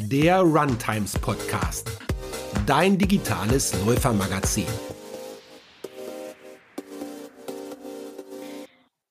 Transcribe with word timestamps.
der 0.00 0.40
Runtimes 0.40 1.18
Podcast, 1.18 1.90
dein 2.66 2.96
digitales 2.96 3.74
Läufermagazin. 3.84 4.66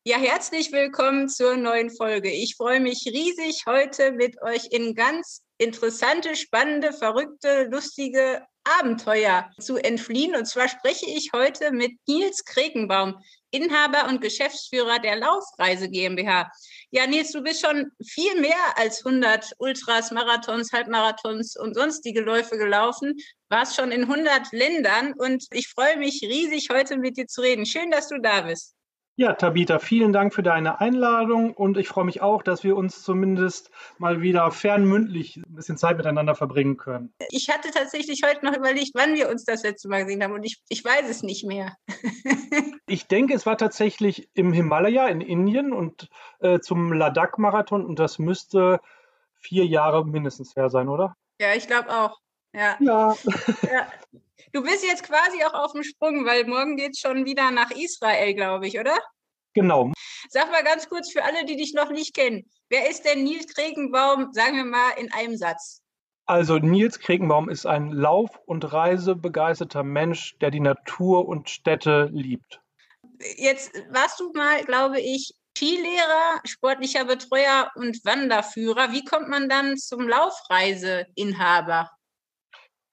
Ja, 0.05 0.17
herzlich 0.17 0.71
willkommen 0.71 1.27
zur 1.27 1.57
neuen 1.57 1.89
Folge. 1.89 2.31
Ich 2.31 2.55
freue 2.55 2.79
mich 2.79 3.03
riesig, 3.05 3.65
heute 3.65 4.13
mit 4.13 4.41
euch 4.41 4.67
in 4.71 4.95
ganz 4.95 5.43
interessante, 5.57 6.37
spannende, 6.37 6.93
verrückte, 6.93 7.67
lustige 7.69 8.41
Abenteuer 8.79 9.49
zu 9.59 9.77
entfliehen. 9.77 10.35
Und 10.35 10.45
zwar 10.45 10.67
spreche 10.67 11.05
ich 11.05 11.31
heute 11.33 11.71
mit 11.71 11.93
Nils 12.07 12.45
Krekenbaum, 12.45 13.15
Inhaber 13.51 14.07
und 14.09 14.21
Geschäftsführer 14.21 14.99
der 14.99 15.17
Laufreise 15.17 15.89
GmbH. 15.89 16.51
Ja, 16.91 17.07
Nils, 17.07 17.31
du 17.31 17.41
bist 17.41 17.65
schon 17.65 17.91
viel 18.05 18.39
mehr 18.39 18.57
als 18.75 19.05
100 19.05 19.53
Ultras, 19.57 20.11
Marathons, 20.11 20.71
Halbmarathons 20.71 21.57
und 21.57 21.75
sonstige 21.75 22.21
Läufe 22.21 22.57
gelaufen, 22.57 23.15
warst 23.49 23.75
schon 23.75 23.91
in 23.91 24.03
100 24.03 24.51
Ländern 24.51 25.13
und 25.13 25.45
ich 25.51 25.69
freue 25.69 25.97
mich 25.97 26.21
riesig, 26.21 26.69
heute 26.71 26.97
mit 26.97 27.17
dir 27.17 27.27
zu 27.27 27.41
reden. 27.41 27.65
Schön, 27.65 27.91
dass 27.91 28.09
du 28.09 28.19
da 28.19 28.41
bist. 28.41 28.76
Ja, 29.19 29.33
Tabita, 29.33 29.79
vielen 29.79 30.13
Dank 30.13 30.31
für 30.31 30.43
deine 30.43 30.79
Einladung 30.79 31.55
und 31.55 31.75
ich 31.77 31.87
freue 31.87 32.05
mich 32.05 32.21
auch, 32.21 32.43
dass 32.43 32.63
wir 32.63 32.77
uns 32.77 33.01
zumindest 33.01 33.71
mal 33.97 34.21
wieder 34.21 34.51
fernmündlich 34.51 35.37
ein 35.37 35.55
bisschen 35.55 35.75
Zeit 35.75 35.97
miteinander 35.97 36.35
verbringen 36.35 36.77
können. 36.77 37.11
Ich 37.31 37.49
hatte 37.49 37.71
tatsächlich 37.71 38.21
heute 38.23 38.45
noch 38.45 38.55
überlegt, 38.55 38.91
wann 38.93 39.15
wir 39.15 39.27
uns 39.27 39.43
das 39.43 39.63
letzte 39.63 39.87
Mal 39.87 40.03
gesehen 40.03 40.23
haben 40.23 40.33
und 40.33 40.43
ich, 40.43 40.61
ich 40.69 40.85
weiß 40.85 41.09
es 41.09 41.23
nicht 41.23 41.47
mehr. 41.47 41.75
ich 42.85 43.07
denke, 43.07 43.33
es 43.33 43.47
war 43.47 43.57
tatsächlich 43.57 44.29
im 44.35 44.53
Himalaya 44.53 45.07
in 45.07 45.21
Indien 45.21 45.73
und 45.73 46.09
äh, 46.39 46.59
zum 46.59 46.93
Ladakh-Marathon 46.93 47.83
und 47.83 47.97
das 47.97 48.19
müsste 48.19 48.79
vier 49.33 49.65
Jahre 49.65 50.05
mindestens 50.05 50.55
her 50.55 50.69
sein, 50.69 50.89
oder? 50.89 51.17
Ja, 51.41 51.55
ich 51.55 51.65
glaube 51.65 51.89
auch. 51.89 52.19
Ja. 52.53 52.77
ja. 52.79 53.15
ja. 53.63 53.91
Du 54.53 54.63
bist 54.63 54.83
jetzt 54.83 55.03
quasi 55.03 55.43
auch 55.43 55.53
auf 55.53 55.73
dem 55.73 55.83
Sprung, 55.83 56.25
weil 56.25 56.45
morgen 56.45 56.77
geht 56.77 56.91
es 56.93 56.99
schon 56.99 57.25
wieder 57.25 57.51
nach 57.51 57.71
Israel, 57.71 58.33
glaube 58.33 58.67
ich, 58.67 58.79
oder? 58.79 58.97
Genau. 59.53 59.91
Sag 60.29 60.51
mal 60.51 60.63
ganz 60.63 60.87
kurz 60.87 61.11
für 61.11 61.23
alle, 61.23 61.45
die 61.45 61.55
dich 61.55 61.73
noch 61.73 61.89
nicht 61.89 62.15
kennen. 62.15 62.49
Wer 62.69 62.89
ist 62.89 63.05
denn 63.05 63.23
Nils 63.23 63.53
Kregenbaum, 63.53 64.31
sagen 64.33 64.57
wir 64.57 64.65
mal 64.65 64.91
in 64.97 65.11
einem 65.11 65.37
Satz? 65.37 65.81
Also 66.25 66.57
Nils 66.57 66.99
Kregenbaum 66.99 67.49
ist 67.49 67.65
ein 67.65 67.91
Lauf- 67.91 68.39
und 68.45 68.71
Reisebegeisterter 68.71 69.83
Mensch, 69.83 70.37
der 70.39 70.51
die 70.51 70.59
Natur 70.59 71.27
und 71.27 71.49
Städte 71.49 72.09
liebt. 72.11 72.59
Jetzt 73.37 73.71
warst 73.89 74.19
du 74.19 74.31
mal, 74.33 74.63
glaube 74.63 74.99
ich, 74.99 75.33
Skilehrer, 75.57 76.41
sportlicher 76.43 77.05
Betreuer 77.05 77.71
und 77.75 78.03
Wanderführer. 78.05 78.91
Wie 78.91 79.03
kommt 79.03 79.29
man 79.29 79.49
dann 79.49 79.77
zum 79.77 80.07
Laufreiseinhaber? 80.07 81.89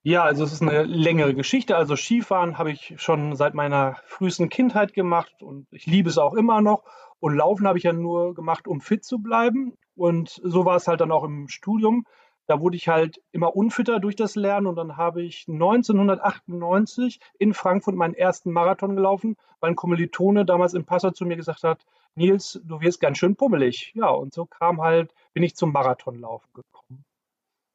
Ja, 0.07 0.23
also 0.23 0.45
es 0.45 0.53
ist 0.53 0.61
eine 0.61 0.83
längere 0.83 1.35
Geschichte. 1.35 1.77
Also 1.77 1.97
Skifahren 1.97 2.59
habe 2.59 2.71
ich 2.71 2.95
schon 2.99 3.37
seit 3.37 3.55
meiner 3.55 3.97
frühesten 4.05 4.51
Kindheit 4.51 4.93
gemacht 4.93 5.43
und 5.43 5.67
ich 5.71 5.87
liebe 5.87 6.11
es 6.11 6.19
auch 6.19 6.35
immer 6.35 6.61
noch. 6.61 6.85
Und 7.21 7.35
Laufen 7.35 7.67
habe 7.67 7.79
ich 7.79 7.85
ja 7.85 7.95
nur 7.95 8.35
gemacht, 8.35 8.69
um 8.69 8.83
fit 8.83 9.03
zu 9.03 9.21
bleiben. 9.21 9.73
Und 9.97 10.41
so 10.45 10.67
war 10.67 10.77
es 10.77 10.89
halt 10.89 11.01
dann 11.01 11.11
auch 11.11 11.25
im 11.25 11.49
Studium. 11.49 12.05
Da 12.47 12.61
wurde 12.61 12.77
ich 12.77 12.89
halt 12.89 13.23
immer 13.33 13.57
unfitter 13.57 13.99
durch 13.99 14.15
das 14.15 14.37
Lernen 14.37 14.67
und 14.67 14.77
dann 14.77 14.99
habe 14.99 15.23
ich 15.23 15.47
1998 15.49 17.19
in 17.39 17.55
Frankfurt 17.55 17.95
meinen 17.95 18.13
ersten 18.13 18.53
Marathon 18.53 18.97
gelaufen, 18.97 19.37
weil 19.61 19.71
ein 19.71 19.77
Kommilitone 19.77 20.45
damals 20.45 20.75
im 20.75 20.85
Passau 20.85 21.13
zu 21.13 21.25
mir 21.25 21.37
gesagt 21.37 21.65
hat, 21.65 21.87
Nils, 22.15 22.61
du 22.63 22.83
wirst 22.83 23.01
ganz 23.01 23.17
schön 23.17 23.37
pummelig. 23.37 23.93
Ja, 23.95 24.11
und 24.11 24.35
so 24.35 24.45
kam 24.45 24.83
halt, 24.83 25.15
bin 25.33 25.43
ich 25.43 25.57
zum 25.57 25.73
Marathonlaufen 25.73 26.51
gekommen. 26.53 27.07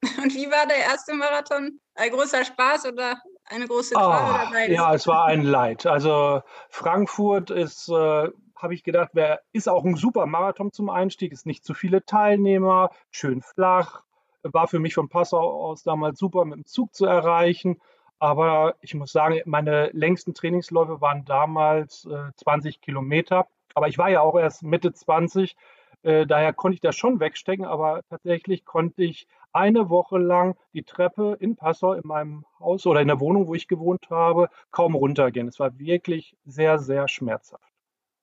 Und 0.24 0.34
wie 0.34 0.50
war 0.50 0.66
der 0.66 0.78
erste 0.78 1.14
Marathon? 1.14 1.80
Ein 1.96 2.12
großer 2.12 2.46
Spaß 2.46 2.86
oder 2.86 3.22
eine 3.46 3.68
große 3.68 3.96
Qual 3.96 4.50
oh, 4.52 4.72
Ja, 4.72 4.94
es 4.94 5.08
war 5.08 5.26
ein 5.26 5.44
Leid. 5.44 5.86
Also 5.86 6.42
Frankfurt 6.70 7.50
ist, 7.50 7.90
äh, 7.90 8.30
habe 8.56 8.74
ich 8.74 8.84
gedacht, 8.84 9.10
wär, 9.14 9.42
ist 9.52 9.68
auch 9.68 9.84
ein 9.84 9.96
super 9.96 10.26
Marathon 10.26 10.72
zum 10.72 10.90
Einstieg. 10.90 11.34
Ist 11.34 11.46
nicht 11.46 11.66
zu 11.66 11.74
viele 11.74 12.06
Teilnehmer, 12.06 12.92
schön 13.12 13.42
flach. 13.42 14.04
War 14.44 14.68
für 14.68 14.80
mich 14.80 14.94
von 14.94 15.10
Passau 15.10 15.40
aus 15.40 15.84
damals 15.84 16.20
super 16.20 16.46
mit 16.46 16.58
dem 16.58 16.66
Zug 16.66 16.94
zu 16.94 17.06
erreichen. 17.06 17.82
Aber 18.20 18.76
ich 18.82 18.94
muss 18.96 19.12
sagen, 19.12 19.42
meine 19.46 19.90
längsten 19.92 20.34
Trainingsläufe 20.34 21.02
waren 21.02 21.26
damals 21.26 22.06
äh, 22.06 22.32
20 22.36 22.82
Kilometer. 22.82 23.48
Aber 23.76 23.88
ich 23.88 23.98
war 23.98 24.10
ja 24.10 24.22
auch 24.22 24.38
erst 24.38 24.64
Mitte 24.64 24.94
20. 24.94 25.56
Äh, 26.04 26.26
daher 26.26 26.54
konnte 26.54 26.76
ich 26.76 26.82
das 26.82 26.96
schon 26.96 27.20
wegstecken, 27.20 27.66
aber 27.66 28.02
tatsächlich 28.10 28.66
konnte 28.66 29.04
ich 29.04 29.28
eine 29.52 29.90
Woche 29.90 30.18
lang 30.18 30.56
die 30.74 30.84
Treppe 30.84 31.38
in 31.40 31.56
Passau 31.56 31.94
in 31.94 32.06
meinem 32.06 32.46
Haus 32.60 32.86
oder 32.86 33.02
in 33.02 33.08
der 33.08 33.20
Wohnung, 33.20 33.48
wo 33.48 33.56
ich 33.56 33.68
gewohnt 33.68 34.10
habe, 34.10 34.50
kaum 34.72 34.96
runtergehen. 34.96 35.48
Es 35.48 35.60
war 35.60 35.78
wirklich 35.78 36.36
sehr, 36.46 36.80
sehr 36.80 37.08
schmerzhaft. 37.08 37.64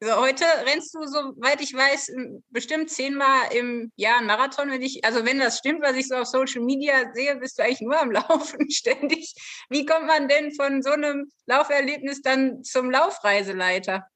Also 0.02 0.20
heute 0.20 0.44
rennst 0.66 0.94
du, 0.94 1.06
soweit 1.06 1.62
ich 1.62 1.72
weiß, 1.72 2.12
bestimmt 2.50 2.90
zehnmal 2.90 3.50
im 3.54 3.90
Jahr 3.96 4.18
einen 4.18 4.26
Marathon. 4.26 4.70
Wenn 4.70 4.82
ich, 4.82 5.02
also 5.04 5.24
wenn 5.24 5.38
das 5.38 5.58
stimmt, 5.58 5.82
was 5.82 5.96
ich 5.96 6.06
so 6.08 6.16
auf 6.16 6.26
Social 6.26 6.60
Media 6.62 7.10
sehe, 7.14 7.34
bist 7.36 7.58
du 7.58 7.62
eigentlich 7.62 7.80
nur 7.80 7.98
am 7.98 8.10
Laufen 8.12 8.70
ständig. 8.70 9.34
Wie 9.70 9.86
kommt 9.86 10.06
man 10.06 10.28
denn 10.28 10.52
von 10.52 10.82
so 10.82 10.90
einem 10.90 11.30
Lauferlebnis 11.46 12.20
dann 12.20 12.62
zum 12.62 12.90
Laufreiseleiter? 12.90 14.06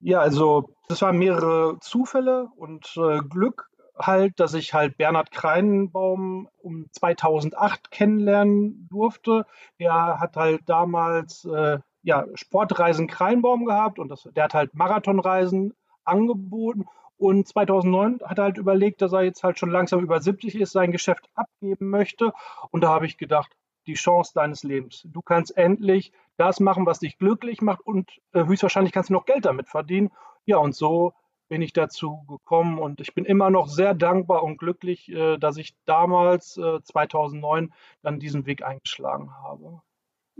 Ja, 0.00 0.20
also 0.20 0.70
das 0.88 1.02
waren 1.02 1.18
mehrere 1.18 1.78
Zufälle 1.80 2.48
und 2.56 2.96
äh, 2.96 3.18
Glück 3.20 3.70
halt, 3.98 4.40
dass 4.40 4.54
ich 4.54 4.72
halt 4.72 4.96
Bernhard 4.96 5.30
Kreinbaum 5.30 6.48
um 6.62 6.86
2008 6.92 7.90
kennenlernen 7.90 8.88
durfte. 8.90 9.44
Er 9.78 10.18
hat 10.18 10.36
halt 10.36 10.62
damals 10.66 11.44
äh, 11.44 11.78
ja, 12.02 12.24
Sportreisen 12.34 13.08
Kreinbaum 13.08 13.66
gehabt 13.66 13.98
und 13.98 14.08
das, 14.08 14.28
der 14.34 14.44
hat 14.44 14.54
halt 14.54 14.74
Marathonreisen 14.74 15.74
angeboten. 16.04 16.86
Und 17.18 17.46
2009 17.46 18.20
hat 18.24 18.38
er 18.38 18.44
halt 18.44 18.56
überlegt, 18.56 19.02
dass 19.02 19.12
er 19.12 19.22
jetzt 19.22 19.44
halt 19.44 19.58
schon 19.58 19.70
langsam 19.70 20.00
über 20.00 20.20
70 20.20 20.54
ist, 20.54 20.72
sein 20.72 20.92
Geschäft 20.92 21.28
abgeben 21.34 21.90
möchte. 21.90 22.32
Und 22.70 22.82
da 22.82 22.88
habe 22.88 23.04
ich 23.04 23.18
gedacht, 23.18 23.52
die 23.86 23.94
Chance 23.94 24.32
deines 24.34 24.62
Lebens. 24.62 25.02
Du 25.04 25.22
kannst 25.22 25.56
endlich 25.56 26.12
das 26.36 26.60
machen, 26.60 26.86
was 26.86 27.00
dich 27.00 27.18
glücklich 27.18 27.60
macht 27.62 27.80
und 27.80 28.10
äh, 28.32 28.44
höchstwahrscheinlich 28.44 28.92
kannst 28.92 29.10
du 29.10 29.14
noch 29.14 29.26
Geld 29.26 29.44
damit 29.44 29.68
verdienen. 29.68 30.10
Ja, 30.46 30.58
und 30.58 30.74
so 30.74 31.12
bin 31.48 31.62
ich 31.62 31.72
dazu 31.72 32.24
gekommen 32.28 32.78
und 32.78 33.00
ich 33.00 33.12
bin 33.12 33.24
immer 33.24 33.50
noch 33.50 33.66
sehr 33.66 33.94
dankbar 33.94 34.44
und 34.44 34.56
glücklich, 34.56 35.10
äh, 35.10 35.36
dass 35.36 35.56
ich 35.56 35.74
damals, 35.84 36.54
2009, 36.54 37.64
äh, 37.64 37.68
dann 38.02 38.20
diesen 38.20 38.46
Weg 38.46 38.62
eingeschlagen 38.62 39.34
habe. 39.42 39.82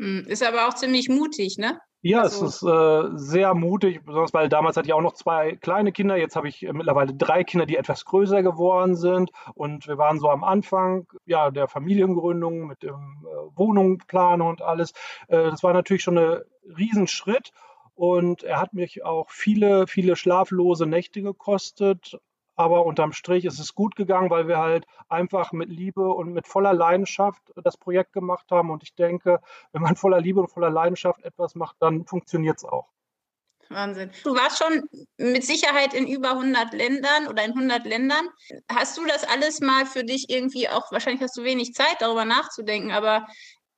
Hm, 0.01 0.25
ist 0.27 0.43
aber 0.43 0.67
auch 0.67 0.75
ziemlich 0.75 1.11
mutig, 1.11 1.59
ne? 1.59 1.79
Ja, 2.01 2.23
also, 2.23 2.47
es 2.47 2.55
ist 2.55 2.63
äh, 2.63 3.19
sehr 3.19 3.55
mutig, 3.55 4.03
besonders 4.03 4.33
weil 4.33 4.49
damals 4.49 4.79
hatte 4.79 4.89
ich 4.89 4.95
auch 4.95 5.03
noch 5.03 5.13
zwei 5.13 5.57
kleine 5.57 5.93
Kinder. 5.93 6.17
Jetzt 6.17 6.37
habe 6.37 6.49
ich 6.49 6.63
mittlerweile 6.73 7.13
drei 7.13 7.45
Kinder, 7.45 7.67
die 7.67 7.77
etwas 7.77 8.07
größer 8.07 8.43
geworden 8.43 8.97
sind. 8.97 9.31
Und 9.55 9.87
wir 9.87 9.99
waren 9.99 10.19
so 10.19 10.31
am 10.31 10.43
Anfang 10.43 11.07
ja, 11.27 11.51
der 11.51 11.69
Familiengründung 11.69 12.67
mit 12.67 12.83
dem 12.83 12.95
äh, 12.95 13.59
Wohnungsplan 13.59 14.41
und 14.41 14.63
alles. 14.63 14.93
Äh, 15.29 15.51
das 15.51 15.63
war 15.63 15.75
natürlich 15.75 16.03
schon 16.03 16.17
ein 16.17 16.41
Riesenschritt. 16.79 17.51
Und 17.95 18.43
er 18.43 18.59
hat 18.59 18.73
mich 18.73 19.05
auch 19.05 19.29
viele, 19.29 19.87
viele 19.87 20.17
schlaflose 20.17 20.87
Nächte 20.87 21.21
gekostet. 21.21 22.19
Aber 22.61 22.85
unterm 22.85 23.15
Strich 23.15 23.47
ist 23.47 23.59
es 23.59 23.75
gut 23.75 23.97
gegangen, 23.97 24.29
weil 24.29 24.47
wir 24.47 24.59
halt 24.59 24.85
einfach 25.09 25.51
mit 25.53 25.71
Liebe 25.71 26.13
und 26.13 26.35
mit 26.35 26.47
voller 26.47 26.75
Leidenschaft 26.75 27.41
das 27.57 27.79
Projekt 27.79 28.13
gemacht 28.13 28.51
haben. 28.51 28.69
Und 28.69 28.83
ich 28.83 28.95
denke, 28.95 29.41
wenn 29.73 29.81
man 29.81 29.97
voller 29.97 30.21
Liebe 30.21 30.41
und 30.41 30.49
voller 30.49 30.69
Leidenschaft 30.69 31.25
etwas 31.25 31.55
macht, 31.55 31.77
dann 31.81 32.05
funktioniert 32.05 32.59
es 32.59 32.65
auch. 32.65 32.87
Wahnsinn. 33.71 34.11
Du 34.25 34.35
warst 34.35 34.63
schon 34.63 34.83
mit 35.17 35.43
Sicherheit 35.43 35.95
in 35.95 36.07
über 36.07 36.33
100 36.33 36.75
Ländern 36.75 37.29
oder 37.29 37.43
in 37.45 37.53
100 37.53 37.87
Ländern. 37.87 38.29
Hast 38.71 38.99
du 38.99 39.07
das 39.07 39.25
alles 39.25 39.61
mal 39.61 39.87
für 39.87 40.05
dich 40.05 40.27
irgendwie 40.29 40.69
auch, 40.69 40.93
wahrscheinlich 40.93 41.23
hast 41.23 41.39
du 41.39 41.45
wenig 41.45 41.73
Zeit 41.73 41.97
darüber 42.01 42.27
nachzudenken, 42.27 42.91
aber 42.91 43.27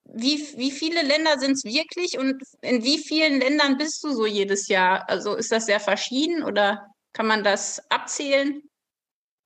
wie, 0.07 0.41
wie 0.57 0.73
viele 0.73 1.03
Länder 1.03 1.39
sind 1.39 1.53
es 1.53 1.63
wirklich 1.63 2.19
und 2.19 2.43
in 2.63 2.83
wie 2.83 2.99
vielen 2.99 3.39
Ländern 3.39 3.79
bist 3.79 4.03
du 4.03 4.11
so 4.11 4.27
jedes 4.27 4.67
Jahr? 4.67 5.09
Also 5.09 5.37
ist 5.37 5.53
das 5.53 5.67
sehr 5.67 5.79
verschieden 5.79 6.43
oder 6.43 6.89
kann 7.13 7.27
man 7.27 7.45
das 7.45 7.81
abzählen? 7.89 8.63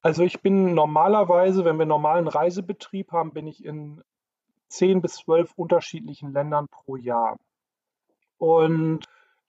Also 0.06 0.22
ich 0.22 0.40
bin 0.40 0.72
normalerweise, 0.72 1.64
wenn 1.64 1.80
wir 1.80 1.84
normalen 1.84 2.28
Reisebetrieb 2.28 3.10
haben, 3.10 3.32
bin 3.32 3.48
ich 3.48 3.64
in 3.64 4.04
zehn 4.68 5.02
bis 5.02 5.16
zwölf 5.16 5.52
unterschiedlichen 5.56 6.32
Ländern 6.32 6.68
pro 6.68 6.94
Jahr. 6.94 7.40
Und 8.38 9.00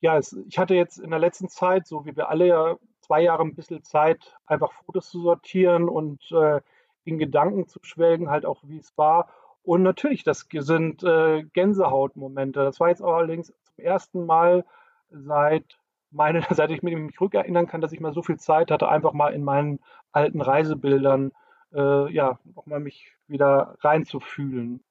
ja, 0.01 0.17
es, 0.17 0.33
ich 0.47 0.57
hatte 0.57 0.73
jetzt 0.73 0.97
in 0.97 1.11
der 1.11 1.19
letzten 1.19 1.47
Zeit, 1.47 1.85
so 1.85 2.07
wie 2.07 2.15
wir 2.15 2.29
alle 2.29 2.47
ja 2.47 2.75
zwei 3.01 3.21
Jahre 3.21 3.43
ein 3.43 3.53
bisschen 3.53 3.83
Zeit, 3.83 4.35
einfach 4.47 4.71
Fotos 4.71 5.11
zu 5.11 5.21
sortieren 5.21 5.87
und 5.87 6.23
äh, 6.31 6.61
in 7.03 7.19
Gedanken 7.19 7.67
zu 7.67 7.77
schwelgen, 7.83 8.31
halt 8.31 8.47
auch 8.47 8.63
wie 8.63 8.79
es 8.79 8.97
war. 8.97 9.29
Und 9.61 9.83
natürlich, 9.83 10.23
das 10.23 10.47
sind 10.51 11.03
äh, 11.03 11.43
Gänsehautmomente. 11.53 12.63
Das 12.63 12.79
war 12.79 12.89
jetzt 12.89 13.03
allerdings 13.03 13.53
zum 13.75 13.85
ersten 13.85 14.25
Mal 14.25 14.65
seit 15.11 15.77
meine, 16.11 16.41
seit 16.51 16.71
ich 16.71 16.81
mich 16.83 17.21
rückerinnern 17.21 17.67
kann, 17.67 17.81
dass 17.81 17.91
ich 17.91 17.99
mal 17.99 18.13
so 18.13 18.23
viel 18.23 18.37
Zeit 18.37 18.71
hatte, 18.71 18.89
einfach 18.89 19.13
mal 19.13 19.33
in 19.33 19.43
meinen 19.43 19.79
alten 20.11 20.41
Reisebildern 20.41 21.31
äh, 21.73 22.13
ja, 22.13 22.39
nochmal 22.55 22.79
mich 22.79 23.13
wieder 23.27 23.75
reinzufühlen. 23.81 24.83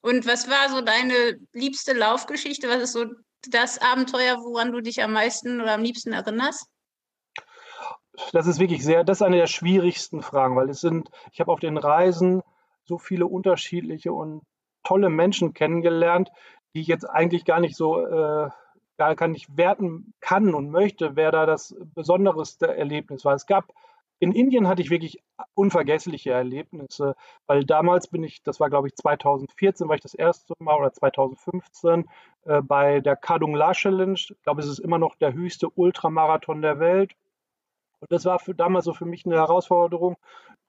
Und 0.00 0.26
was 0.26 0.48
war 0.48 0.68
so 0.68 0.80
deine 0.80 1.38
liebste 1.52 1.92
Laufgeschichte? 1.92 2.68
Was 2.68 2.82
ist 2.82 2.92
so 2.92 3.06
das 3.48 3.80
Abenteuer, 3.80 4.36
woran 4.38 4.72
du 4.72 4.80
dich 4.80 5.02
am 5.02 5.12
meisten 5.12 5.60
oder 5.60 5.74
am 5.74 5.82
liebsten 5.82 6.12
erinnerst? 6.12 6.68
Das 8.32 8.46
ist 8.46 8.58
wirklich 8.58 8.84
sehr, 8.84 9.04
das 9.04 9.18
ist 9.18 9.22
eine 9.22 9.36
der 9.36 9.46
schwierigsten 9.46 10.22
Fragen, 10.22 10.56
weil 10.56 10.68
es 10.70 10.80
sind, 10.80 11.08
ich 11.32 11.40
habe 11.40 11.52
auf 11.52 11.60
den 11.60 11.76
Reisen 11.76 12.42
so 12.84 12.98
viele 12.98 13.26
unterschiedliche 13.26 14.12
und 14.12 14.42
tolle 14.82 15.08
Menschen 15.08 15.54
kennengelernt, 15.54 16.30
die 16.74 16.80
ich 16.80 16.86
jetzt 16.86 17.04
eigentlich 17.04 17.44
gar 17.44 17.60
nicht 17.60 17.76
so 17.76 18.04
äh, 18.04 18.50
gar, 18.98 19.14
gar 19.16 19.28
nicht 19.28 19.56
werten 19.56 20.12
kann 20.20 20.54
und 20.54 20.70
möchte, 20.70 21.16
wer 21.16 21.30
da 21.32 21.46
das 21.46 21.74
besonderste 21.94 22.76
Erlebnis 22.76 23.24
war. 23.24 23.34
Es 23.34 23.46
gab 23.46 23.72
in 24.20 24.32
Indien 24.32 24.66
hatte 24.66 24.82
ich 24.82 24.90
wirklich 24.90 25.22
unvergessliche 25.54 26.32
Erlebnisse, 26.32 27.14
weil 27.46 27.64
damals 27.64 28.08
bin 28.08 28.24
ich, 28.24 28.42
das 28.42 28.58
war 28.58 28.68
glaube 28.68 28.88
ich 28.88 28.96
2014, 28.96 29.88
war 29.88 29.94
ich 29.94 30.00
das 30.02 30.14
erste 30.14 30.54
Mal 30.58 30.76
oder 30.76 30.92
2015 30.92 32.08
äh, 32.44 32.60
bei 32.62 33.00
der 33.00 33.16
Kadung 33.16 33.54
La 33.54 33.72
Challenge. 33.72 34.14
Ich 34.14 34.42
glaube, 34.42 34.60
es 34.60 34.68
ist 34.68 34.80
immer 34.80 34.98
noch 34.98 35.14
der 35.16 35.34
höchste 35.34 35.68
Ultramarathon 35.70 36.62
der 36.62 36.80
Welt. 36.80 37.14
Und 38.00 38.10
das 38.12 38.24
war 38.24 38.38
für 38.38 38.54
damals 38.54 38.84
so 38.86 38.92
für 38.92 39.06
mich 39.06 39.24
eine 39.26 39.36
Herausforderung, 39.36 40.16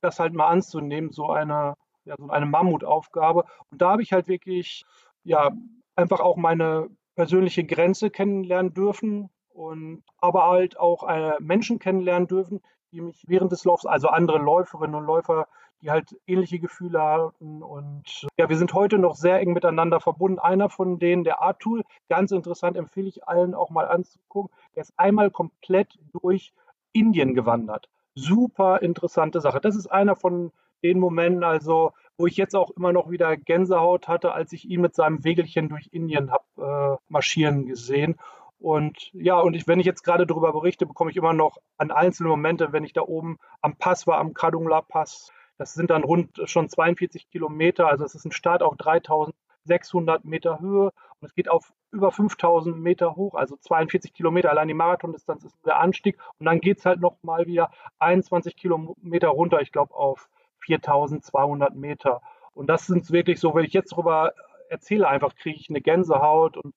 das 0.01 0.19
halt 0.19 0.33
mal 0.33 0.47
anzunehmen, 0.47 1.11
so 1.11 1.29
eine, 1.31 1.75
ja, 2.05 2.15
so 2.17 2.29
eine 2.29 2.45
Mammutaufgabe. 2.45 3.45
Und 3.71 3.81
da 3.81 3.91
habe 3.91 4.03
ich 4.03 4.13
halt 4.13 4.27
wirklich, 4.27 4.85
ja, 5.23 5.51
einfach 5.95 6.19
auch 6.19 6.37
meine 6.37 6.89
persönliche 7.19 7.65
Grenze 7.65 8.09
kennenlernen 8.09 8.73
dürfen 8.73 9.29
und 9.49 10.03
aber 10.19 10.47
halt 10.47 10.79
auch 10.79 11.05
äh, 11.05 11.33
Menschen 11.41 11.77
kennenlernen 11.77 12.29
dürfen, 12.29 12.61
die 12.93 13.01
mich 13.01 13.25
während 13.27 13.51
des 13.51 13.65
Laufs, 13.65 13.85
also 13.85 14.07
andere 14.07 14.37
Läuferinnen 14.37 14.95
und 14.95 15.03
Läufer, 15.05 15.49
die 15.81 15.91
halt 15.91 16.17
ähnliche 16.27 16.59
Gefühle 16.59 17.03
hatten. 17.03 17.61
Und 17.61 18.25
ja, 18.37 18.47
wir 18.47 18.55
sind 18.55 18.73
heute 18.73 18.97
noch 18.97 19.15
sehr 19.15 19.41
eng 19.41 19.51
miteinander 19.51 19.99
verbunden. 19.99 20.39
Einer 20.39 20.69
von 20.69 20.97
denen, 20.97 21.25
der 21.25 21.41
Artul, 21.41 21.83
ganz 22.07 22.31
interessant, 22.31 22.77
empfehle 22.77 23.09
ich 23.09 23.27
allen 23.27 23.53
auch 23.53 23.69
mal 23.69 23.89
anzugucken. 23.89 24.55
Der 24.75 24.83
ist 24.83 24.93
einmal 24.95 25.29
komplett 25.29 25.99
durch 26.21 26.53
Indien 26.93 27.33
gewandert. 27.33 27.89
Super 28.15 28.81
interessante 28.81 29.41
Sache. 29.41 29.59
Das 29.59 29.75
ist 29.75 29.87
einer 29.87 30.15
von 30.15 30.53
den 30.83 31.01
Momenten, 31.01 31.43
also 31.43 31.91
wo 32.19 32.27
ich 32.27 32.35
jetzt 32.35 32.53
auch 32.53 32.69
immer 32.71 32.91
noch 32.91 33.09
wieder 33.09 33.37
Gänsehaut 33.37 34.09
hatte, 34.09 34.33
als 34.33 34.51
ich 34.51 34.69
ihn 34.69 34.81
mit 34.81 34.93
seinem 34.93 35.23
Wegelchen 35.23 35.69
durch 35.69 35.87
Indien 35.91 36.31
habe 36.31 36.97
äh, 36.97 36.97
marschieren 37.07 37.65
gesehen. 37.65 38.19
Und 38.59 39.09
ja, 39.13 39.39
und 39.39 39.53
ich, 39.53 39.67
wenn 39.69 39.79
ich 39.79 39.85
jetzt 39.85 40.03
gerade 40.03 40.27
darüber 40.27 40.51
berichte, 40.51 40.85
bekomme 40.85 41.11
ich 41.11 41.17
immer 41.17 41.31
noch 41.31 41.59
an 41.77 41.91
einzelne 41.91 42.27
Momente, 42.27 42.73
wenn 42.73 42.83
ich 42.83 42.91
da 42.91 43.01
oben 43.01 43.37
am 43.61 43.77
Pass 43.77 44.05
war, 44.05 44.17
am 44.17 44.33
Kadungla 44.33 44.81
Pass. 44.81 45.31
Das 45.57 45.73
sind 45.73 45.91
dann 45.91 46.03
rund 46.03 46.41
schon 46.43 46.67
42 46.67 47.29
Kilometer. 47.29 47.87
Also 47.87 48.03
es 48.03 48.15
ist 48.15 48.25
ein 48.25 48.33
Start 48.33 48.63
auf 48.63 48.75
3600 48.75 50.25
Meter 50.25 50.59
Höhe 50.59 50.91
und 51.21 51.25
es 51.25 51.33
geht 51.33 51.49
auf 51.49 51.71
über 51.91 52.11
5000 52.11 52.77
Meter 52.77 53.15
hoch, 53.15 53.35
also 53.35 53.55
42 53.55 54.13
Kilometer. 54.13 54.49
Allein 54.49 54.67
die 54.67 54.73
Marathondistanz 54.73 55.45
ist 55.45 55.55
der 55.65 55.79
Anstieg. 55.79 56.17
Und 56.37 56.47
dann 56.47 56.59
geht 56.59 56.79
es 56.79 56.85
halt 56.85 56.99
nochmal 56.99 57.45
wieder 57.45 57.71
21 57.99 58.57
Kilometer 58.57 59.29
runter, 59.29 59.61
ich 59.61 59.71
glaube 59.71 59.95
auf 59.95 60.27
4200 60.59 61.75
Meter. 61.75 62.21
Und 62.53 62.67
das 62.67 62.87
sind 62.87 63.11
wirklich 63.11 63.39
so, 63.39 63.55
wenn 63.55 63.65
ich 63.65 63.73
jetzt 63.73 63.91
darüber 63.91 64.33
erzähle, 64.69 65.07
einfach 65.07 65.35
kriege 65.35 65.57
ich 65.59 65.69
eine 65.69 65.81
Gänsehaut 65.81 66.57
und 66.57 66.73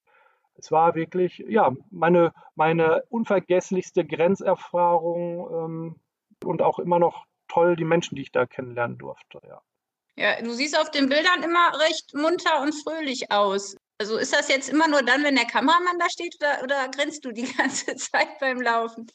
es 0.54 0.70
war 0.70 0.94
wirklich, 0.94 1.38
ja, 1.48 1.72
meine, 1.90 2.32
meine 2.54 3.02
unvergesslichste 3.08 4.04
Grenzerfahrung 4.04 5.50
ähm, 5.50 6.00
und 6.44 6.62
auch 6.62 6.78
immer 6.78 6.98
noch 6.98 7.24
toll 7.48 7.76
die 7.76 7.84
Menschen, 7.84 8.16
die 8.16 8.22
ich 8.22 8.32
da 8.32 8.46
kennenlernen 8.46 8.98
durfte, 8.98 9.40
ja. 9.46 9.60
Ja, 10.14 10.42
du 10.42 10.52
siehst 10.52 10.78
auf 10.78 10.90
den 10.90 11.08
Bildern 11.08 11.42
immer 11.42 11.72
recht 11.80 12.14
munter 12.14 12.60
und 12.60 12.74
fröhlich 12.74 13.32
aus. 13.32 13.76
Also 13.98 14.18
ist 14.18 14.34
das 14.34 14.48
jetzt 14.48 14.68
immer 14.68 14.86
nur 14.86 15.02
dann, 15.02 15.24
wenn 15.24 15.36
der 15.36 15.46
Kameramann 15.46 15.98
da 15.98 16.10
steht 16.10 16.36
oder, 16.36 16.62
oder 16.62 16.88
grinst 16.88 17.24
du 17.24 17.32
die 17.32 17.50
ganze 17.56 17.96
Zeit 17.96 18.38
beim 18.38 18.60
Laufen? 18.60 19.06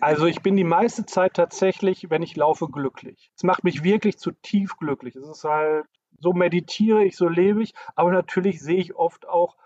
Also 0.00 0.26
ich 0.26 0.42
bin 0.42 0.56
die 0.56 0.64
meiste 0.64 1.06
Zeit 1.06 1.34
tatsächlich, 1.34 2.10
wenn 2.10 2.22
ich 2.22 2.36
laufe, 2.36 2.68
glücklich. 2.68 3.30
Es 3.36 3.44
macht 3.44 3.64
mich 3.64 3.82
wirklich 3.84 4.18
zutiefst 4.18 4.78
glücklich. 4.78 5.16
Es 5.16 5.28
ist 5.28 5.44
halt, 5.44 5.86
so 6.18 6.32
meditiere 6.32 7.04
ich, 7.04 7.16
so 7.16 7.28
lebe 7.28 7.62
ich, 7.62 7.74
aber 7.94 8.10
natürlich 8.10 8.60
sehe 8.60 8.78
ich 8.78 8.96
oft 8.96 9.28
auch 9.28 9.56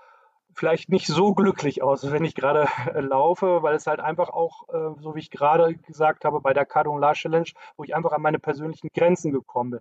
vielleicht 0.55 0.89
nicht 0.89 1.07
so 1.07 1.35
glücklich 1.35 1.83
aus, 1.83 2.11
wenn 2.11 2.25
ich 2.25 2.35
gerade 2.35 2.67
äh, 2.95 3.01
laufe, 3.01 3.63
weil 3.63 3.75
es 3.75 3.87
halt 3.87 4.01
einfach 4.01 4.31
auch, 4.31 4.69
äh, 4.69 5.01
so 5.01 5.15
wie 5.15 5.21
ich 5.21 5.31
gerade 5.31 5.75
gesagt 5.75 6.25
habe, 6.25 6.41
bei 6.41 6.53
der 6.53 6.67
Cardon 6.67 7.01
La 7.01 7.13
Challenge, 7.13 7.49
wo 7.77 7.85
ich 7.85 7.95
einfach 7.95 8.13
an 8.13 8.23
meine 8.23 8.39
persönlichen 8.39 8.89
Grenzen 8.95 9.33
gekommen 9.33 9.71
bin. 9.71 9.81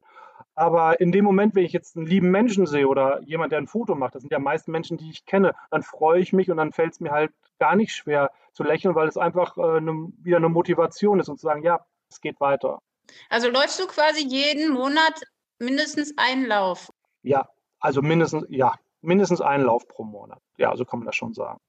Aber 0.55 0.99
in 0.99 1.11
dem 1.11 1.25
Moment, 1.25 1.55
wenn 1.55 1.63
ich 1.63 1.73
jetzt 1.73 1.95
einen 1.95 2.05
lieben 2.05 2.31
Menschen 2.31 2.65
sehe 2.65 2.87
oder 2.87 3.21
jemand, 3.21 3.51
der 3.51 3.59
ein 3.59 3.67
Foto 3.67 3.95
macht, 3.95 4.15
das 4.15 4.21
sind 4.21 4.31
ja 4.31 4.39
meist 4.39 4.67
Menschen, 4.67 4.97
die 4.97 5.09
ich 5.09 5.25
kenne, 5.25 5.53
dann 5.71 5.83
freue 5.83 6.19
ich 6.19 6.33
mich 6.33 6.51
und 6.51 6.57
dann 6.57 6.71
fällt 6.71 6.93
es 6.93 6.99
mir 6.99 7.11
halt 7.11 7.31
gar 7.59 7.75
nicht 7.75 7.93
schwer 7.93 8.31
zu 8.53 8.63
lächeln, 8.63 8.95
weil 8.95 9.07
es 9.07 9.17
einfach 9.17 9.57
äh, 9.57 9.81
ne, 9.81 10.11
wieder 10.21 10.37
eine 10.37 10.49
Motivation 10.49 11.19
ist 11.19 11.29
und 11.29 11.37
zu 11.37 11.45
sagen, 11.45 11.63
ja, 11.63 11.85
es 12.09 12.21
geht 12.21 12.39
weiter. 12.39 12.81
Also 13.29 13.49
läufst 13.49 13.79
du 13.79 13.87
quasi 13.87 14.25
jeden 14.25 14.73
Monat 14.73 15.21
mindestens 15.59 16.13
einen 16.17 16.45
Lauf? 16.45 16.91
Ja, 17.21 17.49
also 17.79 18.01
mindestens, 18.01 18.45
ja, 18.49 18.73
mindestens 19.01 19.41
einen 19.41 19.63
Lauf 19.63 19.87
pro 19.87 20.03
Monat. 20.03 20.41
Ja, 20.57 20.75
so 20.75 20.85
kann 20.85 20.99
man 20.99 21.05
das 21.05 21.15
schon 21.15 21.33
sagen. 21.33 21.59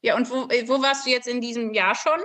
Ja, 0.00 0.16
und 0.16 0.30
wo, 0.30 0.48
äh, 0.48 0.68
wo 0.68 0.82
warst 0.82 1.06
du 1.06 1.10
jetzt 1.10 1.28
in 1.28 1.40
diesem 1.40 1.72
Jahr 1.72 1.94
schon? 1.94 2.20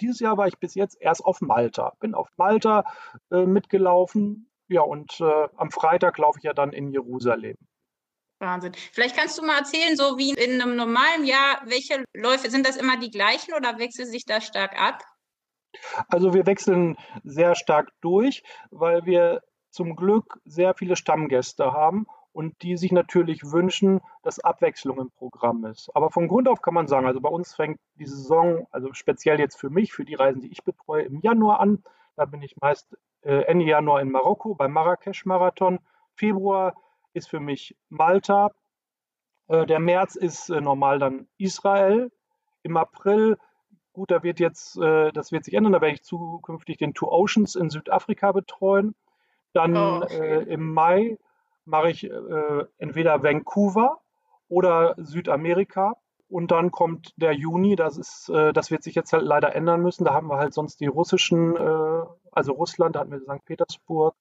Dieses 0.00 0.20
Jahr 0.20 0.36
war 0.36 0.46
ich 0.46 0.58
bis 0.58 0.74
jetzt 0.74 1.00
erst 1.00 1.24
auf 1.24 1.40
Malta. 1.40 1.92
Bin 2.00 2.14
auf 2.14 2.28
Malta 2.36 2.84
äh, 3.30 3.46
mitgelaufen. 3.46 4.50
Ja, 4.68 4.82
und 4.82 5.20
äh, 5.20 5.48
am 5.56 5.70
Freitag 5.70 6.18
laufe 6.18 6.38
ich 6.38 6.44
ja 6.44 6.52
dann 6.52 6.72
in 6.72 6.90
Jerusalem. 6.90 7.56
Wahnsinn. 8.38 8.72
Vielleicht 8.92 9.16
kannst 9.16 9.38
du 9.38 9.44
mal 9.44 9.58
erzählen, 9.58 9.96
so 9.96 10.18
wie 10.18 10.32
in 10.32 10.60
einem 10.60 10.76
normalen 10.76 11.24
Jahr, 11.24 11.62
welche 11.64 12.04
Läufe, 12.14 12.50
sind 12.50 12.66
das 12.66 12.76
immer 12.76 12.98
die 12.98 13.10
gleichen 13.10 13.54
oder 13.54 13.78
wechselt 13.78 14.08
sich 14.08 14.24
das 14.24 14.44
stark 14.44 14.78
ab? 14.78 15.02
Also 16.08 16.34
wir 16.34 16.46
wechseln 16.46 16.96
sehr 17.22 17.54
stark 17.54 17.90
durch, 18.00 18.42
weil 18.70 19.06
wir 19.06 19.42
zum 19.70 19.96
Glück 19.96 20.38
sehr 20.44 20.74
viele 20.74 20.96
Stammgäste 20.96 21.72
haben 21.72 22.06
und 22.36 22.60
die 22.60 22.76
sich 22.76 22.92
natürlich 22.92 23.50
wünschen, 23.50 24.02
dass 24.22 24.40
Abwechslung 24.40 24.98
im 24.98 25.10
Programm 25.10 25.64
ist. 25.64 25.90
Aber 25.94 26.10
von 26.10 26.28
Grund 26.28 26.48
auf 26.48 26.60
kann 26.60 26.74
man 26.74 26.86
sagen, 26.86 27.06
also 27.06 27.18
bei 27.18 27.30
uns 27.30 27.54
fängt 27.54 27.80
die 27.94 28.04
Saison, 28.04 28.66
also 28.70 28.92
speziell 28.92 29.40
jetzt 29.40 29.58
für 29.58 29.70
mich, 29.70 29.94
für 29.94 30.04
die 30.04 30.16
Reisen, 30.16 30.42
die 30.42 30.52
ich 30.52 30.62
betreue, 30.62 31.04
im 31.04 31.20
Januar 31.22 31.60
an. 31.60 31.82
Da 32.14 32.26
bin 32.26 32.42
ich 32.42 32.54
meist 32.60 32.94
äh, 33.22 33.44
Ende 33.44 33.64
Januar 33.64 34.02
in 34.02 34.10
Marokko 34.10 34.54
beim 34.54 34.72
Marrakesch-Marathon. 34.72 35.78
Februar 36.14 36.74
ist 37.14 37.30
für 37.30 37.40
mich 37.40 37.74
Malta. 37.88 38.50
Äh, 39.48 39.64
der 39.64 39.80
März 39.80 40.14
ist 40.14 40.50
äh, 40.50 40.60
normal 40.60 40.98
dann 40.98 41.28
Israel. 41.38 42.12
Im 42.62 42.76
April, 42.76 43.38
gut, 43.94 44.10
da 44.10 44.22
wird 44.22 44.40
jetzt, 44.40 44.76
äh, 44.76 45.10
das 45.10 45.32
wird 45.32 45.46
sich 45.46 45.54
ändern, 45.54 45.72
da 45.72 45.80
werde 45.80 45.94
ich 45.94 46.02
zukünftig 46.02 46.76
den 46.76 46.92
Two 46.92 47.10
Oceans 47.10 47.54
in 47.54 47.70
Südafrika 47.70 48.32
betreuen. 48.32 48.94
Dann 49.54 49.74
oh, 49.74 50.02
okay. 50.02 50.42
im 50.52 50.74
Mai 50.74 51.16
mache 51.66 51.90
ich 51.90 52.04
äh, 52.04 52.64
entweder 52.78 53.22
Vancouver 53.22 53.98
oder 54.48 54.94
Südamerika. 54.96 55.94
Und 56.28 56.50
dann 56.50 56.72
kommt 56.72 57.12
der 57.16 57.32
Juni, 57.32 57.76
das 57.76 57.98
ist, 57.98 58.30
äh, 58.30 58.52
das 58.52 58.70
wird 58.70 58.82
sich 58.82 58.94
jetzt 58.94 59.12
halt 59.12 59.22
leider 59.22 59.54
ändern 59.54 59.82
müssen. 59.82 60.04
Da 60.04 60.12
haben 60.12 60.28
wir 60.28 60.38
halt 60.38 60.54
sonst 60.54 60.80
die 60.80 60.86
russischen, 60.86 61.56
äh, 61.56 62.02
also 62.32 62.52
Russland, 62.52 62.96
da 62.96 63.00
hatten 63.00 63.12
wir 63.12 63.20
St. 63.20 63.44
Petersburg. 63.44 64.14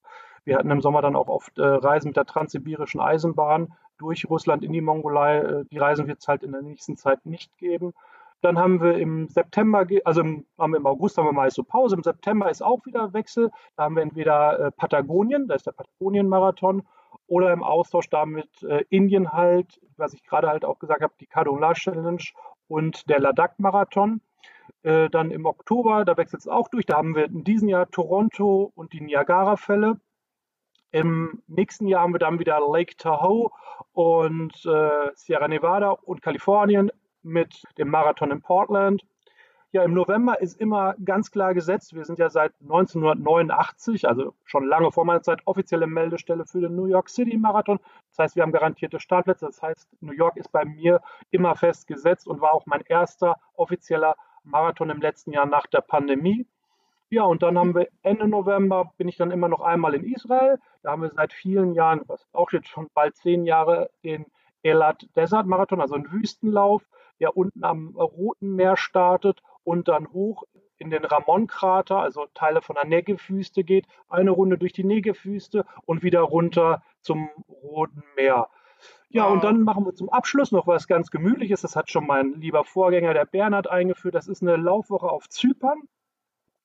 Wir 0.43 0.57
hatten 0.57 0.69
im 0.69 0.81
Sommer 0.81 1.01
dann 1.01 1.15
auch 1.15 1.27
oft 1.27 1.57
äh, 1.57 1.65
Reisen 1.65 2.09
mit 2.09 2.17
der 2.17 2.25
transsibirischen 2.25 3.01
Eisenbahn 3.01 3.73
durch 3.97 4.29
Russland 4.29 4.63
in 4.63 4.71
die 4.71 4.81
Mongolei. 4.81 5.39
Äh, 5.39 5.65
die 5.71 5.79
Reisen 5.79 6.07
wird 6.07 6.19
es 6.19 6.27
halt 6.27 6.43
in 6.43 6.51
der 6.51 6.61
nächsten 6.61 6.97
Zeit 6.97 7.25
nicht 7.25 7.57
geben. 7.57 7.93
Dann 8.41 8.59
haben 8.59 8.79
wir 8.79 8.99
im 8.99 9.27
September, 9.27 9.87
also 10.03 10.21
im, 10.21 10.45
haben 10.59 10.73
wir 10.73 10.77
im 10.77 10.85
August 10.85 11.17
haben 11.17 11.25
wir 11.25 11.33
meist 11.33 11.55
so 11.55 11.63
Pause. 11.63 11.95
Im 11.95 12.03
September 12.03 12.51
ist 12.51 12.61
auch 12.61 12.85
wieder 12.85 13.13
Wechsel. 13.13 13.49
Da 13.75 13.83
haben 13.83 13.95
wir 13.95 14.03
entweder 14.03 14.59
äh, 14.59 14.71
Patagonien, 14.71 15.47
da 15.47 15.55
ist 15.55 15.65
der 15.65 15.71
Patagonien-Marathon, 15.71 16.83
oder 17.27 17.51
im 17.53 17.63
Austausch 17.63 18.09
damit 18.09 18.49
äh, 18.63 18.83
Indien 18.89 19.33
halt, 19.33 19.79
was 19.97 20.13
ich 20.13 20.23
gerade 20.23 20.47
halt 20.47 20.65
auch 20.65 20.79
gesagt 20.79 21.01
habe, 21.01 21.13
die 21.19 21.27
Kaduna 21.27 21.73
Challenge 21.73 22.23
und 22.67 23.09
der 23.09 23.19
Ladakh-Marathon. 23.19 24.21
Äh, 24.83 25.09
dann 25.09 25.31
im 25.31 25.45
Oktober, 25.45 26.05
da 26.05 26.17
wechselt 26.17 26.41
es 26.41 26.47
auch 26.47 26.67
durch, 26.67 26.85
da 26.85 26.97
haben 26.97 27.15
wir 27.15 27.25
in 27.25 27.43
diesem 27.43 27.69
Jahr 27.69 27.89
Toronto 27.89 28.71
und 28.75 28.93
die 28.93 29.01
Niagara-Fälle. 29.01 29.99
Im 30.91 31.41
nächsten 31.47 31.87
Jahr 31.87 32.03
haben 32.03 32.13
wir 32.13 32.19
dann 32.19 32.39
wieder 32.39 32.59
Lake 32.71 32.95
Tahoe 32.95 33.49
und 33.91 34.53
äh, 34.65 35.11
Sierra 35.15 35.47
Nevada 35.47 35.91
und 35.91 36.21
Kalifornien 36.21 36.91
mit 37.21 37.63
dem 37.77 37.89
Marathon 37.89 38.31
in 38.31 38.41
Portland. 38.41 39.03
Ja, 39.75 39.83
im 39.83 39.93
November 39.93 40.39
ist 40.39 40.61
immer 40.61 40.95
ganz 41.03 41.31
klar 41.31 41.53
gesetzt. 41.53 41.93
Wir 41.93 42.05
sind 42.05 42.17
ja 42.17 42.29
seit 42.29 42.53
1989, 42.61 44.07
also 44.07 44.33
schon 44.45 44.65
lange 44.65 44.89
vor 44.93 45.03
meiner 45.03 45.21
Zeit, 45.21 45.41
offizielle 45.43 45.85
Meldestelle 45.85 46.45
für 46.45 46.61
den 46.61 46.77
New 46.77 46.85
York 46.85 47.09
City 47.09 47.37
Marathon. 47.37 47.81
Das 48.11 48.19
heißt, 48.19 48.35
wir 48.37 48.43
haben 48.43 48.53
garantierte 48.53 49.01
Startplätze. 49.01 49.47
Das 49.47 49.61
heißt, 49.61 49.89
New 49.99 50.13
York 50.13 50.37
ist 50.37 50.49
bei 50.53 50.63
mir 50.63 51.01
immer 51.29 51.57
festgesetzt 51.57 52.25
und 52.25 52.39
war 52.39 52.53
auch 52.53 52.65
mein 52.65 52.83
erster 52.87 53.35
offizieller 53.53 54.15
Marathon 54.45 54.89
im 54.91 55.01
letzten 55.01 55.33
Jahr 55.33 55.45
nach 55.45 55.67
der 55.67 55.81
Pandemie. 55.81 56.47
Ja, 57.09 57.23
und 57.23 57.43
dann 57.43 57.57
haben 57.57 57.75
wir 57.75 57.89
Ende 58.01 58.29
November, 58.29 58.93
bin 58.95 59.09
ich 59.09 59.17
dann 59.17 59.31
immer 59.31 59.49
noch 59.49 59.59
einmal 59.59 59.93
in 59.93 60.05
Israel. 60.05 60.57
Da 60.83 60.91
haben 60.91 61.01
wir 61.01 61.09
seit 61.09 61.33
vielen 61.33 61.73
Jahren, 61.73 61.99
was 62.07 62.25
auch 62.31 62.53
jetzt 62.53 62.69
schon 62.69 62.87
bald 62.93 63.17
zehn 63.17 63.43
Jahre, 63.43 63.89
den 64.05 64.25
Elat 64.63 65.05
Desert 65.17 65.47
Marathon, 65.47 65.81
also 65.81 65.95
einen 65.95 66.13
Wüstenlauf, 66.13 66.87
der 67.19 67.35
unten 67.35 67.65
am 67.65 67.93
Roten 67.97 68.55
Meer 68.55 68.77
startet 68.77 69.41
und 69.65 69.89
dann 69.89 70.13
hoch 70.13 70.43
in 70.77 70.89
den 70.89 71.03
Ramon-Krater, 71.03 71.99
also 71.99 72.25
Teile 72.33 72.61
von 72.61 72.75
der 72.75 72.85
Negev-Wüste 72.85 73.63
geht, 73.63 73.87
eine 74.09 74.31
Runde 74.31 74.57
durch 74.57 74.73
die 74.73 74.83
Negev-Wüste 74.83 75.65
und 75.85 76.03
wieder 76.03 76.21
runter 76.21 76.81
zum 77.01 77.29
Roten 77.49 78.03
Meer. 78.15 78.47
Ja, 79.09 79.25
wow. 79.25 79.33
und 79.33 79.43
dann 79.43 79.61
machen 79.63 79.85
wir 79.85 79.95
zum 79.95 80.09
Abschluss 80.09 80.51
noch 80.51 80.67
was 80.67 80.87
ganz 80.87 81.09
Gemütliches. 81.09 81.61
Das 81.61 81.75
hat 81.75 81.89
schon 81.89 82.05
mein 82.05 82.33
lieber 82.33 82.63
Vorgänger, 82.65 83.13
der 83.13 83.25
Bernhard, 83.25 83.69
eingeführt. 83.69 84.15
Das 84.15 84.27
ist 84.27 84.41
eine 84.41 84.57
Laufwoche 84.57 85.09
auf 85.09 85.29
Zypern. 85.29 85.83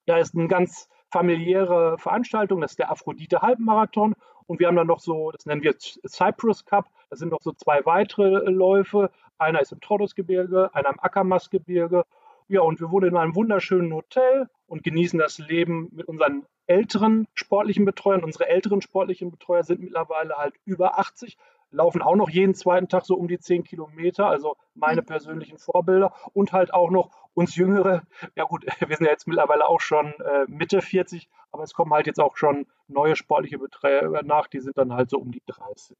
Da 0.06 0.18
ist 0.18 0.34
eine 0.34 0.48
ganz 0.48 0.88
familiäre 1.10 1.98
Veranstaltung. 1.98 2.60
Das 2.60 2.72
ist 2.72 2.78
der 2.78 2.90
Aphrodite 2.90 3.42
Halbmarathon. 3.42 4.14
Und 4.46 4.58
wir 4.58 4.66
haben 4.66 4.76
dann 4.76 4.88
noch 4.88 4.98
so, 4.98 5.30
das 5.30 5.46
nennen 5.46 5.62
wir 5.62 5.74
Cyprus 5.78 6.64
Cup. 6.64 6.86
Das 7.08 7.20
sind 7.20 7.30
noch 7.30 7.40
so 7.40 7.52
zwei 7.52 7.86
weitere 7.86 8.50
Läufe. 8.50 9.10
Einer 9.38 9.60
ist 9.60 9.72
im 9.72 9.80
Trodosgebirge, 9.80 10.74
einer 10.74 10.90
im 10.90 11.00
Akamas-Gebirge. 11.00 12.04
Ja, 12.50 12.62
und 12.62 12.80
wir 12.80 12.90
wohnen 12.90 13.10
in 13.10 13.16
einem 13.16 13.36
wunderschönen 13.36 13.94
Hotel 13.94 14.48
und 14.66 14.82
genießen 14.82 15.20
das 15.20 15.38
Leben 15.38 15.88
mit 15.92 16.08
unseren 16.08 16.46
älteren 16.66 17.28
sportlichen 17.32 17.84
Betreuern. 17.84 18.24
Unsere 18.24 18.48
älteren 18.48 18.82
sportlichen 18.82 19.30
Betreuer 19.30 19.62
sind 19.62 19.80
mittlerweile 19.80 20.34
halt 20.34 20.54
über 20.64 20.98
80 20.98 21.38
laufen 21.70 22.02
auch 22.02 22.16
noch 22.16 22.28
jeden 22.28 22.54
zweiten 22.54 22.88
Tag 22.88 23.06
so 23.06 23.14
um 23.14 23.28
die 23.28 23.38
10 23.38 23.62
Kilometer, 23.62 24.26
also 24.26 24.56
meine 24.74 25.02
mhm. 25.02 25.06
persönlichen 25.06 25.58
Vorbilder 25.58 26.12
und 26.32 26.52
halt 26.52 26.74
auch 26.74 26.90
noch 26.90 27.10
uns 27.34 27.54
Jüngere. 27.54 28.02
Ja 28.34 28.44
gut, 28.44 28.66
wir 28.80 28.96
sind 28.96 29.06
ja 29.06 29.12
jetzt 29.12 29.28
mittlerweile 29.28 29.66
auch 29.66 29.80
schon 29.80 30.06
äh, 30.06 30.46
Mitte 30.48 30.82
40, 30.82 31.28
aber 31.52 31.62
es 31.62 31.72
kommen 31.72 31.92
halt 31.92 32.08
jetzt 32.08 32.18
auch 32.18 32.36
schon 32.36 32.66
neue 32.88 33.14
sportliche 33.14 33.58
Betreiber 33.58 34.24
nach, 34.24 34.48
die 34.48 34.58
sind 34.58 34.76
dann 34.76 34.92
halt 34.92 35.10
so 35.10 35.18
um 35.18 35.30
die 35.30 35.42
30. 35.46 35.96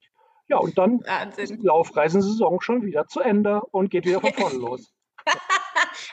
Ja, 0.49 0.59
und 0.59 0.77
dann 0.79 1.01
Wahnsinn. 1.07 1.45
ist 1.45 1.63
die 1.63 1.67
Laufreisensaison 1.67 2.61
schon 2.61 2.83
wieder 2.83 3.07
zu 3.07 3.21
Ende 3.21 3.61
und 3.71 3.89
geht 3.89 4.05
wieder 4.05 4.21
von 4.21 4.33
vorne 4.35 4.57
los. 4.57 4.93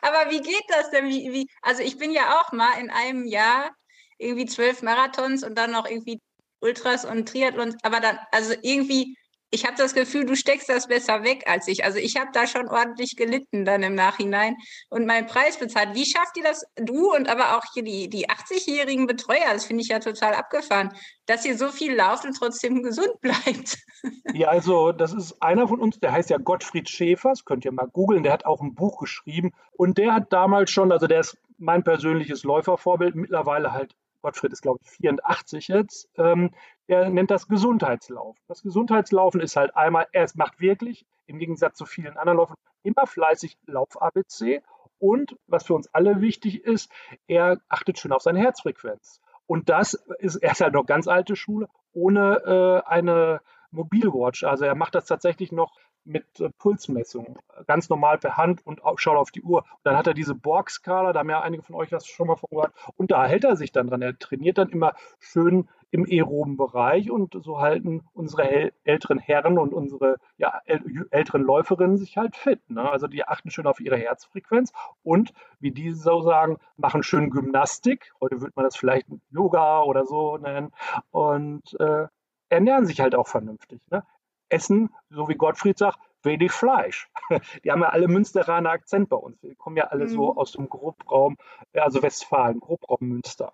Aber 0.02 0.32
wie 0.32 0.42
geht 0.42 0.66
das 0.70 0.90
denn? 0.92 1.08
Wie, 1.08 1.32
wie, 1.32 1.48
also 1.62 1.82
ich 1.84 1.98
bin 1.98 2.12
ja 2.12 2.40
auch 2.40 2.52
mal 2.52 2.80
in 2.80 2.90
einem 2.90 3.26
Jahr 3.26 3.72
irgendwie 4.18 4.46
zwölf 4.46 4.82
Marathons 4.82 5.44
und 5.44 5.58
dann 5.58 5.72
noch 5.72 5.86
irgendwie 5.88 6.22
Ultras 6.60 7.06
und 7.06 7.30
Triathlons, 7.30 7.76
aber 7.84 8.00
dann, 8.00 8.18
also 8.32 8.54
irgendwie 8.62 9.16
ich 9.50 9.66
habe 9.66 9.76
das 9.78 9.94
Gefühl, 9.94 10.26
du 10.26 10.36
steckst 10.36 10.68
das 10.68 10.88
besser 10.88 11.24
weg 11.24 11.44
als 11.48 11.68
ich. 11.68 11.86
Also 11.86 12.00
ich 12.00 12.18
habe 12.18 12.30
da 12.34 12.48
schon 12.48 12.68
ordentlich 12.68 13.16
gelitten 13.16 13.64
dann 13.64 13.82
im 13.82 13.96
Nachhinein 13.96 14.56
und 14.90 15.06
meinen 15.06 15.28
Preis 15.28 15.58
bezahlt. 15.58 15.94
Wie 15.94 16.06
schafft 16.06 16.36
ihr 16.38 16.44
das, 16.44 16.66
du 16.76 17.14
und 17.14 17.30
aber 17.30 17.58
auch 17.58 17.64
hier 17.74 17.84
die, 17.84 18.10
die 18.10 18.30
80-jährigen 18.30 19.08
Betreuer, 19.08 19.54
das 19.54 19.66
finde 19.66 19.84
ich 19.84 19.90
ja 19.90 20.00
total 20.00 20.34
abgefahren, 20.34 20.94
dass 21.28 21.46
ihr 21.46 21.58
so 21.58 21.70
viel 21.70 21.96
lauft 21.96 22.26
und 22.26 22.34
trotzdem 22.34 22.84
gesund 22.84 23.22
bleibt? 23.22 23.78
Ja, 24.34 24.50
also 24.50 24.92
das 24.92 25.14
ist 25.14 25.42
einer 25.42 25.68
von 25.68 25.80
uns, 25.80 26.00
der 26.00 26.12
heißt 26.12 26.30
ja 26.30 26.38
Gottfried 26.38 26.90
Schäfers, 26.90 27.46
könnt 27.46 27.64
ihr 27.64 27.72
mal 27.72 27.88
googeln, 27.88 28.24
der 28.24 28.34
hat 28.34 28.46
auch 28.46 28.62
ein 28.62 28.76
Buch 28.76 29.00
geschrieben 29.00 29.54
und 29.72 29.98
der 29.98 30.14
hat 30.14 30.34
damals 30.34 30.72
schon, 30.72 30.92
also 30.92 31.08
der 31.08 31.22
ist 31.22 31.38
mein 31.58 31.84
persönliches 31.84 32.44
Läufervorbild, 32.44 33.16
mittlerweile 33.16 33.72
halt 33.72 33.96
Gottfried 34.22 34.52
ist, 34.52 34.62
glaube 34.62 34.80
ich, 34.84 34.90
84 34.90 35.68
jetzt, 35.68 36.10
ähm, 36.18 36.52
er 36.88 37.10
nennt 37.10 37.32
das 37.32 37.48
Gesundheitslaufen. 37.48 38.42
Das 38.48 38.62
Gesundheitslaufen 38.62 39.42
ist 39.42 39.56
halt 39.56 39.76
einmal, 39.76 40.08
er 40.12 40.28
macht 40.36 40.60
wirklich, 40.60 41.06
im 41.26 41.40
Gegensatz 41.40 41.78
zu 41.78 41.86
vielen 41.86 42.18
anderen 42.18 42.38
Läufen, 42.38 42.56
immer 42.84 43.06
fleißig 43.06 43.58
Lauf-ABC. 43.66 44.62
Und 45.00 45.38
was 45.46 45.66
für 45.66 45.76
uns 45.76 45.94
alle 45.94 46.22
wichtig 46.22 46.64
ist, 46.64 46.92
er 47.28 47.60
achtet 47.68 48.00
schön 48.00 48.14
auf 48.14 48.22
seine 48.22 48.40
Herzfrequenz. 48.40 49.22
Und 49.46 49.70
das 49.70 49.94
ist, 50.20 50.38
er 50.38 50.52
ist 50.52 50.62
halt 50.62 50.74
noch 50.74 50.86
ganz 50.86 51.08
alte 51.08 51.36
Schule, 51.36 51.68
ohne 51.94 52.84
äh, 52.86 52.90
eine 52.90 53.42
Mobilwatch. 53.72 54.44
Also 54.44 54.66
er 54.66 54.76
macht 54.76 54.96
das 54.96 55.06
tatsächlich 55.06 55.52
noch 55.52 55.74
mit 56.08 56.40
äh, 56.40 56.50
Pulsmessung, 56.58 57.38
ganz 57.68 57.90
normal 57.90 58.18
per 58.18 58.38
Hand 58.38 58.66
und 58.66 58.82
schaut 58.96 59.18
auf 59.18 59.32
die 59.32 59.42
Uhr. 59.42 59.60
Und 59.60 59.80
dann 59.84 59.98
hat 59.98 60.08
er 60.08 60.14
diese 60.14 60.36
Borg-Skala, 60.36 61.14
da 61.14 61.20
haben 61.20 61.30
ja 61.30 61.42
einige 61.42 61.64
von 61.64 61.76
euch 61.76 61.90
das 61.90 62.08
schon 62.08 62.28
mal 62.28 62.36
von 62.36 62.50
gehört, 62.50 62.74
und 62.96 63.12
da 63.12 63.26
hält 63.26 63.44
er 63.44 63.56
sich 63.56 63.72
dann 63.72 63.88
dran. 63.88 64.02
Er 64.02 64.18
trainiert 64.18 64.58
dann 64.58 64.70
immer 64.70 64.94
schön 65.20 65.68
im 65.92 66.06
aeroben 66.06 66.58
Bereich 66.58 67.10
und 67.12 67.38
so 67.42 67.60
halten 67.60 68.04
unsere 68.14 68.74
älteren 68.84 69.20
Herren 69.20 69.58
und 69.58 69.74
unsere 69.74 70.18
ja, 70.38 70.60
älteren 70.66 71.44
Läuferinnen 71.44 71.98
sich 71.98 72.18
halt 72.18 72.36
fit. 72.36 72.70
Ne? 72.70 72.90
Also 72.90 73.08
die 73.08 73.26
achten 73.26 73.52
schön 73.52 73.68
auf 73.68 73.80
ihre 73.80 73.98
Herzfrequenz 73.98 74.74
und, 75.04 75.34
wie 75.60 75.72
die 75.72 75.92
so 75.92 76.22
sagen, 76.22 76.58
machen 76.76 77.04
schön 77.04 77.30
Gymnastik. 77.30 78.12
Heute 78.20 78.42
würde 78.42 78.54
man 78.56 78.66
das 78.66 78.76
vielleicht 78.76 79.08
Yoga 79.30 79.82
oder 79.84 80.06
so 80.06 80.38
nennen 80.38 80.72
und 81.12 81.80
äh, 81.80 82.08
ernähren 82.50 82.86
sich 82.86 83.00
halt 83.00 83.16
auch 83.16 83.28
vernünftig. 83.28 83.82
Ne? 83.90 84.04
Essen, 84.50 84.90
so 85.10 85.28
wie 85.28 85.36
Gottfried 85.36 85.78
sagt, 85.78 86.00
wenig 86.24 86.52
Fleisch. 86.52 87.10
Die 87.64 87.72
haben 87.72 87.82
ja 87.82 87.90
alle 87.90 88.08
Münsteraner 88.08 88.72
Akzent 88.72 89.10
bei 89.10 89.18
uns. 89.18 89.42
Wir 89.42 89.56
kommen 89.56 89.78
ja 89.78 89.86
alle 89.86 90.06
mhm. 90.06 90.10
so 90.10 90.36
aus 90.36 90.52
dem 90.52 90.70
Grobraum, 90.70 91.38
also 91.74 92.02
Westfalen, 92.02 92.60
Grobraum 92.60 93.00
Münster. 93.02 93.54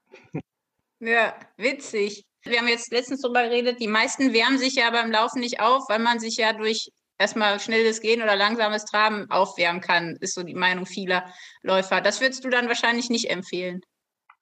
Ja, 0.99 1.35
witzig. 1.57 2.25
Wir 2.43 2.59
haben 2.59 2.67
jetzt 2.67 2.91
letztens 2.91 3.21
darüber 3.21 3.43
geredet, 3.43 3.79
die 3.79 3.87
meisten 3.87 4.33
wärmen 4.33 4.57
sich 4.57 4.75
ja 4.75 4.89
beim 4.91 5.11
Laufen 5.11 5.39
nicht 5.39 5.61
auf, 5.61 5.83
weil 5.87 5.99
man 5.99 6.19
sich 6.19 6.37
ja 6.37 6.53
durch 6.53 6.91
erstmal 7.17 7.59
schnelles 7.59 8.01
Gehen 8.01 8.21
oder 8.21 8.35
langsames 8.35 8.85
Traben 8.85 9.29
aufwärmen 9.29 9.81
kann, 9.81 10.17
ist 10.19 10.33
so 10.33 10.43
die 10.43 10.55
Meinung 10.55 10.85
vieler 10.85 11.25
Läufer. 11.61 12.01
Das 12.01 12.21
würdest 12.21 12.43
du 12.43 12.49
dann 12.49 12.67
wahrscheinlich 12.67 13.09
nicht 13.09 13.29
empfehlen. 13.29 13.81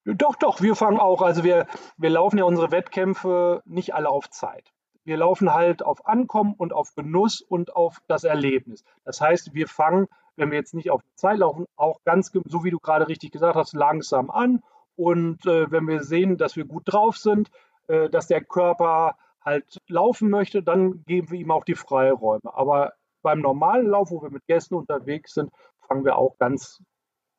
Doch, 0.05 0.35
doch, 0.35 0.61
wir 0.61 0.75
fangen 0.75 0.99
auch. 0.99 1.21
Also 1.21 1.43
wir, 1.43 1.67
wir 1.97 2.09
laufen 2.09 2.39
ja 2.39 2.43
unsere 2.43 2.71
Wettkämpfe 2.71 3.61
nicht 3.65 3.93
alle 3.93 4.09
auf 4.09 4.29
Zeit. 4.31 4.71
Wir 5.11 5.17
laufen 5.17 5.53
halt 5.53 5.83
auf 5.83 6.07
Ankommen 6.07 6.53
und 6.57 6.71
auf 6.71 6.95
Genuss 6.95 7.41
und 7.41 7.75
auf 7.75 7.97
das 8.07 8.23
Erlebnis. 8.23 8.85
Das 9.03 9.19
heißt, 9.19 9.53
wir 9.53 9.67
fangen, 9.67 10.07
wenn 10.37 10.51
wir 10.51 10.57
jetzt 10.57 10.73
nicht 10.73 10.89
auf 10.89 11.01
die 11.01 11.15
Zeit 11.15 11.39
laufen, 11.39 11.65
auch 11.75 11.99
ganz, 12.05 12.31
so 12.45 12.63
wie 12.63 12.71
du 12.71 12.79
gerade 12.79 13.09
richtig 13.09 13.33
gesagt 13.33 13.57
hast, 13.57 13.73
langsam 13.73 14.31
an 14.31 14.63
und 14.95 15.45
äh, 15.45 15.69
wenn 15.69 15.85
wir 15.85 16.01
sehen, 16.01 16.37
dass 16.37 16.55
wir 16.55 16.63
gut 16.63 16.83
drauf 16.85 17.17
sind, 17.17 17.51
äh, 17.89 18.09
dass 18.09 18.27
der 18.27 18.41
Körper 18.41 19.17
halt 19.41 19.79
laufen 19.89 20.29
möchte, 20.29 20.63
dann 20.63 21.03
geben 21.03 21.29
wir 21.29 21.39
ihm 21.41 21.51
auch 21.51 21.65
die 21.65 21.75
Freiräume. 21.75 22.53
Aber 22.53 22.93
beim 23.21 23.41
normalen 23.41 23.87
Lauf, 23.87 24.11
wo 24.11 24.21
wir 24.21 24.29
mit 24.29 24.47
Gästen 24.47 24.75
unterwegs 24.75 25.33
sind, 25.33 25.51
fangen 25.89 26.05
wir 26.05 26.17
auch 26.17 26.37
ganz, 26.37 26.81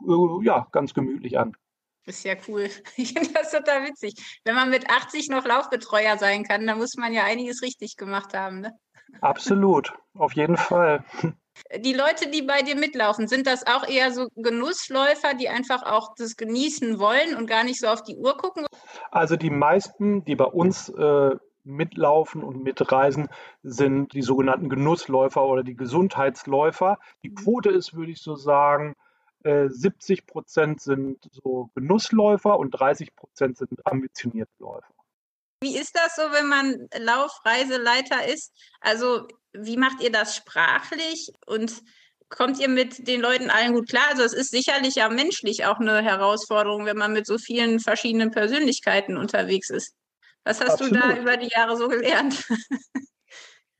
äh, 0.06 0.44
ja, 0.44 0.68
ganz 0.72 0.92
gemütlich 0.92 1.38
an. 1.38 1.56
Ist 2.06 2.24
ja 2.24 2.34
cool. 2.48 2.68
Ich 2.96 3.12
finde 3.12 3.32
das 3.32 3.50
total 3.50 3.84
witzig. 3.84 4.14
Wenn 4.44 4.54
man 4.54 4.70
mit 4.70 4.90
80 4.90 5.28
noch 5.28 5.44
Laufbetreuer 5.44 6.18
sein 6.18 6.44
kann, 6.44 6.66
dann 6.66 6.78
muss 6.78 6.96
man 6.96 7.12
ja 7.12 7.24
einiges 7.24 7.62
richtig 7.62 7.96
gemacht 7.96 8.34
haben. 8.34 8.60
Ne? 8.60 8.72
Absolut, 9.20 9.92
auf 10.14 10.32
jeden 10.34 10.56
Fall. 10.56 11.04
Die 11.76 11.92
Leute, 11.92 12.30
die 12.30 12.42
bei 12.42 12.62
dir 12.62 12.76
mitlaufen, 12.76 13.28
sind 13.28 13.46
das 13.46 13.66
auch 13.66 13.86
eher 13.86 14.10
so 14.10 14.28
Genussläufer, 14.36 15.34
die 15.34 15.48
einfach 15.48 15.82
auch 15.82 16.14
das 16.16 16.36
genießen 16.36 16.98
wollen 16.98 17.36
und 17.36 17.46
gar 17.46 17.62
nicht 17.62 17.78
so 17.78 17.88
auf 17.88 18.02
die 18.02 18.16
Uhr 18.16 18.36
gucken? 18.36 18.66
Also 19.10 19.36
die 19.36 19.50
meisten, 19.50 20.24
die 20.24 20.34
bei 20.34 20.46
uns 20.46 20.88
äh, 20.88 21.36
mitlaufen 21.64 22.42
und 22.42 22.62
mitreisen, 22.62 23.28
sind 23.62 24.14
die 24.14 24.22
sogenannten 24.22 24.68
Genussläufer 24.68 25.44
oder 25.44 25.62
die 25.62 25.76
Gesundheitsläufer. 25.76 26.98
Die 27.22 27.30
mhm. 27.30 27.34
Quote 27.34 27.70
ist, 27.70 27.94
würde 27.94 28.12
ich 28.12 28.22
so 28.22 28.34
sagen, 28.34 28.94
70 29.44 30.18
äh, 30.18 30.22
Prozent 30.22 30.80
sind 30.80 31.28
so 31.32 31.70
Genussläufer 31.74 32.58
und 32.58 32.70
30 32.70 33.14
Prozent 33.16 33.58
sind 33.58 33.86
ambitionierte 33.86 34.52
Läufer. 34.58 34.94
Wie 35.62 35.76
ist 35.76 35.96
das 35.96 36.16
so, 36.16 36.22
wenn 36.32 36.48
man 36.48 36.88
Laufreiseleiter 36.98 38.26
ist? 38.26 38.52
Also 38.80 39.28
wie 39.52 39.76
macht 39.76 40.02
ihr 40.02 40.10
das 40.10 40.34
sprachlich 40.36 41.32
und 41.46 41.82
kommt 42.28 42.58
ihr 42.58 42.68
mit 42.68 43.06
den 43.06 43.20
Leuten 43.20 43.50
allen 43.50 43.74
gut 43.74 43.88
klar? 43.88 44.08
Also 44.10 44.22
es 44.22 44.32
ist 44.32 44.50
sicherlich 44.50 44.96
ja 44.96 45.08
menschlich 45.08 45.64
auch 45.66 45.78
eine 45.78 46.02
Herausforderung, 46.02 46.86
wenn 46.86 46.96
man 46.96 47.12
mit 47.12 47.26
so 47.26 47.38
vielen 47.38 47.78
verschiedenen 47.78 48.30
Persönlichkeiten 48.30 49.16
unterwegs 49.16 49.70
ist. 49.70 49.94
Was 50.44 50.60
hast 50.60 50.82
Absolut. 50.82 50.96
du 50.96 51.00
da 51.00 51.16
über 51.16 51.36
die 51.36 51.50
Jahre 51.54 51.76
so 51.76 51.88
gelernt? 51.88 52.44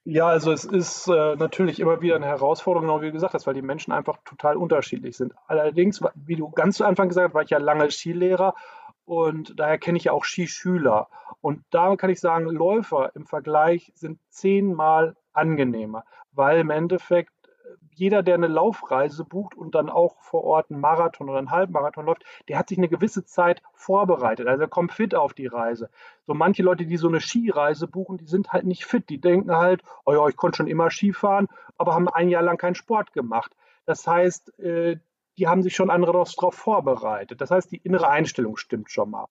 Ja, 0.04 0.26
also 0.26 0.50
es 0.50 0.64
ist 0.64 1.06
äh, 1.06 1.36
natürlich 1.36 1.78
immer 1.78 2.00
wieder 2.00 2.16
eine 2.16 2.26
Herausforderung, 2.26 2.88
genau 2.88 3.00
wie 3.02 3.06
du 3.06 3.12
gesagt 3.12 3.34
hast, 3.34 3.46
weil 3.46 3.54
die 3.54 3.62
Menschen 3.62 3.92
einfach 3.92 4.18
total 4.24 4.56
unterschiedlich 4.56 5.16
sind. 5.16 5.32
Allerdings, 5.46 6.00
wie 6.16 6.34
du 6.34 6.50
ganz 6.50 6.76
zu 6.78 6.84
Anfang 6.84 7.08
gesagt 7.08 7.28
hast, 7.28 7.34
war 7.34 7.42
ich 7.42 7.50
ja 7.50 7.58
lange 7.58 7.88
Skilehrer 7.88 8.54
und 9.04 9.58
daher 9.60 9.78
kenne 9.78 9.98
ich 9.98 10.04
ja 10.04 10.12
auch 10.12 10.24
Skischüler. 10.24 11.08
Und 11.40 11.62
da 11.70 11.94
kann 11.94 12.10
ich 12.10 12.18
sagen, 12.18 12.46
Läufer 12.46 13.12
im 13.14 13.26
Vergleich 13.26 13.92
sind 13.94 14.18
zehnmal 14.28 15.14
angenehmer, 15.32 16.04
weil 16.32 16.58
im 16.58 16.70
Endeffekt 16.70 17.32
jeder, 17.94 18.22
der 18.22 18.34
eine 18.34 18.46
Laufreise 18.46 19.24
bucht 19.24 19.54
und 19.54 19.74
dann 19.74 19.88
auch 19.88 20.20
vor 20.20 20.44
Ort 20.44 20.70
einen 20.70 20.80
Marathon 20.80 21.28
oder 21.28 21.38
einen 21.38 21.50
Halbmarathon 21.50 22.06
läuft, 22.06 22.24
der 22.48 22.58
hat 22.58 22.68
sich 22.68 22.78
eine 22.78 22.88
gewisse 22.88 23.24
Zeit 23.24 23.62
vorbereitet. 23.74 24.46
Also 24.46 24.62
er 24.62 24.68
kommt 24.68 24.92
fit 24.92 25.14
auf 25.14 25.34
die 25.34 25.46
Reise. 25.46 25.90
So 26.26 26.34
manche 26.34 26.62
Leute, 26.62 26.86
die 26.86 26.96
so 26.96 27.08
eine 27.08 27.20
Skireise 27.20 27.86
buchen, 27.86 28.18
die 28.18 28.26
sind 28.26 28.52
halt 28.52 28.64
nicht 28.64 28.84
fit. 28.84 29.08
Die 29.08 29.20
denken 29.20 29.56
halt, 29.56 29.82
oh 30.04 30.12
ja, 30.12 30.26
ich 30.28 30.36
konnte 30.36 30.56
schon 30.58 30.68
immer 30.68 30.90
Skifahren, 30.90 31.48
aber 31.76 31.94
haben 31.94 32.08
ein 32.08 32.28
Jahr 32.28 32.42
lang 32.42 32.56
keinen 32.56 32.74
Sport 32.74 33.12
gemacht. 33.12 33.54
Das 33.84 34.06
heißt, 34.06 34.58
äh, 34.58 34.98
die 35.38 35.48
haben 35.48 35.62
sich 35.62 35.74
schon 35.74 35.90
andere 35.90 36.12
darauf 36.12 36.54
vorbereitet. 36.54 37.40
Das 37.40 37.50
heißt, 37.50 37.70
die 37.72 37.78
innere 37.78 38.08
Einstellung 38.08 38.56
stimmt 38.56 38.90
schon 38.90 39.10
mal. 39.10 39.26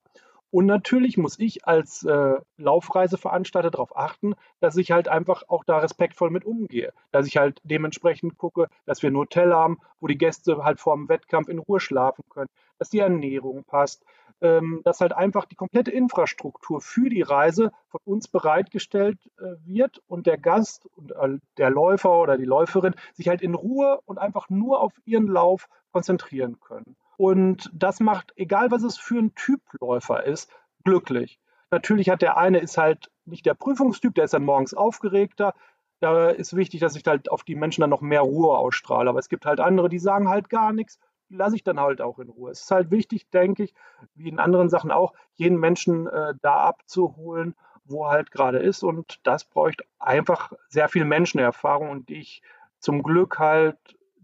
Und 0.52 0.66
natürlich 0.66 1.18
muss 1.18 1.40
ich 1.40 1.66
als 1.66 2.04
äh, 2.04 2.34
Laufreiseveranstalter 2.58 3.72
darauf 3.72 3.96
achten, 3.98 4.36
dass 4.60 4.76
ich 4.76 4.92
halt 4.92 5.08
einfach 5.08 5.44
auch 5.48 5.64
da 5.64 5.78
respektvoll 5.78 6.30
mit 6.30 6.44
umgehe. 6.44 6.94
Dass 7.12 7.26
ich 7.26 7.38
halt 7.38 7.62
dementsprechend 7.64 8.38
gucke, 8.38 8.68
dass 8.86 9.02
wir 9.02 9.10
ein 9.10 9.18
Hotel 9.18 9.54
haben, 9.54 9.80
wo 10.02 10.08
die 10.08 10.18
Gäste 10.18 10.64
halt 10.64 10.82
vor 10.82 10.96
dem 10.96 11.08
Wettkampf 11.08 11.48
in 11.48 11.60
Ruhe 11.60 11.80
schlafen 11.80 12.24
können, 12.30 12.50
dass 12.80 12.90
die 12.90 13.00
Ernährung 13.00 13.64
passt, 13.64 14.04
ähm, 14.42 14.82
dass 14.84 15.00
halt 15.00 15.14
einfach 15.14 15.46
die 15.46 15.56
komplette 15.56 15.92
Infrastruktur 15.92 16.82
für 16.82 17.10
die 17.10 17.22
Reise 17.22 17.72
von 17.88 18.02
uns 18.04 18.28
bereitgestellt 18.28 19.20
äh, 19.40 19.56
wird 19.66 20.02
und 20.08 20.28
der 20.28 20.38
Gast 20.38 20.86
und 20.98 21.12
äh, 21.12 21.38
der 21.58 21.70
Läufer 21.70 22.20
oder 22.20 22.38
die 22.38 22.46
Läuferin 22.46 22.96
sich 23.14 23.30
halt 23.30 23.42
in 23.42 23.56
Ruhe 23.56 24.02
und 24.06 24.18
einfach 24.18 24.50
nur 24.50 24.82
auf 24.82 24.94
ihren 25.06 25.28
Lauf 25.28 25.70
konzentrieren 25.94 26.60
können. 26.60 26.98
Und 27.22 27.70
das 27.72 28.00
macht, 28.00 28.34
egal 28.36 28.72
was 28.72 28.82
es 28.82 28.98
für 28.98 29.20
ein 29.20 29.36
Typläufer 29.36 30.24
ist, 30.24 30.52
glücklich. 30.84 31.40
Natürlich 31.70 32.10
hat 32.10 32.24
der 32.24 32.36
eine 32.36 32.58
ist 32.58 32.80
halt 32.80 33.12
nicht 33.26 33.46
der 33.46 33.54
Prüfungstyp, 33.54 34.16
der 34.16 34.24
ist 34.24 34.34
dann 34.34 34.44
morgens 34.44 34.74
aufgeregter. 34.74 35.54
Da 36.00 36.32
ist 36.32 36.56
wichtig, 36.56 36.80
dass 36.80 36.96
ich 36.96 37.06
halt 37.06 37.30
auf 37.30 37.44
die 37.44 37.54
Menschen 37.54 37.82
dann 37.82 37.92
noch 37.92 38.02
mehr 38.02 38.22
Ruhe 38.22 38.58
ausstrahle. 38.58 39.08
Aber 39.08 39.20
es 39.20 39.30
gibt 39.30 39.46
halt 39.46 39.60
andere, 39.60 39.88
die 39.88 40.00
sagen 40.00 40.30
halt 40.30 40.50
gar 40.50 40.74
nichts, 40.74 40.98
lasse 41.30 41.56
ich 41.56 41.64
dann 41.64 41.80
halt 41.80 42.02
auch 42.02 42.18
in 42.18 42.28
Ruhe. 42.28 42.50
Es 42.50 42.62
ist 42.62 42.72
halt 42.72 42.90
wichtig, 42.90 43.30
denke 43.30 43.66
ich, 43.66 43.76
wie 44.16 44.30
in 44.30 44.40
anderen 44.40 44.70
Sachen 44.70 44.90
auch, 44.90 45.14
jeden 45.36 45.60
Menschen 45.60 46.08
äh, 46.08 46.34
da 46.42 46.56
abzuholen, 46.62 47.54
wo 47.86 48.06
er 48.06 48.10
halt 48.10 48.32
gerade 48.32 48.58
ist. 48.58 48.82
Und 48.82 49.20
das 49.22 49.46
bräuchte 49.46 49.84
einfach 50.00 50.54
sehr 50.70 50.90
viel 50.90 51.06
Menschenerfahrung 51.06 51.92
und 51.92 52.10
die 52.10 52.16
ich 52.16 52.42
zum 52.80 53.04
Glück 53.04 53.38
halt 53.38 53.78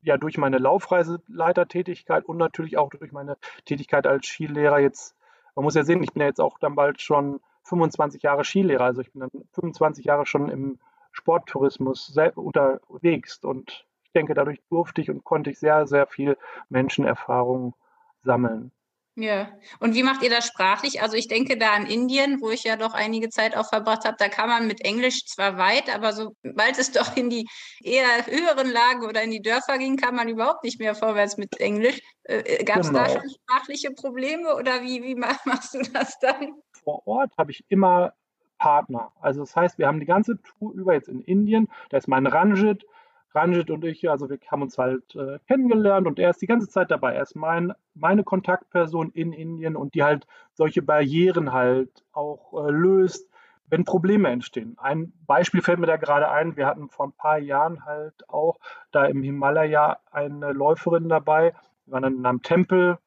ja 0.04 0.18
durch 0.18 0.38
meine 0.38 0.58
Laufreiseleitertätigkeit 0.58 2.26
und 2.26 2.38
natürlich 2.38 2.78
auch 2.78 2.90
durch 2.90 3.12
meine 3.12 3.38
Tätigkeit 3.66 4.08
als 4.08 4.28
Skilehrer 4.28 4.80
jetzt, 4.80 5.16
man 5.56 5.64
muss 5.64 5.76
ja 5.76 5.84
sehen, 5.84 6.04
ich 6.04 6.14
bin 6.14 6.22
ja 6.22 6.28
jetzt 6.28 6.42
auch 6.42 6.60
dann 6.60 6.76
bald 6.76 7.02
schon 7.02 7.40
25 7.64 8.22
Jahre 8.24 8.44
Skilehrer, 8.44 8.86
also 8.86 9.02
ich 9.02 9.12
bin 9.12 9.22
dann 9.22 9.32
25 9.54 10.06
Jahre 10.06 10.26
schon 10.26 10.50
im 10.50 10.80
Sporttourismus 11.12 12.16
unterwegs 12.36 13.44
und 13.44 13.86
ich 14.04 14.12
denke, 14.12 14.34
dadurch 14.34 14.62
durfte 14.70 15.02
ich 15.02 15.10
und 15.10 15.24
konnte 15.24 15.50
ich 15.50 15.60
sehr, 15.60 15.88
sehr 15.88 16.08
viel 16.08 16.38
Menschenerfahrung 16.70 17.76
sammeln. 18.24 18.72
Ja, 19.20 19.50
und 19.80 19.96
wie 19.96 20.04
macht 20.04 20.22
ihr 20.22 20.30
das 20.30 20.46
sprachlich? 20.46 21.02
Also 21.02 21.18
ich 21.18 21.28
denke 21.28 21.58
da 21.58 21.72
an 21.72 21.88
Indien, 21.88 22.40
wo 22.40 22.52
ich 22.52 22.64
ja 22.64 22.76
doch 22.76 22.94
einige 22.94 23.30
Zeit 23.30 23.58
auch 23.58 23.68
verbracht 23.68 24.06
habe, 24.06 24.16
da 24.20 24.30
kann 24.30 24.48
man 24.48 24.68
mit 24.68 24.86
Englisch 24.86 25.26
zwar 25.26 25.58
weit, 25.58 25.94
aber 25.94 26.14
sobald 26.14 26.78
es 26.78 26.92
doch 26.92 27.18
in 27.18 27.32
die 27.32 27.48
eher 27.82 28.28
höheren 28.28 28.72
Lagen 28.72 29.08
oder 29.08 29.24
in 29.24 29.32
die 29.32 29.42
Dörfer 29.42 29.80
ging, 29.80 29.98
kam 29.98 30.18
man 30.18 30.30
überhaupt 30.30 30.64
nicht 30.64 30.80
mehr 30.80 30.94
vorwärts 30.94 31.36
mit 31.38 31.60
Englisch. 31.60 32.00
Äh, 32.26 32.42
äh 32.42 32.64
Gab 32.64 32.78
es 32.78 32.90
genau. 32.90 33.06
da 33.06 33.10
schon 33.10 33.28
sprachliche 33.28 33.90
Probleme 33.90 34.54
oder 34.54 34.84
wie, 34.84 35.02
wie 35.02 35.16
machst 35.46 35.74
du 35.74 35.82
das 35.82 36.20
dann? 36.20 36.54
Vor 36.84 37.02
Ort 37.08 37.32
habe 37.40 37.50
ich 37.50 37.66
immer 37.70 38.14
Partner. 38.60 39.12
Also 39.20 39.40
das 39.40 39.56
heißt, 39.56 39.80
wir 39.80 39.88
haben 39.88 40.00
die 40.00 40.06
ganze 40.06 40.40
Tour 40.44 40.74
über 40.74 40.94
jetzt 40.94 41.10
in 41.10 41.22
Indien, 41.22 41.70
da 41.90 41.98
ist 41.98 42.08
mein 42.08 42.28
Ranjit, 42.28 42.86
Ranjit 43.34 43.70
und 43.70 43.84
ich, 43.86 44.10
also 44.10 44.30
wir 44.30 44.40
haben 44.50 44.62
uns 44.62 44.78
halt 44.78 45.16
äh, 45.16 45.40
kennengelernt 45.48 46.08
und 46.08 46.20
er 46.20 46.30
ist 46.30 46.42
die 46.42 46.48
ganze 46.48 46.70
Zeit 46.70 46.92
dabei. 46.92 47.14
Er 47.14 47.24
ist 47.24 47.36
mein, 47.36 47.74
meine 47.94 48.24
Kontaktperson 48.24 49.12
in 49.12 49.34
Indien 49.34 49.76
und 49.76 49.94
die 49.94 50.04
halt 50.04 50.26
solche 50.54 50.82
Barrieren 50.82 51.54
halt 51.54 52.04
auch 52.14 52.54
äh, 52.54 52.72
löst, 52.72 53.30
wenn 53.70 53.84
Probleme 53.84 54.30
entstehen. 54.30 54.78
Ein 54.80 55.14
Beispiel 55.26 55.62
fällt 55.62 55.80
mir 55.80 55.88
da 55.88 55.98
gerade 55.98 56.30
ein. 56.30 56.56
Wir 56.56 56.66
hatten 56.68 56.90
vor 56.90 57.08
ein 57.08 57.12
paar 57.14 57.38
Jahren 57.38 57.86
halt 57.86 58.30
auch 58.30 58.60
da 58.92 59.06
im 59.06 59.22
Himalaya 59.22 60.00
eine 60.10 60.54
Läuferin 60.54 61.10
dabei. 61.10 61.54
Wir 61.86 61.94
waren 61.94 62.04
dann 62.04 62.18
in 62.18 62.26
einem 62.26 62.42
Tempel 62.42 62.98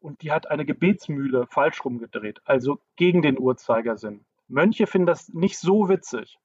und 0.00 0.22
die 0.22 0.30
hat 0.30 0.50
eine 0.50 0.64
Gebetsmühle 0.64 1.46
falsch 1.46 1.84
rumgedreht, 1.84 2.42
also 2.44 2.78
gegen 2.96 3.22
den 3.22 3.38
Uhrzeigersinn. 3.38 4.24
Mönche 4.48 4.86
finden 4.86 5.06
das 5.06 5.30
nicht 5.30 5.58
so 5.58 5.88
witzig. 5.88 6.38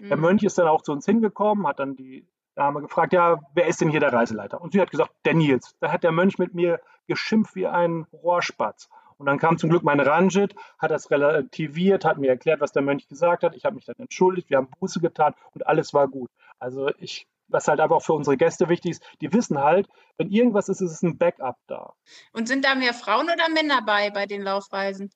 Der 0.00 0.16
mhm. 0.16 0.22
Mönch 0.22 0.42
ist 0.42 0.58
dann 0.58 0.66
auch 0.66 0.82
zu 0.82 0.92
uns 0.92 1.06
hingekommen, 1.06 1.66
hat 1.66 1.78
dann 1.78 1.94
die 1.94 2.26
da 2.54 2.64
haben 2.64 2.74
wir 2.74 2.82
gefragt, 2.82 3.12
ja, 3.12 3.40
wer 3.54 3.66
ist 3.66 3.80
denn 3.80 3.88
hier 3.88 4.00
der 4.00 4.12
Reiseleiter? 4.12 4.60
Und 4.60 4.72
sie 4.72 4.80
hat 4.80 4.90
gesagt, 4.90 5.12
der 5.24 5.34
Nils. 5.34 5.74
Da 5.80 5.90
hat 5.90 6.04
der 6.04 6.12
Mönch 6.12 6.38
mit 6.38 6.54
mir 6.54 6.80
geschimpft 7.06 7.54
wie 7.56 7.66
ein 7.66 8.06
Rohrspatz. 8.12 8.88
Und 9.16 9.26
dann 9.26 9.38
kam 9.38 9.58
zum 9.58 9.70
Glück 9.70 9.82
mein 9.82 10.00
Ranjit, 10.00 10.54
hat 10.78 10.90
das 10.90 11.10
relativiert, 11.10 12.04
hat 12.04 12.18
mir 12.18 12.30
erklärt, 12.30 12.60
was 12.60 12.72
der 12.72 12.82
Mönch 12.82 13.08
gesagt 13.08 13.42
hat. 13.42 13.54
Ich 13.54 13.64
habe 13.64 13.76
mich 13.76 13.84
dann 13.84 13.96
entschuldigt, 13.98 14.50
wir 14.50 14.58
haben 14.58 14.68
Buße 14.80 15.00
getan 15.00 15.34
und 15.52 15.66
alles 15.66 15.94
war 15.94 16.08
gut. 16.08 16.30
Also 16.58 16.90
ich, 16.98 17.26
was 17.48 17.68
halt 17.68 17.80
einfach 17.80 18.02
für 18.02 18.12
unsere 18.12 18.36
Gäste 18.36 18.68
wichtig 18.68 18.92
ist, 18.92 19.02
die 19.20 19.32
wissen 19.32 19.58
halt, 19.58 19.88
wenn 20.16 20.30
irgendwas 20.30 20.68
ist, 20.68 20.80
ist 20.80 20.92
es 20.92 21.02
ein 21.02 21.18
Backup 21.18 21.56
da. 21.66 21.94
Und 22.32 22.48
sind 22.48 22.64
da 22.64 22.74
mehr 22.74 22.94
Frauen 22.94 23.26
oder 23.26 23.48
Männer 23.52 23.82
bei, 23.84 24.10
bei 24.10 24.26
den 24.26 24.42
Laufreisen? 24.42 25.10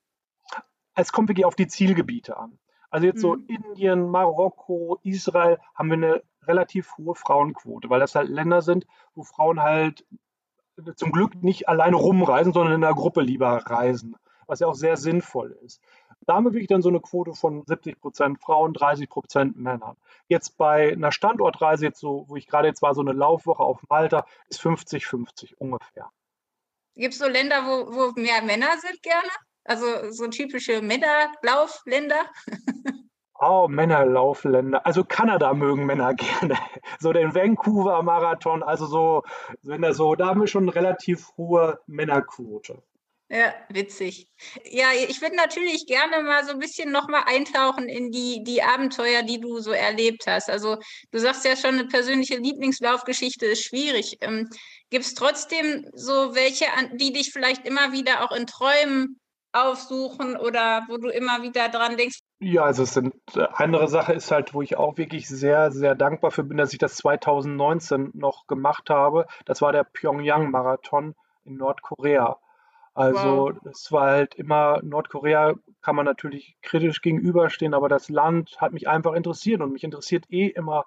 Es 0.95 1.13
kommt 1.13 1.29
wirklich 1.29 1.45
auf 1.45 1.57
die 1.57 1.69
Zielgebiete 1.69 2.37
an. 2.37 2.59
Also 2.91 3.07
jetzt 3.07 3.21
so 3.21 3.35
mhm. 3.35 3.47
Indien, 3.49 4.11
Marokko, 4.11 4.99
Israel 5.03 5.59
haben 5.75 5.89
wir 5.89 5.97
eine 5.97 6.23
relativ 6.49 6.97
hohe 6.97 7.15
Frauenquote, 7.15 7.91
weil 7.91 8.01
das 8.01 8.15
halt 8.15 8.29
Länder 8.29 8.63
sind, 8.63 8.87
wo 9.15 9.23
Frauen 9.23 9.63
halt 9.63 10.05
zum 10.97 11.13
Glück 11.13 11.35
nicht 11.43 11.69
alleine 11.69 11.97
rumreisen, 11.97 12.53
sondern 12.53 12.75
in 12.75 12.85
einer 12.85 12.95
Gruppe 12.95 13.21
lieber 13.21 13.59
reisen, 13.67 14.17
was 14.47 14.61
ja 14.61 14.67
auch 14.67 14.75
sehr 14.75 14.97
sinnvoll 14.97 15.59
ist. 15.65 15.81
Da 16.27 16.35
haben 16.35 16.45
wir 16.45 16.53
wirklich 16.53 16.69
dann 16.69 16.83
so 16.83 16.89
eine 16.89 17.01
Quote 17.01 17.35
von 17.35 17.65
70 17.67 18.01
Prozent 18.01 18.41
Frauen, 18.41 18.75
30 18.75 19.09
Prozent 19.09 19.57
Männern. 19.57 19.97
Jetzt 20.29 20.57
bei 20.59 20.93
einer 20.93 21.13
Standortreise, 21.13 21.87
jetzt 21.87 22.01
so, 22.01 22.25
wo 22.29 22.37
ich 22.37 22.47
gerade 22.47 22.69
jetzt 22.69 22.83
war, 22.83 22.95
so 22.95 23.01
eine 23.01 23.13
Laufwoche 23.13 23.63
auf 23.63 23.81
Malta, 23.89 24.27
ist 24.49 24.61
50-50 24.61 25.55
ungefähr. 25.59 26.11
Gibt 26.97 27.15
es 27.15 27.21
so 27.21 27.29
Länder, 27.29 27.65
wo, 27.65 27.95
wo 27.95 28.21
mehr 28.21 28.43
Männer 28.43 28.77
sind 28.79 29.03
gerne? 29.03 29.29
Also 29.65 30.11
so 30.11 30.27
typische 30.29 30.83
Männerlaufländer? 30.83 32.27
Oh, 33.41 33.69
Männerlaufländer. 33.69 34.85
Also 34.85 35.05
Kanada 35.05 35.55
mögen 35.55 35.87
Männer 35.87 36.15
gerne. 36.41 36.59
So 36.99 37.13
den 37.13 37.35
Vancouver 37.35 38.03
Marathon, 38.03 38.63
also 38.63 38.87
so, 38.87 39.23
wenn 39.63 39.83
er 39.83 39.95
so, 39.95 40.15
da 40.17 40.27
haben 40.29 40.41
wir 40.41 40.49
schon 40.49 40.65
eine 40.65 40.75
relativ 40.75 41.31
hohe 41.37 41.79
Männerquote. 41.87 42.83
Ja, 43.31 43.55
witzig. 43.69 44.27
Ja, 44.65 44.89
ich 44.95 45.21
würde 45.21 45.37
natürlich 45.37 45.87
gerne 45.87 46.23
mal 46.23 46.45
so 46.47 46.53
ein 46.53 46.59
bisschen 46.59 46.91
nochmal 46.91 47.25
eintauchen 47.27 47.87
in 47.87 48.11
die, 48.11 48.43
die 48.43 48.63
Abenteuer, 48.63 49.23
die 49.23 49.39
du 49.39 49.61
so 49.61 49.71
erlebt 49.71 50.27
hast. 50.27 50.49
Also 50.49 50.79
du 51.11 51.19
sagst 51.19 51.45
ja 51.45 51.55
schon, 51.55 51.75
eine 51.75 51.87
persönliche 51.87 52.39
Lieblingslaufgeschichte 52.39 53.45
ist 53.45 53.65
schwierig. 53.65 54.17
Ähm, 54.23 54.49
Gibt 54.89 55.05
es 55.05 55.15
trotzdem 55.15 55.87
so 55.93 56.35
welche, 56.35 56.65
die 56.95 57.13
dich 57.13 57.31
vielleicht 57.31 57.67
immer 57.67 57.93
wieder 57.93 58.25
auch 58.25 58.33
in 58.33 58.47
Träumen 58.47 59.21
aufsuchen 59.53 60.37
oder 60.37 60.85
wo 60.89 60.99
du 60.99 61.09
immer 61.09 61.43
wieder 61.43 61.69
dran 61.69 61.97
denkst? 61.97 62.19
Ja, 62.41 62.65
also 62.65 62.83
es 62.83 62.95
sind 62.95 63.15
äh, 63.35 63.47
andere 63.55 63.89
Sache 63.89 64.13
ist 64.13 64.31
halt, 64.31 64.55
wo 64.55 64.63
ich 64.63 64.77
auch 64.77 64.97
wirklich 64.97 65.29
sehr, 65.29 65.71
sehr 65.71 65.95
dankbar 65.95 66.31
für 66.31 66.45
bin, 66.45 66.59
dass 66.59 66.73
ich 66.73 66.79
das 66.79 66.97
2019 66.97 68.11
noch 68.15 68.47
gemacht 68.47 68.91
habe. 68.91 69.27
Das 69.45 69.63
war 69.63 69.73
der 69.73 69.85
Pyongyang-Marathon 69.85 71.15
in 71.45 71.57
Nordkorea. 71.57 72.39
Also 72.95 73.53
es 73.71 73.93
war 73.93 74.11
halt 74.11 74.35
immer, 74.35 74.81
Nordkorea 74.83 75.55
kann 75.83 75.95
man 75.95 76.05
natürlich 76.05 76.57
kritisch 76.63 77.01
gegenüberstehen, 77.01 77.73
aber 77.73 77.89
das 77.89 78.09
Land 78.09 78.61
hat 78.61 78.73
mich 78.73 78.89
einfach 78.89 79.13
interessiert 79.13 79.61
und 79.61 79.73
mich 79.73 79.85
interessiert 79.85 80.25
eh 80.31 80.49
immer, 80.49 80.85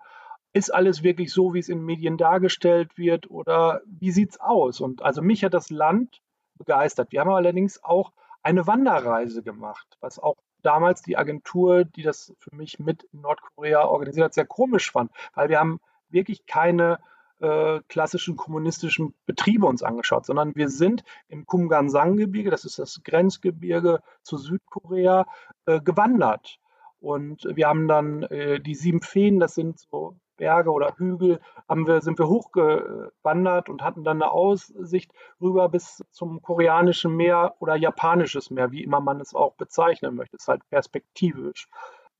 ist 0.51 0.73
alles 0.73 1.03
wirklich 1.03 1.31
so, 1.31 1.53
wie 1.53 1.59
es 1.59 1.69
in 1.69 1.85
Medien 1.85 2.17
dargestellt 2.17 2.97
wird 2.97 3.31
oder 3.31 3.81
wie 3.85 4.11
sieht 4.11 4.31
es 4.31 4.41
aus? 4.41 4.81
Und 4.81 5.01
also 5.01 5.21
mich 5.21 5.45
hat 5.45 5.53
das 5.53 5.69
Land 5.69 6.21
begeistert. 6.57 7.13
Wir 7.13 7.21
haben 7.21 7.31
allerdings 7.31 7.81
auch 7.81 8.11
eine 8.43 8.67
Wanderreise 8.67 9.43
gemacht, 9.43 9.97
was 9.99 10.19
auch 10.19 10.37
damals 10.61 11.01
die 11.01 11.17
Agentur, 11.17 11.85
die 11.85 12.03
das 12.03 12.33
für 12.39 12.55
mich 12.55 12.79
mit 12.79 13.07
Nordkorea 13.11 13.83
organisiert 13.85 14.25
hat, 14.25 14.33
sehr 14.33 14.45
komisch 14.45 14.91
fand, 14.91 15.11
weil 15.33 15.49
wir 15.49 15.59
haben 15.59 15.79
wirklich 16.09 16.45
keine 16.45 16.99
äh, 17.39 17.79
klassischen 17.87 18.35
kommunistischen 18.35 19.15
Betriebe 19.25 19.65
uns 19.65 19.83
angeschaut, 19.83 20.25
sondern 20.25 20.55
wir 20.55 20.69
sind 20.69 21.03
im 21.27 21.45
Kumgansang-Gebirge, 21.45 22.51
das 22.51 22.65
ist 22.65 22.77
das 22.77 23.01
Grenzgebirge 23.03 24.01
zu 24.21 24.37
Südkorea, 24.37 25.25
äh, 25.65 25.81
gewandert. 25.81 26.59
Und 26.99 27.43
wir 27.55 27.67
haben 27.67 27.87
dann 27.87 28.23
äh, 28.23 28.59
die 28.59 28.75
sieben 28.75 29.01
Feen, 29.01 29.39
das 29.39 29.55
sind 29.55 29.79
so 29.79 30.17
Berge 30.41 30.71
oder 30.71 30.95
Hügel 30.97 31.39
haben 31.69 31.85
wir, 31.85 32.01
sind 32.01 32.17
wir 32.17 32.27
hochgewandert 32.27 33.69
und 33.69 33.83
hatten 33.83 34.03
dann 34.03 34.23
eine 34.23 34.31
Aussicht 34.31 35.11
rüber 35.39 35.69
bis 35.69 36.03
zum 36.09 36.41
koreanischen 36.41 37.15
Meer 37.15 37.53
oder 37.59 37.75
japanisches 37.75 38.49
Meer, 38.49 38.71
wie 38.71 38.83
immer 38.83 39.01
man 39.01 39.21
es 39.21 39.35
auch 39.35 39.53
bezeichnen 39.53 40.15
möchte. 40.15 40.37
Es 40.37 40.43
ist 40.43 40.47
halt 40.47 40.67
perspektivisch. 40.71 41.69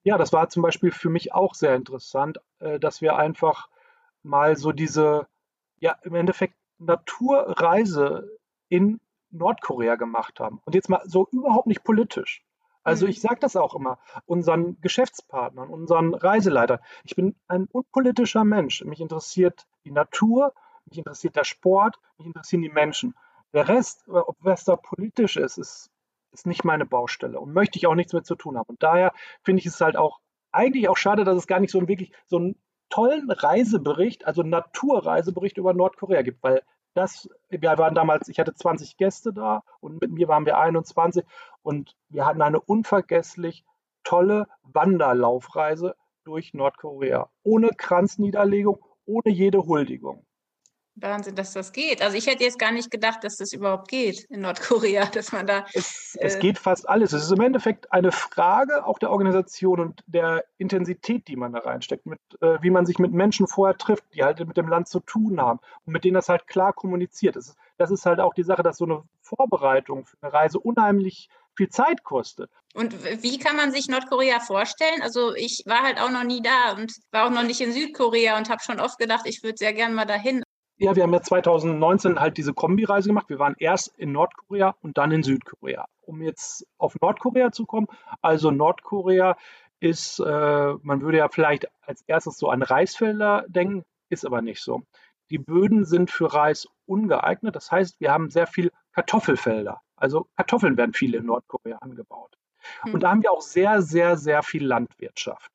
Ja, 0.03 0.19
das 0.19 0.31
war 0.33 0.49
zum 0.49 0.61
Beispiel 0.61 0.91
für 0.91 1.09
mich 1.09 1.33
auch 1.33 1.55
sehr 1.55 1.73
interessant, 1.73 2.39
äh, 2.59 2.79
dass 2.79 3.01
wir 3.01 3.15
einfach 3.15 3.69
mal 4.21 4.55
so 4.55 4.71
diese, 4.71 5.25
ja, 5.79 5.95
im 6.03 6.13
Endeffekt 6.13 6.53
Naturreise 6.77 8.37
in 8.69 8.99
Nordkorea 9.31 9.95
gemacht 9.95 10.39
haben. 10.39 10.61
Und 10.65 10.75
jetzt 10.75 10.89
mal 10.89 11.01
so 11.05 11.27
überhaupt 11.31 11.65
nicht 11.65 11.83
politisch. 11.83 12.43
Also 12.83 13.05
mhm. 13.05 13.11
ich 13.11 13.21
sage 13.21 13.39
das 13.39 13.55
auch 13.55 13.75
immer 13.75 13.99
unseren 14.25 14.79
Geschäftspartnern, 14.81 15.69
unseren 15.69 16.13
Reiseleitern. 16.13 16.79
Ich 17.03 17.15
bin 17.15 17.35
ein 17.47 17.67
unpolitischer 17.71 18.43
Mensch. 18.43 18.83
Mich 18.83 19.01
interessiert 19.01 19.67
die 19.85 19.91
Natur, 19.91 20.53
mich 20.85 20.97
interessiert 20.97 21.35
der 21.35 21.43
Sport, 21.43 21.99
mich 22.17 22.27
interessieren 22.27 22.61
die 22.61 22.69
Menschen. 22.69 23.15
Der 23.53 23.67
Rest, 23.67 24.07
ob 24.07 24.37
was 24.39 24.63
da 24.63 24.75
politisch 24.75 25.37
ist, 25.37 25.57
ist, 25.57 25.91
ist 26.31 26.47
nicht 26.47 26.63
meine 26.63 26.85
Baustelle 26.85 27.39
und 27.39 27.53
möchte 27.53 27.77
ich 27.77 27.87
auch 27.87 27.95
nichts 27.95 28.13
mit 28.13 28.25
zu 28.25 28.35
tun 28.35 28.57
haben. 28.57 28.69
Und 28.69 28.81
daher 28.81 29.13
finde 29.43 29.59
ich 29.59 29.65
es 29.65 29.81
halt 29.81 29.97
auch 29.97 30.19
eigentlich 30.51 30.89
auch 30.89 30.97
schade, 30.97 31.23
dass 31.23 31.37
es 31.37 31.47
gar 31.47 31.59
nicht 31.59 31.71
so 31.71 31.77
einen 31.77 31.87
wirklich 31.87 32.11
so 32.27 32.37
einen 32.37 32.55
tollen 32.89 33.31
Reisebericht, 33.31 34.25
also 34.25 34.43
Naturreisebericht 34.43 35.57
über 35.57 35.73
Nordkorea 35.73 36.21
gibt, 36.21 36.43
weil 36.43 36.61
das, 36.93 37.29
wir 37.49 37.61
waren 37.61 37.95
damals, 37.95 38.27
ich 38.27 38.39
hatte 38.39 38.53
20 38.53 38.97
Gäste 38.97 39.33
da 39.33 39.63
und 39.79 40.01
mit 40.01 40.11
mir 40.11 40.27
waren 40.27 40.45
wir 40.45 40.57
21 40.57 41.23
und 41.61 41.95
wir 42.09 42.25
hatten 42.25 42.41
eine 42.41 42.59
unvergesslich 42.59 43.63
tolle 44.03 44.47
Wanderlaufreise 44.63 45.95
durch 46.23 46.53
Nordkorea. 46.53 47.29
Ohne 47.43 47.69
Kranzniederlegung, 47.69 48.83
ohne 49.05 49.29
jede 49.29 49.65
Huldigung. 49.65 50.25
Wahnsinn, 50.95 51.35
dass 51.35 51.53
das 51.53 51.71
geht. 51.71 52.01
Also 52.01 52.17
ich 52.17 52.27
hätte 52.27 52.43
jetzt 52.43 52.59
gar 52.59 52.71
nicht 52.71 52.91
gedacht, 52.91 53.23
dass 53.23 53.37
das 53.37 53.53
überhaupt 53.53 53.87
geht 53.87 54.25
in 54.25 54.41
Nordkorea, 54.41 55.05
dass 55.13 55.31
man 55.31 55.47
da. 55.47 55.65
Es, 55.73 56.15
äh, 56.15 56.25
es 56.25 56.39
geht 56.39 56.59
fast 56.59 56.87
alles. 56.87 57.13
Es 57.13 57.23
ist 57.23 57.31
im 57.31 57.41
Endeffekt 57.41 57.91
eine 57.91 58.11
Frage 58.11 58.85
auch 58.85 58.99
der 58.99 59.11
Organisation 59.11 59.79
und 59.79 60.03
der 60.05 60.43
Intensität, 60.57 61.27
die 61.27 61.35
man 61.35 61.53
da 61.53 61.59
reinsteckt, 61.59 62.05
mit, 62.05 62.19
äh, 62.41 62.57
wie 62.61 62.69
man 62.69 62.85
sich 62.85 62.99
mit 62.99 63.13
Menschen 63.13 63.47
vorher 63.47 63.77
trifft, 63.77 64.03
die 64.13 64.23
halt 64.23 64.45
mit 64.45 64.57
dem 64.57 64.67
Land 64.67 64.87
zu 64.87 64.99
tun 64.99 65.39
haben 65.39 65.59
und 65.85 65.93
mit 65.93 66.03
denen 66.03 66.15
das 66.15 66.29
halt 66.29 66.47
klar 66.47 66.73
kommuniziert. 66.73 67.35
Das 67.35 67.49
ist, 67.49 67.57
das 67.77 67.91
ist 67.91 68.05
halt 68.05 68.19
auch 68.19 68.33
die 68.33 68.43
Sache, 68.43 68.63
dass 68.63 68.77
so 68.77 68.85
eine 68.85 69.03
Vorbereitung 69.21 70.05
für 70.05 70.17
eine 70.21 70.33
Reise 70.33 70.59
unheimlich 70.59 71.29
viel 71.55 71.69
Zeit 71.69 72.03
kostet. 72.03 72.49
Und 72.73 73.03
wie 73.21 73.37
kann 73.37 73.57
man 73.57 73.71
sich 73.71 73.87
Nordkorea 73.89 74.39
vorstellen? 74.39 75.01
Also 75.01 75.35
ich 75.35 75.63
war 75.65 75.81
halt 75.81 75.99
auch 75.99 76.09
noch 76.09 76.23
nie 76.23 76.41
da 76.41 76.73
und 76.73 76.93
war 77.11 77.25
auch 77.25 77.31
noch 77.31 77.43
nicht 77.43 77.59
in 77.61 77.73
Südkorea 77.73 78.37
und 78.37 78.49
habe 78.49 78.63
schon 78.63 78.79
oft 78.79 78.97
gedacht, 78.97 79.25
ich 79.25 79.43
würde 79.43 79.57
sehr 79.57 79.73
gern 79.73 79.93
mal 79.93 80.05
dahin. 80.05 80.43
Ja, 80.83 80.95
wir 80.95 81.03
haben 81.03 81.13
ja 81.13 81.21
2019 81.21 82.19
halt 82.19 82.37
diese 82.37 82.55
Kombireise 82.55 83.07
gemacht. 83.07 83.29
Wir 83.29 83.37
waren 83.37 83.53
erst 83.59 83.93
in 83.99 84.13
Nordkorea 84.13 84.75
und 84.81 84.97
dann 84.97 85.11
in 85.11 85.21
Südkorea. 85.21 85.85
Um 86.01 86.23
jetzt 86.23 86.65
auf 86.79 86.95
Nordkorea 86.99 87.51
zu 87.51 87.67
kommen, 87.67 87.85
also 88.23 88.49
Nordkorea 88.49 89.37
ist, 89.79 90.19
äh, 90.19 90.73
man 90.81 91.01
würde 91.01 91.19
ja 91.19 91.29
vielleicht 91.29 91.67
als 91.81 92.01
erstes 92.07 92.39
so 92.39 92.49
an 92.49 92.63
Reisfelder 92.63 93.45
denken, 93.47 93.83
ist 94.09 94.25
aber 94.25 94.41
nicht 94.41 94.63
so. 94.63 94.81
Die 95.29 95.37
Böden 95.37 95.85
sind 95.85 96.09
für 96.09 96.33
Reis 96.33 96.67
ungeeignet. 96.87 97.55
Das 97.55 97.71
heißt, 97.71 97.99
wir 97.99 98.11
haben 98.11 98.31
sehr 98.31 98.47
viel 98.47 98.71
Kartoffelfelder. 98.93 99.81
Also 99.97 100.29
Kartoffeln 100.35 100.77
werden 100.77 100.93
viel 100.93 101.13
in 101.13 101.27
Nordkorea 101.27 101.77
angebaut. 101.77 102.35
Und 102.85 102.93
hm. 102.93 102.99
da 103.01 103.11
haben 103.11 103.21
wir 103.21 103.31
auch 103.31 103.41
sehr, 103.41 103.83
sehr, 103.83 104.17
sehr 104.17 104.41
viel 104.41 104.65
Landwirtschaft. 104.65 105.51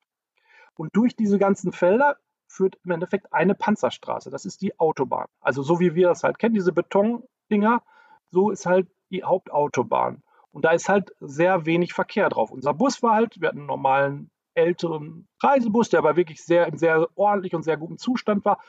Und 0.75 0.95
durch 0.95 1.17
diese 1.17 1.37
ganzen 1.37 1.73
Felder 1.73 2.15
führt 2.57 2.77
im 2.83 2.91
Endeffekt 2.91 3.31
eine 3.31 3.55
Panzerstraße. 3.55 4.29
Das 4.31 4.45
ist 4.45 4.61
die 4.61 4.77
Autobahn. 4.79 5.27
Also 5.39 5.61
so 5.61 5.79
wie 5.79 5.95
wir 5.95 6.09
das 6.09 6.23
halt 6.23 6.39
kennen, 6.39 6.55
diese 6.55 6.73
Betondinger, 6.73 7.83
so 8.31 8.49
ist 8.49 8.65
halt 8.65 8.87
die 9.11 9.23
Hauptautobahn. 9.23 10.23
Und 10.51 10.65
da 10.65 10.71
ist 10.71 10.89
halt 10.89 11.13
sehr 11.19 11.65
wenig 11.65 11.93
Verkehr 11.93 12.29
drauf. 12.29 12.51
Unser 12.51 12.73
Bus 12.73 13.03
war 13.03 13.13
halt, 13.13 13.39
wir 13.39 13.49
hatten 13.49 13.59
einen 13.59 13.67
normalen 13.67 14.31
älteren 14.55 15.27
Reisebus, 15.41 15.89
der 15.89 15.99
aber 15.99 16.15
wirklich 16.15 16.43
sehr 16.43 16.65
in 16.65 16.77
sehr 16.77 17.07
ordentlich 17.15 17.53
und 17.53 17.61
sehr 17.61 17.77
gutem 17.77 17.99
Zustand 17.99 18.43
war 18.43 18.59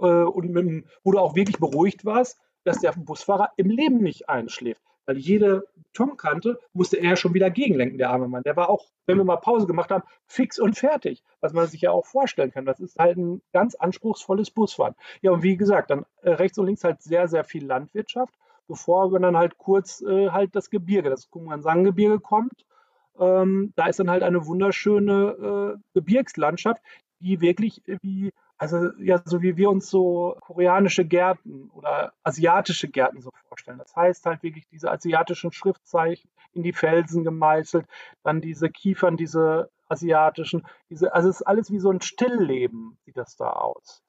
äh, 0.00 0.06
und 0.06 0.50
mit, 0.50 0.86
wo 1.04 1.12
du 1.12 1.18
auch 1.18 1.34
wirklich 1.34 1.58
beruhigt 1.58 2.06
warst, 2.06 2.40
dass 2.64 2.80
der 2.80 2.92
Busfahrer 2.92 3.50
im 3.56 3.68
Leben 3.68 3.98
nicht 3.98 4.30
einschläft. 4.30 4.82
Weil 5.06 5.18
jede 5.18 5.66
Tonkante 5.92 6.58
musste 6.74 6.98
er 6.98 7.16
schon 7.16 7.32
wieder 7.32 7.50
gegenlenken, 7.50 7.98
der 7.98 8.10
arme 8.10 8.28
Mann. 8.28 8.42
Der 8.42 8.56
war 8.56 8.68
auch, 8.68 8.86
wenn 9.06 9.16
wir 9.16 9.24
mal 9.24 9.36
Pause 9.36 9.66
gemacht 9.66 9.90
haben, 9.90 10.04
fix 10.26 10.58
und 10.58 10.76
fertig. 10.76 11.22
Was 11.40 11.52
man 11.52 11.66
sich 11.66 11.80
ja 11.80 11.90
auch 11.90 12.04
vorstellen 12.04 12.50
kann. 12.50 12.66
Das 12.66 12.80
ist 12.80 12.98
halt 12.98 13.16
ein 13.16 13.40
ganz 13.52 13.74
anspruchsvolles 13.74 14.50
Busfahren. 14.50 14.94
Ja, 15.22 15.30
und 15.30 15.42
wie 15.42 15.56
gesagt, 15.56 15.90
dann 15.90 16.04
äh, 16.22 16.30
rechts 16.30 16.58
und 16.58 16.66
links 16.66 16.84
halt 16.84 17.02
sehr, 17.02 17.28
sehr 17.28 17.44
viel 17.44 17.64
Landwirtschaft, 17.64 18.34
bevor 18.68 19.10
dann 19.18 19.36
halt 19.36 19.56
kurz 19.56 20.02
äh, 20.02 20.30
halt 20.30 20.54
das 20.54 20.70
Gebirge, 20.70 21.08
das 21.08 21.30
Kumgansang-Gebirge 21.30 22.20
kommt. 22.20 22.66
Ähm, 23.18 23.72
da 23.76 23.86
ist 23.86 23.98
dann 23.98 24.10
halt 24.10 24.22
eine 24.22 24.46
wunderschöne 24.46 25.76
äh, 25.76 25.78
Gebirgslandschaft, 25.94 26.82
die 27.20 27.40
wirklich 27.40 27.82
wie 28.02 28.32
also 28.58 28.90
ja, 28.98 29.20
so 29.24 29.42
wie 29.42 29.56
wir 29.56 29.68
uns 29.68 29.90
so 29.90 30.36
koreanische 30.40 31.04
Gärten 31.04 31.70
oder 31.74 32.12
asiatische 32.22 32.88
Gärten 32.88 33.20
so 33.20 33.30
vorstellen. 33.48 33.78
Das 33.78 33.94
heißt 33.94 34.24
halt 34.26 34.42
wirklich 34.42 34.66
diese 34.68 34.90
asiatischen 34.90 35.52
Schriftzeichen 35.52 36.30
in 36.52 36.62
die 36.62 36.72
Felsen 36.72 37.22
gemeißelt, 37.22 37.86
dann 38.22 38.40
diese 38.40 38.70
Kiefern, 38.70 39.16
diese 39.16 39.70
asiatischen, 39.88 40.66
diese, 40.88 41.14
also 41.14 41.28
es 41.28 41.36
ist 41.36 41.46
alles 41.46 41.70
wie 41.70 41.78
so 41.78 41.90
ein 41.90 42.00
Stillleben, 42.00 42.96
sieht 43.04 43.16
das 43.16 43.36
da 43.36 43.50
aus. 43.50 44.02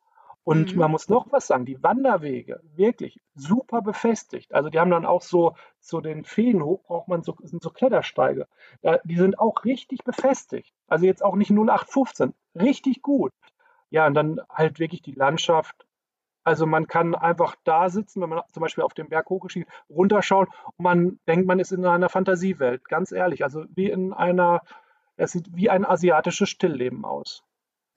Und 0.48 0.72
mhm. 0.72 0.80
man 0.80 0.92
muss 0.92 1.10
noch 1.10 1.30
was 1.34 1.46
sagen, 1.46 1.66
die 1.66 1.84
Wanderwege, 1.84 2.62
wirklich 2.74 3.20
super 3.36 3.82
befestigt. 3.82 4.54
Also 4.54 4.70
die 4.70 4.80
haben 4.80 4.92
dann 4.92 5.06
auch 5.06 5.22
so, 5.22 5.58
so 5.82 6.00
den 6.00 6.24
Feenhof 6.24 6.82
braucht 6.84 7.10
man 7.10 7.22
so, 7.22 7.36
sind 7.44 7.62
so 7.62 7.70
Klettersteige. 7.70 8.48
Da, 8.82 9.00
die 9.04 9.18
sind 9.18 9.40
auch 9.40 9.66
richtig 9.66 10.06
befestigt. 10.06 10.74
Also 10.88 11.06
jetzt 11.06 11.22
auch 11.22 11.36
nicht 11.36 11.52
0815, 11.52 12.34
richtig 12.56 13.02
gut. 13.02 13.34
Ja, 13.90 14.08
und 14.08 14.14
dann 14.14 14.40
halt 14.50 14.80
wirklich 14.80 15.02
die 15.02 15.12
Landschaft. 15.12 15.86
Also 16.46 16.66
man 16.66 16.88
kann 16.88 17.14
einfach 17.14 17.58
da 17.66 17.90
sitzen, 17.90 18.22
wenn 18.22 18.30
man 18.30 18.42
zum 18.54 18.62
Beispiel 18.62 18.86
auf 18.86 18.94
den 18.94 19.10
Berg 19.10 19.30
hochgeschießt, 19.30 19.68
runterschauen 19.90 20.48
und 20.78 20.82
man 20.82 21.20
denkt, 21.28 21.46
man 21.46 21.60
ist 21.60 21.74
in 21.74 21.86
einer 21.86 22.08
Fantasiewelt. 22.08 22.88
Ganz 22.88 23.12
ehrlich, 23.12 23.44
also 23.44 23.66
wie 23.76 23.90
in 23.90 24.14
einer, 24.14 24.62
es 25.18 25.34
sieht 25.34 25.54
wie 25.54 25.70
ein 25.70 25.84
asiatisches 25.84 26.48
Stillleben 26.48 27.04
aus. 27.04 27.44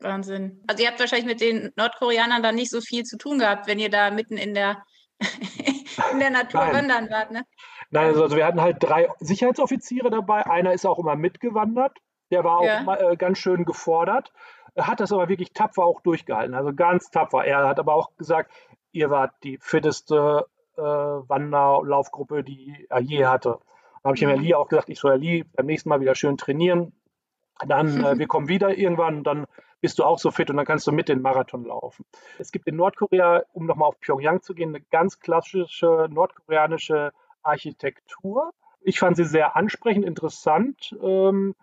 Wahnsinn. 0.02 0.62
Also 0.66 0.82
ihr 0.82 0.88
habt 0.88 1.00
wahrscheinlich 1.00 1.26
mit 1.26 1.40
den 1.40 1.72
Nordkoreanern 1.76 2.42
da 2.42 2.52
nicht 2.52 2.70
so 2.70 2.80
viel 2.80 3.04
zu 3.04 3.16
tun 3.18 3.38
gehabt, 3.38 3.66
wenn 3.66 3.78
ihr 3.78 3.90
da 3.90 4.10
mitten 4.10 4.36
in 4.36 4.54
der, 4.54 4.82
in 6.12 6.18
der 6.18 6.30
Natur 6.30 6.60
Nein. 6.60 6.74
wandern 6.74 7.10
wart, 7.10 7.30
ne? 7.30 7.44
Nein, 7.90 8.06
also, 8.06 8.22
also 8.22 8.36
wir 8.36 8.46
hatten 8.46 8.60
halt 8.60 8.76
drei 8.80 9.08
Sicherheitsoffiziere 9.18 10.10
dabei. 10.10 10.46
Einer 10.46 10.72
ist 10.72 10.86
auch 10.86 10.98
immer 10.98 11.16
mitgewandert. 11.16 11.98
Der 12.30 12.44
war 12.44 12.58
auch 12.58 12.64
ja. 12.64 12.82
mal, 12.82 13.12
äh, 13.12 13.16
ganz 13.16 13.38
schön 13.38 13.64
gefordert. 13.64 14.32
Er 14.74 14.86
hat 14.86 15.00
das 15.00 15.12
aber 15.12 15.28
wirklich 15.28 15.52
tapfer 15.52 15.84
auch 15.84 16.00
durchgehalten, 16.00 16.54
also 16.54 16.72
ganz 16.72 17.10
tapfer. 17.10 17.44
Er 17.44 17.66
hat 17.66 17.80
aber 17.80 17.94
auch 17.94 18.16
gesagt, 18.16 18.52
ihr 18.92 19.10
wart 19.10 19.32
die 19.42 19.58
fitteste 19.60 20.46
äh, 20.76 20.82
Wanderlaufgruppe, 20.82 22.44
die 22.44 22.86
er 22.88 23.00
je 23.00 23.26
hatte. 23.26 23.58
Da 24.02 24.08
habe 24.08 24.14
ich 24.14 24.20
dem 24.20 24.30
Ali 24.30 24.54
auch 24.54 24.68
gesagt, 24.68 24.88
ich 24.88 25.00
soll 25.00 25.12
Ali 25.12 25.44
beim 25.56 25.66
nächsten 25.66 25.88
Mal 25.88 26.00
wieder 26.00 26.14
schön 26.14 26.36
trainieren. 26.36 26.92
Dann, 27.66 28.04
äh, 28.04 28.18
wir 28.18 28.28
kommen 28.28 28.48
wieder 28.48 28.76
irgendwann 28.76 29.18
und 29.18 29.24
dann 29.24 29.46
bist 29.80 29.98
du 29.98 30.04
auch 30.04 30.18
so 30.18 30.30
fit 30.30 30.50
und 30.50 30.56
dann 30.56 30.66
kannst 30.66 30.86
du 30.86 30.92
mit 30.92 31.08
den 31.08 31.22
Marathon 31.22 31.64
laufen. 31.64 32.04
Es 32.38 32.52
gibt 32.52 32.66
in 32.66 32.76
Nordkorea, 32.76 33.42
um 33.52 33.66
nochmal 33.66 33.88
auf 33.88 34.00
Pyongyang 34.00 34.42
zu 34.42 34.54
gehen, 34.54 34.70
eine 34.70 34.84
ganz 34.90 35.20
klassische 35.20 36.08
nordkoreanische 36.10 37.12
Architektur. 37.42 38.52
Ich 38.82 38.98
fand 38.98 39.16
sie 39.16 39.24
sehr 39.24 39.56
ansprechend, 39.56 40.04
interessant, 40.04 40.96
ähm, 41.02 41.54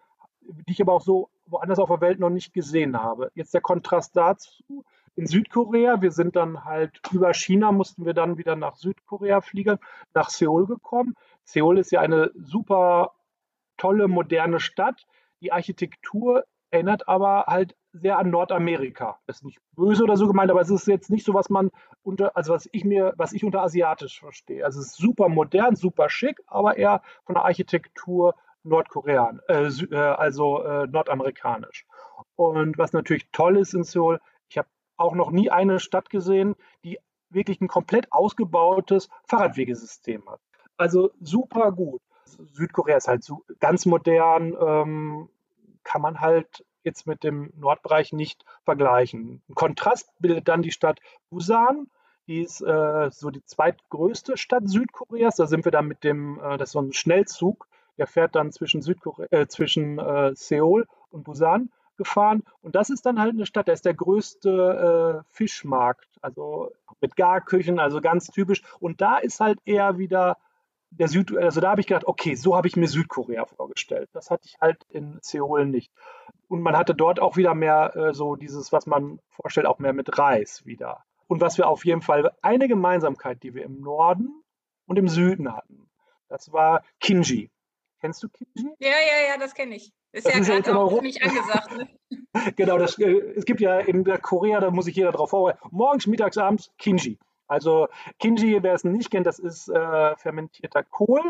die 0.42 0.74
ich 0.74 0.82
aber 0.82 0.94
auch 0.94 1.02
so 1.02 1.30
woanders 1.46 1.80
auf 1.80 1.90
der 1.90 2.02
Welt 2.02 2.20
noch 2.20 2.30
nicht 2.30 2.54
gesehen 2.54 3.02
habe. 3.02 3.32
Jetzt 3.36 3.54
der 3.54 3.62
Kontrast 3.62 4.16
dazu. 4.16 4.86
In 5.16 5.26
Südkorea, 5.26 6.02
wir 6.02 6.12
sind 6.12 6.36
dann 6.36 6.64
halt 6.64 7.00
über 7.12 7.34
China, 7.34 7.72
mussten 7.72 8.06
wir 8.06 8.14
dann 8.14 8.38
wieder 8.38 8.56
nach 8.56 8.76
Südkorea 8.76 9.42
fliegen, 9.42 9.80
nach 10.14 10.30
Seoul 10.30 10.68
gekommen. 10.68 11.16
Seoul 11.44 11.80
ist 11.80 11.92
ja 11.92 12.02
eine 12.02 12.32
super 12.36 13.14
tolle, 13.78 14.08
moderne 14.08 14.60
Stadt. 14.60 15.08
Die 15.42 15.52
Architektur 15.52 16.46
erinnert 16.70 17.08
aber 17.08 17.46
halt 17.48 17.76
sehr 18.02 18.18
an 18.18 18.30
Nordamerika. 18.30 19.20
Das 19.26 19.38
ist 19.38 19.44
nicht 19.44 19.60
böse 19.76 20.04
oder 20.04 20.18
so 20.18 20.28
gemeint, 20.28 20.52
aber 20.52 20.62
es 20.62 20.70
ist 20.70 20.88
jetzt 20.88 21.10
nicht 21.10 21.26
so, 21.26 21.34
was 21.34 21.50
man 21.50 21.72
unter, 22.04 22.36
also 22.36 22.54
was 22.54 22.68
ich 22.72 22.86
mir, 22.86 23.14
was 23.18 23.34
ich 23.34 23.44
unter 23.44 23.62
asiatisch 23.62 24.20
verstehe. 24.20 24.64
Also 24.66 24.80
es 24.80 24.88
ist 24.88 24.98
super 24.98 25.30
modern, 25.30 25.76
super 25.76 26.10
schick, 26.10 26.40
aber 26.48 26.78
eher 26.78 27.02
von 27.26 27.36
der 27.36 27.46
Architektur 27.46 28.36
Nordkorean, 28.64 29.40
äh, 29.48 29.68
äh, 29.68 29.96
also 29.96 30.64
äh, 30.64 30.88
nordamerikanisch. 30.88 31.86
Und 32.36 32.78
was 32.78 32.94
natürlich 32.94 33.30
toll 33.32 33.58
ist 33.58 33.74
in 33.74 33.84
Seoul, 33.84 34.20
ich 34.50 34.58
habe 34.58 34.68
auch 34.98 35.16
noch 35.16 35.32
nie 35.32 35.50
eine 35.50 35.80
Stadt 35.80 36.10
gesehen, 36.10 36.56
die 36.84 37.00
wirklich 37.30 37.62
ein 37.62 37.68
komplett 37.68 38.12
ausgebautes 38.12 39.10
Fahrradwegesystem 39.26 40.30
hat. 40.30 40.40
Also 40.78 41.12
super 41.20 41.72
gut. 41.72 42.02
Südkorea 42.26 42.98
ist 42.98 43.08
halt 43.08 43.24
so 43.24 43.44
ganz 43.60 43.86
modern, 43.86 44.56
ähm, 44.60 45.30
kann 45.84 46.02
man 46.02 46.20
halt 46.20 46.66
jetzt 46.84 47.08
mit 47.08 47.24
dem 47.24 47.52
Nordbereich 47.56 48.14
nicht 48.14 48.44
vergleichen. 48.64 49.42
Ein 49.50 49.56
Kontrast 49.56 50.10
bildet 50.20 50.48
dann 50.48 50.62
die 50.62 50.72
Stadt 50.72 51.00
Busan. 51.30 51.88
Die 52.28 52.42
ist 52.42 52.62
äh, 52.62 53.10
so 53.12 53.30
die 53.30 53.44
zweitgrößte 53.44 54.38
Stadt 54.38 54.70
Südkoreas. 54.70 55.36
Da 55.36 55.48
sind 55.48 55.66
wir 55.66 55.72
dann 55.72 55.88
mit 55.88 56.04
dem, 56.04 56.40
äh, 56.40 56.58
das 56.58 56.70
ist 56.70 56.74
so 56.74 56.82
ein 56.82 56.94
Schnellzug, 56.94 57.68
der 57.98 58.08
fährt 58.08 58.36
dann 58.36 58.52
zwischen, 58.52 58.82
Südkorea, 58.82 59.28
äh, 59.32 59.48
zwischen 59.48 59.98
äh, 59.98 60.36
Seoul 60.36 60.88
und 61.10 61.24
Busan 61.24 61.72
gefahren. 61.98 62.44
Und 62.62 62.76
das 62.76 62.90
ist 62.90 63.06
dann 63.06 63.20
halt 63.20 63.34
eine 63.34 63.46
Stadt, 63.46 63.68
da 63.68 63.74
ist 63.74 63.86
der 63.86 63.94
größte 63.94 65.24
äh, 65.26 65.34
Fischmarkt, 65.34 66.08
also 66.22 66.72
mit 67.02 67.16
Garküchen, 67.16 67.80
also 67.80 68.02
ganz 68.02 68.28
typisch. 68.28 68.62
Und 68.80 69.02
da 69.02 69.18
ist 69.18 69.40
halt 69.40 69.60
eher 69.66 69.98
wieder 69.98 70.38
der 70.90 71.08
Süd, 71.08 71.36
also 71.36 71.62
da 71.62 71.72
habe 71.72 71.82
ich 71.82 71.88
gedacht, 71.88 72.08
okay, 72.08 72.36
so 72.36 72.56
habe 72.56 72.68
ich 72.68 72.76
mir 72.76 72.88
Südkorea 72.88 73.46
vorgestellt. 73.46 74.10
Das 74.14 74.32
hatte 74.32 74.46
ich 74.46 74.58
halt 74.60 74.84
in 74.90 75.20
Seoul 75.22 75.66
nicht. 75.66 75.92
Und 76.48 76.62
man 76.62 76.78
hatte 76.78 76.96
dort 76.96 77.20
auch 77.20 77.38
wieder 77.38 77.54
mehr 77.54 77.96
äh, 77.96 78.14
so 78.14 78.36
dieses, 78.36 78.72
was 78.72 78.86
man 78.86 79.20
vorstellt, 79.30 79.68
auch 79.68 79.80
mehr 79.80 79.94
mit 79.94 80.18
Reis 80.18 80.66
wieder. 80.66 81.04
Und 81.28 81.42
was 81.42 81.58
wir 81.58 81.68
auf 81.68 81.86
jeden 81.86 82.02
Fall, 82.02 82.32
eine 82.42 82.68
Gemeinsamkeit, 82.68 83.44
die 83.44 83.54
wir 83.54 83.64
im 83.64 83.82
Norden 83.82 84.44
und 84.86 84.98
im 84.98 85.10
Süden 85.10 85.54
hatten, 85.54 85.90
das 86.30 86.54
war 86.54 86.84
Kinji. 87.00 87.52
Kennst 88.00 88.24
du 88.24 88.30
Kinji? 88.30 88.74
Ja, 88.80 88.90
ja, 88.90 89.34
ja, 89.34 89.38
das 89.38 89.54
kenne 89.54 89.76
ich. 89.76 89.92
Ist 90.14 90.26
das 90.26 90.48
ja 90.48 90.60
gerade 90.60 90.80
auch 90.80 90.94
ziemlich 90.94 91.22
angesagt. 91.22 91.78
Ne? 91.78 91.90
genau, 92.56 92.78
das, 92.78 92.98
äh, 92.98 93.12
es 93.36 93.46
gibt 93.46 93.60
ja 93.60 93.80
in 93.80 94.04
der 94.06 94.20
Korea, 94.20 94.62
da 94.62 94.72
muss 94.72 94.86
sich 94.86 94.96
jeder 94.96 95.12
drauf 95.12 95.32
vorbereiten, 95.32 95.60
morgens, 95.72 96.08
mittags, 96.08 96.38
abends 96.38 96.72
Kinji. 96.78 97.20
Also 97.48 97.88
Kinji, 98.20 98.62
wer 98.62 98.74
es 98.74 98.84
nicht 98.84 99.12
kennt, 99.12 99.28
das 99.28 99.40
ist 99.40 99.70
äh, 99.70 100.16
fermentierter 100.18 100.84
Kohl. 100.84 101.22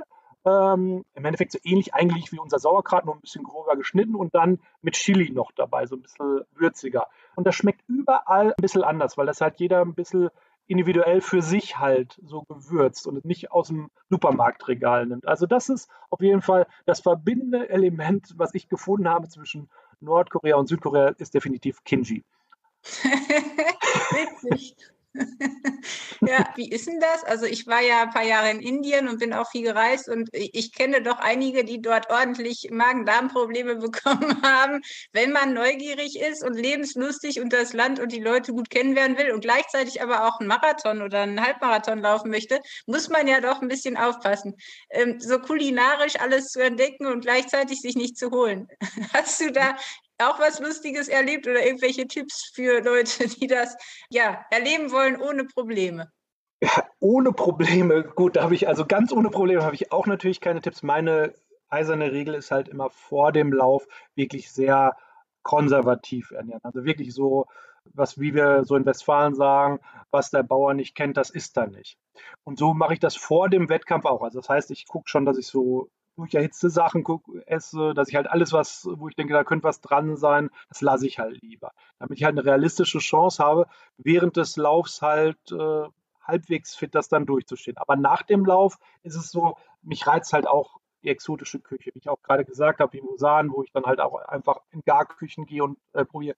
Ähm, 0.46 1.04
Im 1.14 1.26
Endeffekt 1.26 1.52
so 1.52 1.60
ähnlich 1.64 1.94
eigentlich 1.94 2.32
wie 2.32 2.40
unser 2.40 2.60
Sauerkraut, 2.60 3.06
nur 3.06 3.16
ein 3.16 3.22
bisschen 3.22 3.44
grober 3.44 3.76
geschnitten 3.76 4.16
und 4.16 4.34
dann 4.34 4.60
mit 4.82 4.96
Chili 4.96 5.32
noch 5.32 5.52
dabei, 5.52 5.86
so 5.86 5.96
ein 5.96 6.02
bisschen 6.02 6.42
würziger. 6.54 7.08
Und 7.36 7.46
das 7.46 7.56
schmeckt 7.56 7.82
überall 7.88 8.50
ein 8.50 8.62
bisschen 8.62 8.84
anders, 8.84 9.18
weil 9.18 9.26
das 9.26 9.42
halt 9.42 9.60
jeder 9.60 9.82
ein 9.82 9.94
bisschen 9.94 10.30
individuell 10.68 11.22
für 11.22 11.42
sich 11.42 11.80
halt 11.80 12.20
so 12.24 12.44
gewürzt 12.44 13.08
und 13.08 13.26
nicht 13.26 13.52
aus 13.52 13.68
dem 13.68 13.90
Supermarktregal 14.10 15.06
nimmt. 15.06 15.28
Also 15.28 15.46
das 15.46 15.70
ist 15.70 15.90
auf 16.10 16.22
jeden 16.22 16.42
Fall 16.42 16.68
das 16.86 17.00
verbindende 17.00 17.70
Element, 17.70 18.34
was 18.38 18.54
ich 18.54 18.68
gefunden 18.70 19.08
habe 19.08 19.28
zwischen 19.30 19.70
Nordkorea 20.02 20.56
und 20.58 20.68
Südkorea, 20.68 21.10
ist 21.18 21.34
definitiv 21.34 21.84
Kinji. 21.84 22.24
Witzig. 24.44 24.76
ja, 26.22 26.48
wie 26.56 26.70
ist 26.70 26.88
denn 26.88 27.00
das? 27.00 27.24
Also 27.24 27.46
ich 27.46 27.68
war 27.68 27.82
ja 27.82 28.04
ein 28.04 28.10
paar 28.10 28.24
Jahre 28.24 28.52
in 28.52 28.60
Indien 28.60 29.08
und 29.08 29.20
bin 29.20 29.34
auch 29.34 29.50
viel 29.50 29.64
gereist 29.64 30.10
und 30.10 30.30
ich 30.32 30.72
kenne 30.74 31.02
doch 31.02 31.20
einige, 31.20 31.64
die 31.64 31.82
dort 31.82 32.10
ordentlich 32.10 32.70
Magen-Darm-Probleme 32.72 33.76
bekommen 33.78 34.42
haben. 34.42 34.82
Wenn 35.14 35.32
man 35.32 35.54
neugierig 35.54 36.20
ist 36.20 36.44
und 36.44 36.56
lebenslustig 36.56 37.40
und 37.40 37.54
das 37.54 37.74
Land 37.74 38.00
und 38.00 38.12
die 38.12 38.22
Leute 38.22 38.52
gut 38.54 38.70
kennenlernen 38.70 39.18
will 39.18 39.32
und 39.32 39.42
gleichzeitig 39.42 40.02
aber 40.02 40.28
auch 40.28 40.40
einen 40.40 40.48
Marathon 40.48 41.02
oder 41.02 41.22
einen 41.22 41.44
Halbmarathon 41.44 42.00
laufen 42.00 42.30
möchte, 42.30 42.60
muss 42.86 43.10
man 43.10 43.28
ja 43.28 43.42
doch 43.42 43.62
ein 43.62 43.68
bisschen 43.68 43.98
aufpassen. 43.98 44.56
Ähm, 44.90 45.20
so 45.20 45.40
kulinarisch 45.40 46.20
alles 46.20 46.48
zu 46.50 46.60
entdecken 46.62 47.08
und 47.08 47.22
gleichzeitig 47.22 47.82
sich 47.82 47.96
nicht 47.96 48.18
zu 48.18 48.32
holen. 48.32 48.68
Hast 49.14 49.42
du 49.42 49.52
da 49.52 49.76
auch 50.20 50.40
was 50.40 50.60
Lustiges 50.60 51.08
erlebt 51.08 51.48
oder 51.48 51.66
irgendwelche 51.66 52.08
Tipps 52.08 52.52
für 52.54 52.82
Leute, 52.82 53.28
die 53.28 53.48
das 53.48 53.76
ja 54.10 54.46
erleben 54.52 54.92
wollen 54.92 55.22
ohne 55.22 55.46
Probleme? 55.46 56.12
Ja, 56.62 56.88
ohne 57.00 57.34
Probleme. 57.34 58.04
Gut, 58.04 58.36
da 58.36 58.44
habe 58.44 58.56
ich 58.56 58.68
also 58.68 58.86
ganz 58.86 59.12
ohne 59.12 59.30
Probleme 59.30 59.64
habe 59.64 59.76
ich 59.76 59.92
auch 59.92 60.08
natürlich 60.08 60.42
keine 60.42 60.62
Tipps. 60.62 60.82
Meine 60.82 61.34
eiserne 61.70 62.12
Regel 62.12 62.34
ist 62.34 62.52
halt 62.52 62.68
immer 62.68 62.90
vor 62.90 63.32
dem 63.32 63.54
Lauf 63.54 63.88
wirklich 64.16 64.52
sehr 64.52 64.96
konservativ 65.44 66.32
ernähren. 66.32 66.62
Also 66.64 66.84
wirklich 66.84 67.14
so, 67.14 67.46
was 67.94 68.20
wie 68.20 68.34
wir 68.34 68.64
so 68.66 68.76
in 68.76 68.86
Westfalen 68.86 69.36
sagen, 69.36 69.80
was 70.12 70.32
der 70.32 70.44
Bauer 70.44 70.74
nicht 70.74 70.96
kennt, 70.96 71.16
das 71.16 71.30
ist 71.30 71.58
er 71.58 71.68
nicht. 71.68 71.98
Und 72.44 72.58
so 72.58 72.74
mache 72.74 72.94
ich 72.94 73.00
das 73.00 73.16
vor 73.16 73.50
dem 73.50 73.70
Wettkampf 73.70 74.06
auch. 74.06 74.24
Also 74.24 74.40
das 74.40 74.50
heißt, 74.50 74.72
ich 74.72 74.88
gucke 74.88 75.10
schon, 75.10 75.26
dass 75.26 75.38
ich 75.38 75.48
so 75.48 75.90
durch 76.18 76.34
erhitzte 76.34 76.70
Sachen 76.70 77.06
esse, 77.46 77.94
dass 77.94 78.10
ich 78.10 78.16
halt 78.16 78.28
alles, 78.28 78.52
was, 78.52 78.88
wo 78.92 79.08
ich 79.08 79.16
denke, 79.16 79.34
da 79.34 79.44
könnte 79.44 79.64
was 79.64 79.82
dran 79.82 80.18
sein, 80.18 80.50
das 80.68 80.82
lasse 80.82 81.06
ich 81.06 81.20
halt 81.20 81.42
lieber. 81.42 81.72
Damit 82.00 82.18
ich 82.18 82.24
halt 82.24 82.34
eine 82.34 82.46
realistische 82.46 82.98
Chance 82.98 83.44
habe, 83.44 83.68
während 83.98 84.36
des 84.36 84.58
Laufs 84.58 85.02
halt 85.02 85.38
äh, 85.52 85.84
halbwegs 86.24 86.76
fit 86.76 86.96
das 86.96 87.08
dann 87.08 87.28
durchzustehen. 87.28 87.78
Aber 87.78 87.96
nach 87.96 88.24
dem 88.24 88.46
Lauf 88.46 88.78
ist 89.04 89.16
es 89.16 89.30
so, 89.30 89.58
mich 89.84 90.06
reizt 90.08 90.34
halt 90.34 90.48
auch 90.48 90.80
die 91.08 91.12
exotische 91.12 91.60
Küche, 91.60 91.92
wie 91.94 92.00
ich 92.00 92.10
auch 92.10 92.22
gerade 92.22 92.44
gesagt 92.44 92.80
habe, 92.80 92.94
wie 92.94 93.02
Musan, 93.02 93.52
wo 93.52 93.64
ich 93.64 93.72
dann 93.72 93.86
halt 93.86 94.02
auch 94.02 94.16
einfach 94.28 94.60
in 94.72 94.82
Garküchen 94.86 95.46
gehe 95.46 95.64
und 95.64 95.78
äh, 95.94 96.06
probiere. 96.06 96.36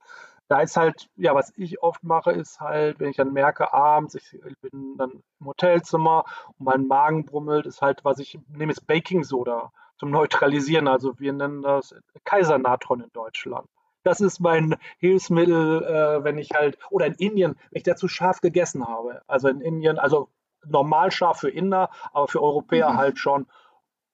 Da 0.47 0.61
ist 0.61 0.77
halt, 0.77 1.09
ja, 1.15 1.35
was 1.35 1.51
ich 1.57 1.81
oft 1.81 2.03
mache, 2.03 2.31
ist 2.31 2.59
halt, 2.59 2.99
wenn 2.99 3.09
ich 3.09 3.17
dann 3.17 3.33
merke, 3.33 3.73
abends, 3.73 4.15
ich 4.15 4.31
bin 4.61 4.95
dann 4.97 5.23
im 5.39 5.45
Hotelzimmer 5.45 6.23
und 6.57 6.65
mein 6.65 6.87
Magen 6.87 7.25
brummelt, 7.25 7.65
ist 7.65 7.81
halt, 7.81 8.05
was 8.05 8.19
ich 8.19 8.39
nehme, 8.47 8.71
ist 8.71 8.87
Baking 8.87 9.23
Soda 9.23 9.71
zum 9.97 10.11
Neutralisieren. 10.11 10.87
Also 10.87 11.19
wir 11.19 11.33
nennen 11.33 11.61
das 11.61 11.95
Kaisernatron 12.23 13.01
in 13.01 13.11
Deutschland. 13.11 13.67
Das 14.03 14.21
ist 14.21 14.39
mein 14.39 14.75
Hilfsmittel, 14.97 15.83
äh, 15.83 16.23
wenn 16.23 16.37
ich 16.37 16.51
halt, 16.51 16.77
oder 16.89 17.05
in 17.07 17.13
Indien, 17.15 17.55
wenn 17.69 17.77
ich 17.77 17.83
dazu 17.83 18.07
scharf 18.07 18.39
gegessen 18.41 18.87
habe. 18.87 19.21
Also 19.27 19.49
in 19.49 19.61
Indien, 19.61 19.99
also 19.99 20.29
normal 20.65 21.11
scharf 21.11 21.39
für 21.39 21.49
Inder, 21.49 21.89
aber 22.13 22.27
für 22.27 22.41
Europäer 22.41 22.91
mhm. 22.91 22.97
halt 22.97 23.19
schon 23.19 23.45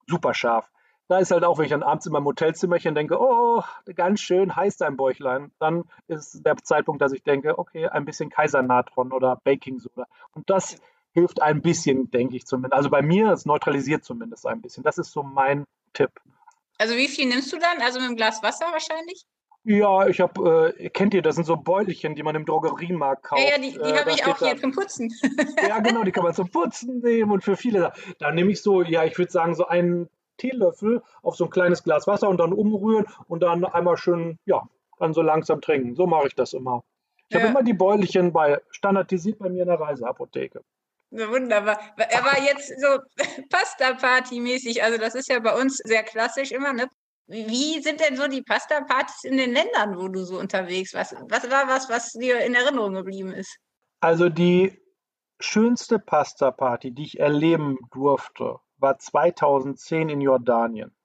super 0.07 0.33
scharf. 0.33 0.69
Da 1.07 1.19
ist 1.19 1.31
halt 1.31 1.43
auch, 1.43 1.57
wenn 1.57 1.65
ich 1.65 1.71
dann 1.71 1.83
abends 1.83 2.07
in 2.07 2.11
meinem 2.13 2.25
Hotelzimmerchen 2.25 2.95
denke, 2.95 3.19
oh, 3.19 3.61
ganz 3.95 4.21
schön 4.21 4.55
heiß 4.55 4.77
dein 4.77 4.97
Bäuchlein, 4.97 5.51
dann 5.59 5.83
ist 6.07 6.43
der 6.43 6.57
Zeitpunkt, 6.57 7.01
dass 7.01 7.11
ich 7.11 7.21
denke, 7.21 7.59
okay, 7.59 7.87
ein 7.87 8.05
bisschen 8.05 8.31
Kaisernatron 8.31 9.11
oder 9.11 9.39
Baking 9.43 9.77
Soda. 9.77 10.07
Und 10.33 10.49
das 10.49 10.77
hilft 11.13 11.41
ein 11.41 11.61
bisschen, 11.61 12.09
denke 12.09 12.35
ich 12.35 12.45
zumindest. 12.45 12.73
Also 12.73 12.89
bei 12.89 13.03
mir, 13.03 13.31
es 13.31 13.45
neutralisiert 13.45 14.03
zumindest 14.03 14.47
ein 14.47 14.61
bisschen. 14.61 14.83
Das 14.83 14.97
ist 14.97 15.11
so 15.11 15.21
mein 15.21 15.65
Tipp. 15.93 16.11
Also 16.77 16.95
wie 16.95 17.07
viel 17.07 17.27
nimmst 17.27 17.53
du 17.53 17.57
dann? 17.57 17.81
Also 17.81 17.99
mit 17.99 18.07
einem 18.07 18.17
Glas 18.17 18.41
Wasser 18.41 18.65
wahrscheinlich? 18.71 19.25
Ja, 19.67 20.08
ich 20.08 20.21
habe, 20.21 20.73
äh, 20.78 20.89
kennt 20.89 21.15
ihr, 21.15 21.23
das 21.23 21.36
sind 21.36 21.45
so 21.45 21.58
Beutelchen, 21.58 22.13
die 22.13 22.21
man 22.21 22.36
im 22.36 22.45
Drogeriemarkt 22.45 23.23
kauft. 23.23 23.41
Ja, 23.41 23.49
ja 23.49 23.58
die, 23.58 23.71
die 23.71 23.80
äh, 23.80 23.97
habe 23.97 24.12
ich 24.12 24.23
auch 24.23 24.38
hier 24.38 24.54
da, 24.54 24.62
zum 24.62 24.71
Putzen. 24.71 25.12
ja, 25.67 25.80
genau, 25.80 26.04
die 26.04 26.12
kann 26.12 26.23
man 26.23 26.36
zum 26.36 26.49
Putzen 26.49 26.99
nehmen 26.99 27.32
und 27.32 27.43
für 27.43 27.56
viele. 27.58 27.91
Da 28.19 28.32
nehme 28.32 28.51
ich 28.51 28.62
so, 28.62 28.84
ja, 28.84 29.04
ich 29.06 29.17
würde 29.17 29.32
sagen, 29.32 29.56
so 29.56 29.65
einen 29.65 30.08
Teelöffel 30.38 31.01
auf 31.23 31.36
so 31.36 31.45
ein 31.45 31.49
kleines 31.49 31.84
Glas 31.84 32.06
Wasser 32.06 32.30
und 32.30 32.38
dann 32.38 32.54
umrühren 32.54 33.08
und 33.28 33.41
dann 33.41 33.65
einmal 33.65 33.97
schön, 33.97 34.38
ja, 34.45 34.62
dann 34.99 35.13
so 35.13 35.23
langsam 35.23 35.62
trinken. 35.62 35.95
So 35.95 36.06
mache 36.06 36.28
ich 36.28 36.36
das 36.36 36.54
immer. 36.54 36.84
Ich 37.30 37.36
ja. 37.36 37.41
habe 37.41 37.49
immer 37.49 37.63
die 37.63 37.73
Beutelchen 37.73 38.32
bei, 38.32 38.62
standardisiert 38.69 39.39
bei 39.39 39.49
mir 39.49 39.63
in 39.63 39.69
der 39.69 39.80
Reiseapotheke. 39.80 40.62
Wunderbar. 41.10 41.80
Er 41.97 42.23
war 42.23 42.39
jetzt 42.39 42.71
so 42.80 42.99
Pasta-Party-mäßig. 43.49 44.84
Also, 44.84 44.99
das 44.99 45.15
ist 45.15 45.30
ja 45.30 45.39
bei 45.39 45.60
uns 45.60 45.78
sehr 45.78 46.04
klassisch 46.04 46.51
immer, 46.51 46.73
ne? 46.73 46.88
Wie 47.27 47.81
sind 47.81 47.99
denn 47.99 48.17
so 48.17 48.27
die 48.27 48.43
Pasta-Partys 48.43 49.23
in 49.23 49.38
den 49.38 49.51
Ländern, 49.51 49.97
wo 49.97 50.07
du 50.07 50.23
so 50.23 50.39
unterwegs 50.39 50.93
warst? 50.93 51.15
Was 51.29 51.49
war 51.49 51.67
was, 51.67 51.89
was 51.89 52.11
dir 52.11 52.41
in 52.41 52.53
Erinnerung 52.53 52.93
geblieben 52.93 53.31
ist? 53.31 53.57
Also, 53.99 54.29
die 54.29 54.79
schönste 55.39 55.97
Pasta-Party, 55.97 56.91
die 56.91 57.03
ich 57.03 57.19
erleben 57.19 57.79
durfte, 57.91 58.59
war 58.77 58.99
2010 58.99 60.09
in 60.09 60.21
Jordanien. 60.21 60.95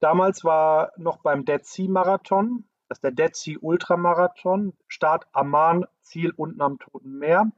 Damals 0.00 0.44
war 0.44 0.92
noch 0.96 1.18
beim 1.18 1.44
Dead 1.44 1.64
Sea 1.64 1.88
Marathon, 1.88 2.64
das 2.88 2.98
ist 2.98 3.04
der 3.04 3.12
Dead 3.12 3.36
Sea 3.36 3.56
Ultramarathon, 3.60 4.72
Start 4.88 5.26
Amman, 5.32 5.86
Ziel 6.02 6.32
unten 6.36 6.60
am 6.60 6.78
Toten 6.78 7.18
Meer. 7.18 7.50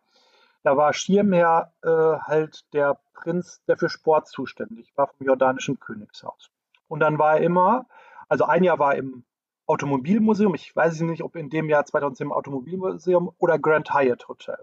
Da 0.63 0.77
war 0.77 0.93
Schirmherr 0.93 1.73
äh, 1.83 1.89
halt 1.89 2.67
der 2.75 3.01
Prinz, 3.15 3.63
der 3.67 3.79
für 3.79 3.89
Sport 3.89 4.29
zuständig 4.29 4.93
war 4.95 5.09
vom 5.09 5.27
jordanischen 5.27 5.81
Königshaus. 5.81 6.51
Und 6.87 7.01
dann 7.01 7.19
war 7.19 7.39
er 7.39 7.43
immer, 7.43 7.87
also 8.33 8.47
ein 8.47 8.65
Jahr 8.65 8.79
war 8.79 8.95
im 8.95 9.25
Automobilmuseum, 9.67 10.55
ich 10.55 10.75
weiß 10.75 11.03
nicht, 11.03 11.23
ob 11.23 11.37
in 11.37 11.51
dem 11.51 11.69
Jahr 11.69 11.85
2010 11.85 12.29
im 12.29 12.33
Automobilmuseum 12.33 13.31
oder 13.37 13.59
Grand 13.59 13.93
Hyatt 13.93 14.27
Hotel. 14.27 14.57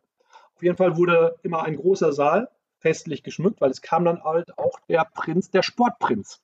Auf 0.56 0.64
jeden 0.64 0.76
Fall 0.76 0.98
wurde 0.98 1.36
immer 1.44 1.66
ein 1.66 1.76
großer 1.76 2.12
Saal 2.12 2.50
festlich 2.80 3.22
geschmückt, 3.22 3.62
weil 3.62 3.70
es 3.70 3.84
kam 3.84 4.06
dann 4.06 4.24
halt 4.24 4.58
auch 4.58 4.80
der 4.90 5.06
Prinz, 5.14 5.52
der 5.52 5.62
Sportprinz, 5.62 6.42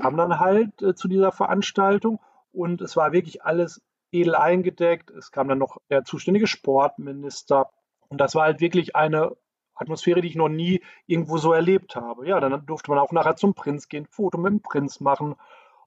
kam 0.00 0.16
dann 0.16 0.38
halt 0.38 0.80
äh, 0.80 0.94
zu 0.94 1.08
dieser 1.08 1.32
Veranstaltung 1.32 2.20
und 2.52 2.80
es 2.82 2.96
war 2.96 3.10
wirklich 3.10 3.42
alles 3.42 3.82
edel 4.12 4.36
eingedeckt. 4.36 5.10
Es 5.10 5.32
kam 5.32 5.48
dann 5.48 5.58
noch 5.58 5.78
der 5.90 6.04
zuständige 6.04 6.46
Sportminister 6.46 7.68
und 8.08 8.18
das 8.18 8.36
war 8.36 8.44
halt 8.44 8.60
wirklich 8.60 8.94
eine 8.94 9.36
Atmosphäre, 9.74 10.20
die 10.20 10.28
ich 10.28 10.36
noch 10.36 10.48
nie 10.48 10.82
irgendwo 11.06 11.36
so 11.36 11.52
erlebt 11.52 11.96
habe. 11.96 12.28
Ja, 12.28 12.38
dann 12.38 12.64
durfte 12.64 12.92
man 12.92 13.00
auch 13.00 13.10
nachher 13.10 13.34
zum 13.34 13.54
Prinz 13.54 13.88
gehen, 13.88 14.06
Foto 14.06 14.38
mit 14.38 14.52
dem 14.52 14.62
Prinz 14.62 15.00
machen 15.00 15.34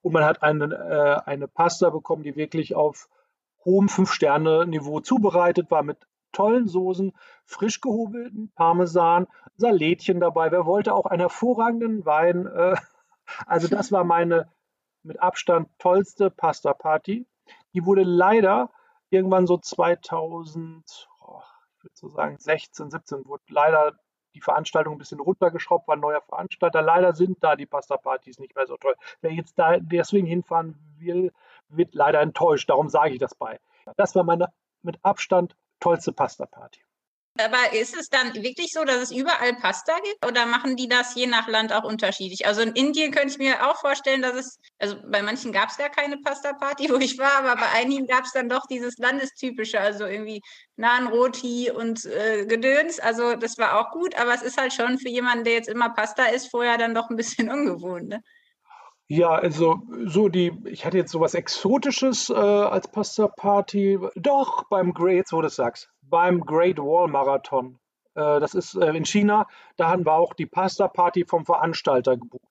und 0.01 0.13
man 0.13 0.23
hat 0.23 0.43
eine, 0.43 0.65
äh, 0.73 1.29
eine 1.29 1.47
Pasta 1.47 1.89
bekommen, 1.89 2.23
die 2.23 2.35
wirklich 2.35 2.75
auf 2.75 3.09
hohem 3.65 3.89
Fünf-Sterne-Niveau 3.89 5.01
zubereitet 5.01 5.69
war 5.71 5.83
mit 5.83 6.07
tollen 6.31 6.67
Soßen, 6.67 7.13
frisch 7.45 7.81
gehobelten 7.81 8.51
Parmesan, 8.55 9.27
Salätchen 9.55 10.19
dabei. 10.19 10.51
Wer 10.51 10.65
wollte 10.65 10.93
auch 10.93 11.05
einen 11.05 11.21
hervorragenden 11.21 12.05
Wein? 12.05 12.45
Äh, 12.45 12.75
also 13.45 13.67
das 13.67 13.91
war 13.91 14.03
meine 14.03 14.49
mit 15.03 15.21
Abstand 15.21 15.69
tollste 15.79 16.29
Pasta-Party. 16.29 17.25
Die 17.73 17.85
wurde 17.85 18.03
leider 18.03 18.69
irgendwann 19.09 19.47
so 19.47 19.57
2000, 19.57 21.09
oh, 21.21 21.41
ich 21.77 21.83
würde 21.83 21.95
so 21.95 22.09
sagen 22.09 22.37
16, 22.37 22.91
17, 22.91 23.25
wurde 23.25 23.43
leider 23.49 23.97
die 24.37 24.41
Veranstaltung 24.41 24.95
ein 24.95 24.97
bisschen 24.99 25.19
runtergeschraubt, 25.19 25.87
war 25.87 25.95
ein 25.95 25.99
neuer 25.99 26.21
Veranstalter. 26.21 26.81
Leider 26.81 27.13
sind 27.13 27.43
da 27.43 27.55
die 27.55 27.65
Pasta-Partys 27.65 28.39
nicht 28.39 28.55
mehr 28.55 28.67
so 28.67 28.77
toll. 28.77 28.95
Wer 29.21 29.33
jetzt 29.33 29.57
da 29.57 29.77
deswegen 29.79 30.27
hinfahren 30.27 30.77
will, 30.99 31.33
wird 31.69 31.95
leider 31.95 32.21
enttäuscht. 32.21 32.69
Darum 32.69 32.89
sage 32.89 33.13
ich 33.13 33.19
das 33.19 33.33
bei. 33.33 33.59
Das 33.95 34.15
war 34.15 34.23
meine 34.23 34.53
mit 34.83 34.99
Abstand 35.01 35.55
tollste 35.79 36.13
Pasta-Party. 36.13 36.81
Aber 37.39 37.73
ist 37.73 37.95
es 37.95 38.09
dann 38.09 38.33
wirklich 38.35 38.71
so, 38.71 38.83
dass 38.83 38.97
es 38.97 39.11
überall 39.11 39.55
Pasta 39.55 39.93
gibt 40.03 40.25
oder 40.25 40.45
machen 40.45 40.75
die 40.75 40.87
das 40.87 41.15
je 41.15 41.27
nach 41.27 41.47
Land 41.47 41.73
auch 41.73 41.83
unterschiedlich? 41.83 42.45
Also 42.45 42.61
in 42.61 42.73
Indien 42.73 43.11
könnte 43.11 43.29
ich 43.29 43.37
mir 43.37 43.67
auch 43.69 43.77
vorstellen, 43.77 44.21
dass 44.21 44.35
es, 44.35 44.59
also 44.79 44.97
bei 45.09 45.21
manchen 45.21 45.51
gab 45.51 45.69
es 45.69 45.77
gar 45.77 45.89
keine 45.89 46.17
Pasta-Party, 46.17 46.89
wo 46.89 46.95
ich 46.95 47.17
war, 47.17 47.43
aber 47.43 47.59
bei 47.59 47.69
einigen 47.75 48.07
gab 48.07 48.23
es 48.25 48.31
dann 48.31 48.49
doch 48.49 48.65
dieses 48.67 48.97
Landestypische, 48.97 49.79
also 49.79 50.05
irgendwie 50.05 50.41
Naan 50.75 51.07
Roti 51.07 51.71
und 51.71 52.05
äh, 52.05 52.45
Gedöns. 52.45 52.99
Also 52.99 53.35
das 53.35 53.57
war 53.57 53.79
auch 53.79 53.91
gut, 53.91 54.15
aber 54.15 54.33
es 54.33 54.41
ist 54.41 54.59
halt 54.59 54.73
schon 54.73 54.97
für 54.97 55.09
jemanden, 55.09 55.43
der 55.43 55.53
jetzt 55.53 55.69
immer 55.69 55.89
Pasta 55.89 56.25
isst, 56.25 56.51
vorher 56.51 56.77
dann 56.77 56.95
doch 56.95 57.09
ein 57.09 57.17
bisschen 57.17 57.49
ungewohnt. 57.51 58.09
Ne? 58.09 58.23
Ja, 59.09 59.29
also 59.29 59.79
so 60.05 60.27
die, 60.27 60.51
ich 60.65 60.85
hatte 60.85 60.97
jetzt 60.97 61.11
sowas 61.11 61.33
Exotisches 61.33 62.29
äh, 62.29 62.33
als 62.33 62.91
Pasta 62.91 63.27
Party. 63.27 63.97
Doch, 64.15 64.65
beim 64.69 64.93
Great, 64.93 65.15
jetzt 65.15 65.31
wo 65.31 65.39
du 65.39 65.47
es 65.47 65.55
sagst, 65.55 65.89
beim 66.09 66.41
Great 66.41 66.77
Wall 66.77 67.07
Marathon. 67.07 67.79
Äh, 68.15 68.39
das 68.39 68.53
ist 68.55 68.75
äh, 68.75 68.91
in 68.91 69.05
China, 69.05 69.47
da 69.77 69.89
hatten 69.89 70.05
wir 70.05 70.13
auch 70.13 70.33
die 70.33 70.45
Pasta 70.45 70.87
Party 70.87 71.25
vom 71.25 71.45
Veranstalter 71.45 72.17
gebucht. 72.17 72.41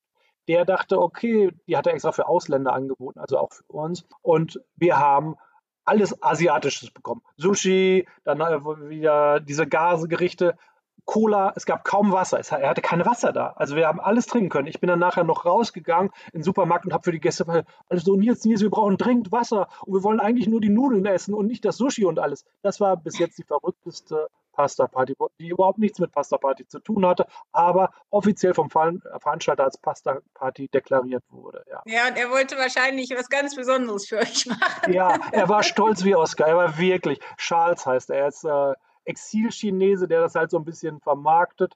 Der 0.48 0.64
dachte, 0.64 1.00
okay, 1.00 1.50
die 1.66 1.76
hat 1.76 1.86
er 1.86 1.94
extra 1.94 2.12
für 2.12 2.28
Ausländer 2.28 2.72
angeboten, 2.72 3.18
also 3.18 3.38
auch 3.38 3.52
für 3.52 3.64
uns. 3.72 4.06
Und 4.22 4.60
wir 4.76 4.98
haben 4.98 5.36
alles 5.84 6.22
Asiatisches 6.22 6.90
bekommen. 6.90 7.22
Sushi, 7.36 8.06
dann 8.24 8.40
äh, 8.40 8.64
wieder 8.88 9.40
diese 9.40 9.66
Gasegerichte 9.66 10.56
Cola, 11.06 11.52
es 11.56 11.66
gab 11.66 11.84
kaum 11.84 12.12
Wasser. 12.12 12.38
Es, 12.38 12.50
er 12.50 12.68
hatte 12.68 12.82
keine 12.82 13.06
Wasser 13.06 13.32
da. 13.32 13.54
Also 13.56 13.76
wir 13.76 13.86
haben 13.86 14.00
alles 14.00 14.26
trinken 14.26 14.50
können. 14.50 14.66
Ich 14.66 14.80
bin 14.80 14.88
dann 14.88 14.98
nachher 14.98 15.24
noch 15.24 15.46
rausgegangen 15.46 16.10
in 16.32 16.40
den 16.40 16.42
Supermarkt 16.42 16.84
und 16.84 16.92
habe 16.92 17.04
für 17.04 17.12
die 17.12 17.20
Gäste 17.20 17.64
alles 17.88 18.04
so, 18.04 18.16
Nils, 18.16 18.44
Nils, 18.44 18.60
wir 18.60 18.70
brauchen 18.70 18.98
dringend 18.98 19.32
Wasser 19.32 19.68
und 19.84 19.94
wir 19.94 20.02
wollen 20.02 20.20
eigentlich 20.20 20.48
nur 20.48 20.60
die 20.60 20.68
Nudeln 20.68 21.06
essen 21.06 21.32
und 21.32 21.46
nicht 21.46 21.64
das 21.64 21.76
Sushi 21.76 22.04
und 22.04 22.18
alles. 22.18 22.44
Das 22.62 22.80
war 22.80 22.96
bis 22.96 23.18
jetzt 23.18 23.38
die 23.38 23.44
verrückteste 23.44 24.28
Pasta-Party, 24.56 25.14
die 25.38 25.48
überhaupt 25.48 25.78
nichts 25.78 25.98
mit 25.98 26.10
Pasta-Party 26.12 26.66
zu 26.66 26.80
tun 26.80 27.06
hatte, 27.06 27.26
aber 27.52 27.90
offiziell 28.10 28.54
vom 28.54 28.70
Veranstalter 28.70 29.64
als 29.64 29.78
Pasta-Party 29.78 30.68
deklariert 30.68 31.22
wurde. 31.28 31.62
Ja. 31.70 31.82
ja, 31.84 32.08
und 32.08 32.16
er 32.16 32.30
wollte 32.30 32.56
wahrscheinlich 32.56 33.10
was 33.10 33.28
ganz 33.28 33.54
Besonderes 33.54 34.08
für 34.08 34.18
euch 34.18 34.46
machen. 34.46 34.92
Ja, 34.92 35.18
er 35.30 35.48
war 35.48 35.62
stolz 35.62 36.04
wie 36.04 36.16
Oscar. 36.16 36.48
Er 36.48 36.56
war 36.56 36.78
wirklich, 36.78 37.20
Charles 37.36 37.86
heißt 37.86 38.10
er. 38.10 38.16
Er 38.16 38.28
ist 38.28 38.44
äh, 38.44 38.72
Exil-Chinese, 39.06 40.08
der 40.08 40.20
das 40.20 40.34
halt 40.34 40.50
so 40.50 40.58
ein 40.58 40.64
bisschen 40.64 41.00
vermarktet. 41.00 41.74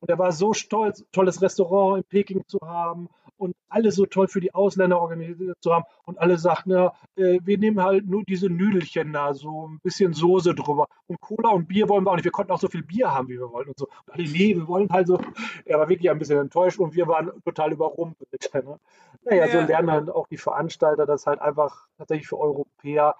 Und 0.00 0.08
er 0.08 0.18
war 0.18 0.32
so 0.32 0.52
stolz, 0.52 1.04
tolles 1.12 1.42
Restaurant 1.42 1.98
in 1.98 2.04
Peking 2.04 2.44
zu 2.46 2.60
haben 2.62 3.08
und 3.36 3.54
alles 3.68 3.94
so 3.94 4.06
toll 4.06 4.28
für 4.28 4.40
die 4.40 4.54
Ausländer 4.54 5.00
organisiert 5.00 5.56
zu 5.60 5.72
haben. 5.72 5.84
Und 6.04 6.18
alle 6.18 6.38
sagten, 6.38 6.70
ja, 6.70 6.92
äh, 7.16 7.38
wir 7.42 7.58
nehmen 7.58 7.82
halt 7.82 8.06
nur 8.06 8.22
diese 8.24 8.48
Nüdelchen 8.48 9.12
da, 9.12 9.32
so 9.34 9.68
ein 9.68 9.80
bisschen 9.80 10.12
Soße 10.12 10.54
drüber. 10.54 10.88
Und 11.06 11.20
Cola 11.20 11.50
und 11.50 11.68
Bier 11.68 11.88
wollen 11.88 12.04
wir 12.04 12.10
auch 12.10 12.16
nicht. 12.16 12.24
Wir 12.24 12.32
konnten 12.32 12.52
auch 12.52 12.60
so 12.60 12.68
viel 12.68 12.82
Bier 12.82 13.14
haben, 13.14 13.28
wie 13.28 13.38
wir 13.38 13.50
wollten. 13.50 13.70
Und 13.70 13.78
so. 13.78 13.86
Und 13.86 14.12
alle, 14.12 14.24
nee, 14.24 14.56
wir 14.56 14.66
wollen 14.66 14.88
halt 14.90 15.06
so. 15.06 15.20
Er 15.64 15.78
war 15.78 15.88
wirklich 15.88 16.10
ein 16.10 16.18
bisschen 16.18 16.38
enttäuscht 16.38 16.78
und 16.78 16.94
wir 16.94 17.06
waren 17.06 17.30
total 17.44 17.72
überrumpelt. 17.72 18.28
Ne? 18.58 18.80
Naja, 19.22 19.46
ja. 19.46 19.52
so 19.52 19.66
lernen 19.66 19.90
halt 19.90 20.10
auch 20.10 20.26
die 20.26 20.36
Veranstalter 20.36 21.06
das 21.06 21.26
halt 21.26 21.40
einfach 21.40 21.86
tatsächlich 21.96 22.26
für 22.26 22.38
Europäer 22.38 23.14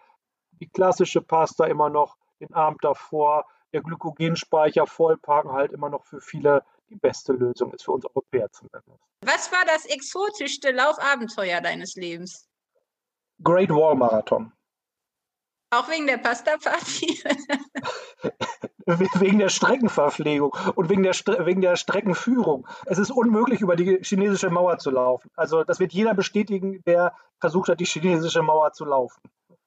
die 0.60 0.66
klassische 0.66 1.20
Pasta 1.20 1.66
immer 1.66 1.90
noch 1.90 2.16
den 2.40 2.52
Abend 2.54 2.82
davor 2.82 3.44
der 3.72 3.82
Glykogenspeicher 3.82 4.86
vollparken 4.86 5.52
halt 5.52 5.72
immer 5.72 5.90
noch 5.90 6.04
für 6.04 6.20
viele 6.20 6.64
die 6.88 6.96
beste 6.96 7.32
Lösung 7.32 7.72
ist, 7.72 7.84
für 7.84 7.92
uns 7.92 8.06
Europäer 8.06 8.50
zumindest. 8.50 8.88
Was 9.22 9.52
war 9.52 9.64
das 9.66 9.84
exotischste 9.84 10.70
Laufabenteuer 10.70 11.60
deines 11.60 11.94
Lebens? 11.96 12.48
Great 13.42 13.70
Wall 13.70 13.94
Marathon. 13.94 14.52
Auch 15.70 15.88
wegen 15.90 16.06
der 16.06 16.16
Pasta-Party? 16.16 17.22
wegen 19.20 19.38
der 19.38 19.50
Streckenverpflegung 19.50 20.56
und 20.76 20.88
wegen 20.88 21.02
der, 21.02 21.12
wegen 21.44 21.60
der 21.60 21.76
Streckenführung. 21.76 22.66
Es 22.86 22.96
ist 22.96 23.10
unmöglich, 23.10 23.60
über 23.60 23.76
die 23.76 23.98
chinesische 24.02 24.48
Mauer 24.48 24.78
zu 24.78 24.90
laufen. 24.90 25.30
Also 25.36 25.64
das 25.64 25.78
wird 25.78 25.92
jeder 25.92 26.14
bestätigen, 26.14 26.82
der 26.86 27.14
versucht 27.38 27.68
hat, 27.68 27.80
die 27.80 27.84
chinesische 27.84 28.42
Mauer 28.42 28.72
zu 28.72 28.86
laufen. 28.86 29.20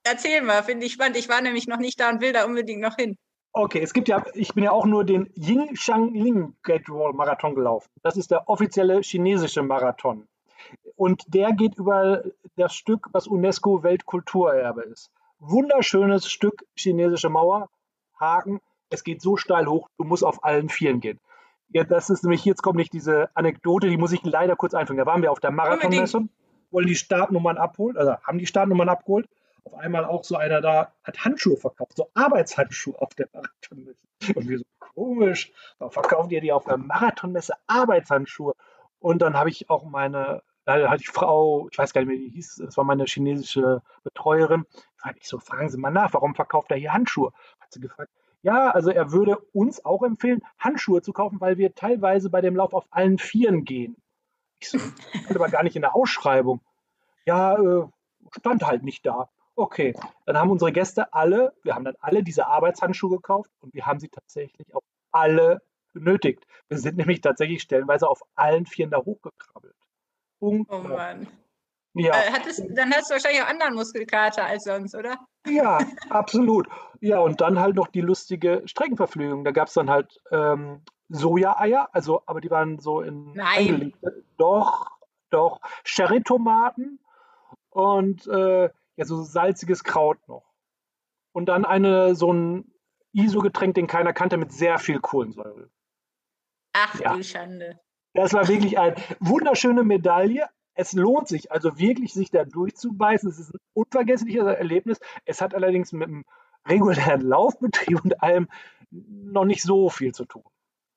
Erzähl 0.04 0.42
mal, 0.42 0.64
finde 0.64 0.86
ich 0.86 0.94
spannend. 0.94 1.18
Ich 1.18 1.30
war 1.30 1.42
nämlich 1.42 1.68
noch 1.68 1.78
nicht 1.78 2.00
da 2.00 2.10
und 2.10 2.22
will 2.22 2.34
da 2.34 2.46
unbedingt 2.46 2.82
noch 2.82 2.96
hin. 2.96 3.18
Okay, 3.54 3.82
es 3.82 3.94
gibt 3.94 4.08
ja, 4.08 4.24
ich 4.34 4.54
bin 4.54 4.64
ja 4.64 4.72
auch 4.72 4.86
nur 4.86 5.04
den 5.04 5.30
Yingshanling 5.36 6.56
Great 6.64 6.88
Wall 6.90 7.14
Marathon 7.14 7.54
gelaufen. 7.54 7.90
Das 8.02 8.16
ist 8.16 8.32
der 8.32 8.48
offizielle 8.48 9.02
chinesische 9.02 9.62
Marathon. 9.62 10.28
Und 10.96 11.24
der 11.28 11.52
geht 11.52 11.76
über 11.76 12.24
das 12.56 12.74
Stück, 12.74 13.08
was 13.12 13.28
UNESCO 13.28 13.84
Weltkulturerbe 13.84 14.84
ist. 14.84 15.12
Wunderschönes 15.40 16.32
Stück 16.32 16.64
chinesische 16.76 17.30
Mauer, 17.30 17.70
Haken. 18.20 18.62
Es 18.90 19.04
geht 19.04 19.22
so 19.22 19.36
steil 19.36 19.68
hoch, 19.68 19.90
du 19.98 20.06
musst 20.06 20.24
auf 20.24 20.44
allen 20.44 20.70
Vieren 20.70 21.02
gehen. 21.02 21.20
Ja, 21.70 21.84
das 21.84 22.10
ist 22.10 22.24
nämlich, 22.24 22.46
jetzt 22.46 22.62
kommt 22.62 22.78
nicht 22.78 22.94
diese 22.94 23.30
Anekdote, 23.36 23.90
die 23.90 23.98
muss 23.98 24.12
ich 24.12 24.24
leider 24.24 24.56
kurz 24.56 24.74
einfügen. 24.74 25.00
Da 25.00 25.06
waren 25.06 25.22
wir 25.22 25.32
auf 25.32 25.40
der 25.40 25.52
Marathonmesse, 25.52 26.22
wollen 26.70 26.88
die 26.88 26.96
Startnummern 26.96 27.58
abholen, 27.58 27.98
also 27.98 28.16
haben 28.24 28.38
die 28.38 28.46
Startnummern 28.46 28.90
abgeholt 28.90 29.28
auf 29.64 29.74
einmal 29.76 30.06
auch 30.06 30.24
so 30.24 30.36
einer 30.36 30.62
da 30.62 30.94
hat 31.04 31.24
Handschuhe 31.24 31.58
verkauft, 31.58 31.94
so 31.96 32.10
Arbeitshandschuhe 32.14 33.00
auf 33.00 33.14
der 33.16 33.28
Marathonmesse. 33.34 34.00
Und 34.36 34.50
wir 34.50 34.60
so, 34.60 34.66
komisch, 34.80 35.52
warum 35.78 35.92
verkauft 35.92 36.32
ihr 36.32 36.42
die 36.42 36.52
auf 36.52 36.66
der 36.66 36.78
Marathonmesse 36.78 37.54
Arbeitshandschuhe? 37.68 38.54
Und 39.00 39.22
dann 39.22 39.36
habe 39.36 39.50
ich 39.50 39.70
auch 39.70 39.84
meine, 39.84 40.44
da 40.66 40.90
hatte 40.90 41.02
ich 41.02 41.10
Frau, 41.10 41.68
ich 41.72 41.78
weiß 41.78 41.94
gar 41.94 42.02
nicht 42.02 42.08
mehr, 42.08 42.18
wie 42.18 42.30
die 42.30 42.36
hieß, 42.36 42.62
das 42.66 42.78
war 42.78 42.84
meine 42.84 43.06
chinesische 43.06 43.82
Betreuerin, 44.04 44.66
frage 44.98 45.18
ich 45.20 45.28
so, 45.28 45.40
fragen 45.40 45.70
Sie 45.70 45.78
mal 45.78 45.92
nach, 45.92 46.14
warum 46.14 46.36
verkauft 46.36 46.72
er 46.72 46.78
hier 46.78 46.94
Handschuhe? 46.94 47.32
Hat 47.60 47.72
sie 47.72 47.80
gefragt, 47.80 48.12
ja, 48.44 48.72
also 48.72 48.90
er 48.90 49.12
würde 49.12 49.38
uns 49.54 49.84
auch 49.86 50.04
empfehlen, 50.04 50.42
Handschuhe 50.58 51.02
zu 51.02 51.14
kaufen, 51.14 51.40
weil 51.40 51.58
wir 51.58 51.76
teilweise 51.76 52.30
bei 52.30 52.42
dem 52.42 52.56
Lauf 52.56 52.74
auf 52.74 52.86
allen 52.90 53.18
Vieren 53.18 53.66
gehen. 53.66 53.98
Ich 54.60 54.70
so, 54.70 54.78
aber 55.30 55.50
gar 55.50 55.64
nicht 55.64 55.76
in 55.76 55.84
der 55.84 55.96
Ausschreibung. 55.96 56.62
Ja, 57.26 57.56
äh, 57.58 57.88
stand 58.32 58.64
halt 58.64 58.84
nicht 58.84 59.06
da. 59.06 59.30
Okay, 59.56 59.94
dann 60.26 60.38
haben 60.38 60.50
unsere 60.50 60.72
Gäste 60.72 61.14
alle, 61.14 61.54
wir 61.64 61.76
haben 61.76 61.86
dann 61.86 61.96
alle 62.00 62.24
diese 62.24 62.48
Arbeitshandschuhe 62.48 63.18
gekauft 63.18 63.52
und 63.60 63.74
wir 63.74 63.86
haben 63.86 64.00
sie 64.00 64.10
tatsächlich 64.10 64.74
auch 64.74 64.84
alle 65.12 65.62
benötigt. 65.94 66.46
Wir 66.70 66.78
sind 66.78 66.98
nämlich 66.98 67.22
tatsächlich 67.22 67.62
stellenweise 67.62 68.08
auf 68.08 68.22
allen 68.36 68.66
Vieren 68.66 68.92
da 68.92 68.98
hochgekrabbelt. 68.98 69.76
Oh 70.40 70.64
Mann. 70.70 71.28
Ja. 71.94 72.14
Äh, 72.14 72.32
hattest, 72.32 72.64
dann 72.70 72.94
hast 72.94 73.10
du 73.10 73.14
wahrscheinlich 73.14 73.42
auch 73.42 73.48
anderen 73.48 73.76
Muskelkater 73.76 74.46
als 74.46 74.64
sonst, 74.64 74.96
oder? 74.96 75.18
Ja, 75.46 75.80
absolut. 76.10 76.68
Ja, 77.02 77.20
und 77.20 77.42
dann 77.42 77.60
halt 77.60 77.76
noch 77.76 77.88
die 77.88 78.02
lustige 78.02 78.62
Streckenverpflegung. 78.66 79.44
Da 79.44 79.52
gab 79.52 79.68
es 79.68 79.74
dann 79.74 79.90
halt 79.90 80.20
ähm, 80.32 80.82
Soja-Eier, 81.10 81.90
also, 81.92 82.24
aber 82.26 82.40
die 82.40 82.50
waren 82.50 82.80
so 82.80 83.02
in. 83.02 83.34
Nein. 83.34 83.94
Doch, 84.38 84.88
doch. 85.30 85.60
Sherry-Tomaten 85.84 87.00
und 87.70 88.26
äh, 88.28 88.70
ja, 89.02 89.06
so 89.06 89.24
salziges 89.24 89.84
Kraut 89.84 90.20
noch. 90.28 90.46
Und 91.34 91.48
dann 91.48 91.66
eine, 91.66 92.14
so 92.14 92.32
ein 92.32 92.72
ISO-Getränk, 93.14 93.74
den 93.74 93.88
keiner 93.88 94.14
kannte, 94.14 94.38
mit 94.38 94.52
sehr 94.52 94.78
viel 94.78 95.00
Kohlensäure. 95.00 95.70
Ach 96.74 97.00
ja. 97.00 97.16
du 97.16 97.24
Schande. 97.24 97.80
Das 98.14 98.34
war 98.34 98.48
wirklich 98.48 98.78
eine 98.78 98.96
wunderschöne 99.20 99.84
Medaille. 99.84 100.48
Es 100.76 100.94
lohnt 100.94 101.28
sich 101.28 101.52
also 101.52 101.80
wirklich, 101.80 102.14
sich 102.14 102.30
da 102.30 102.46
durchzubeißen. 102.46 103.30
Es 103.30 103.40
ist 103.40 103.54
ein 103.54 103.60
unvergessliches 103.74 104.44
Erlebnis. 104.44 105.00
Es 105.26 105.42
hat 105.42 105.56
allerdings 105.56 105.92
mit 105.92 106.08
dem 106.08 106.26
regulären 106.68 107.22
Laufbetrieb 107.22 108.04
und 108.04 108.22
allem 108.22 108.50
noch 108.92 109.46
nicht 109.46 109.64
so 109.64 109.90
viel 109.90 110.14
zu 110.14 110.26
tun. 110.26 110.44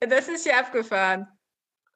Das 0.00 0.28
ist 0.28 0.44
ja 0.44 0.58
abgefahren. 0.58 1.28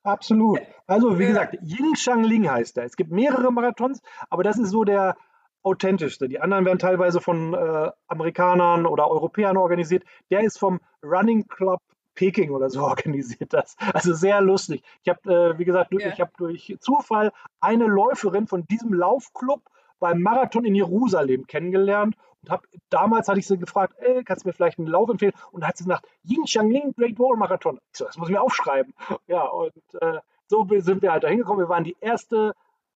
Absolut. 0.05 0.61
Also 0.87 1.19
wie 1.19 1.25
ja. 1.25 1.29
gesagt, 1.29 1.59
Ying 1.63 1.97
Shang 1.97 2.25
Ling 2.25 2.49
heißt 2.49 2.79
er. 2.79 2.85
Es 2.85 2.97
gibt 2.97 3.11
mehrere 3.11 3.53
Marathons, 3.53 4.01
aber 4.31 4.43
das 4.43 4.59
ist 4.59 4.71
so 4.71 4.85
der 4.85 5.17
authentischste. 5.63 6.29
Die 6.29 6.41
anderen 6.41 6.65
werden 6.65 6.79
teilweise 6.79 7.21
von 7.21 7.55
äh, 7.55 7.91
Amerikanern 8.07 8.87
oder 8.87 9.11
Europäern 9.11 9.57
organisiert. 9.57 10.05
Der 10.31 10.41
ist 10.41 10.59
vom 10.59 10.81
Running 11.03 11.47
Club 11.49 11.81
Peking 12.15 12.51
oder 12.51 12.69
so 12.69 12.83
organisiert 12.85 13.53
das. 13.53 13.77
Also 13.93 14.13
sehr 14.15 14.41
lustig. 14.41 14.83
Ich 15.03 15.09
habe, 15.09 15.33
äh, 15.33 15.59
wie 15.59 15.65
gesagt, 15.65 15.93
ja. 15.93 16.09
ich 16.09 16.21
habe 16.21 16.33
durch 16.37 16.77
Zufall 16.81 17.33
eine 17.61 17.87
Läuferin 17.87 18.47
von 18.47 18.67
diesem 18.67 18.93
Laufclub 18.93 19.63
beim 20.01 20.21
Marathon 20.23 20.65
in 20.65 20.75
Jerusalem 20.75 21.47
kennengelernt 21.47 22.17
und 22.43 22.51
habe 22.51 22.69
damals 22.89 23.29
hatte 23.29 23.41
ich 23.41 23.47
sie 23.47 23.59
gefragt, 23.59 23.95
ey, 23.99 24.23
kannst 24.25 24.45
du 24.45 24.49
mir 24.49 24.53
vielleicht 24.53 24.79
einen 24.79 24.89
Lauf 24.89 25.09
empfehlen? 25.09 25.33
Und 25.51 25.67
hat 25.67 25.77
sie 25.77 25.85
gesagt, 25.85 26.07
Ying 26.25 26.45
Ling 26.71 26.95
Great 26.97 27.19
Wall 27.19 27.37
Marathon. 27.37 27.79
Ich 27.93 27.99
so, 27.99 28.05
das 28.05 28.17
muss 28.17 28.29
ich 28.29 28.35
mir 28.35 28.43
aufschreiben. 28.43 28.95
Ja, 29.27 29.45
und 29.45 29.73
äh, 30.01 30.21
so 30.47 30.67
sind 30.79 31.03
wir 31.03 31.13
halt 31.13 31.25
da 31.25 31.29
hingekommen. 31.29 31.65
Wir 31.65 31.69
waren 31.69 31.85
die 31.85 31.97
erste 32.01 32.55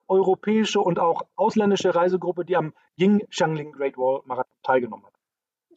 europäische 0.08 0.80
und 0.80 0.98
auch 0.98 1.22
ausländische 1.36 1.94
Reisegruppe, 1.94 2.44
die 2.44 2.56
am 2.56 2.74
Ying 2.96 3.26
Shangling 3.30 3.72
Great 3.72 3.96
Wall 3.96 4.22
Marathon 4.24 4.56
teilgenommen 4.62 5.06
hat. 5.06 5.14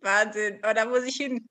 Wahnsinn, 0.01 0.59
aber 0.61 0.73
da 0.73 0.86
muss 0.86 1.03
ich 1.03 1.15
hin. 1.15 1.49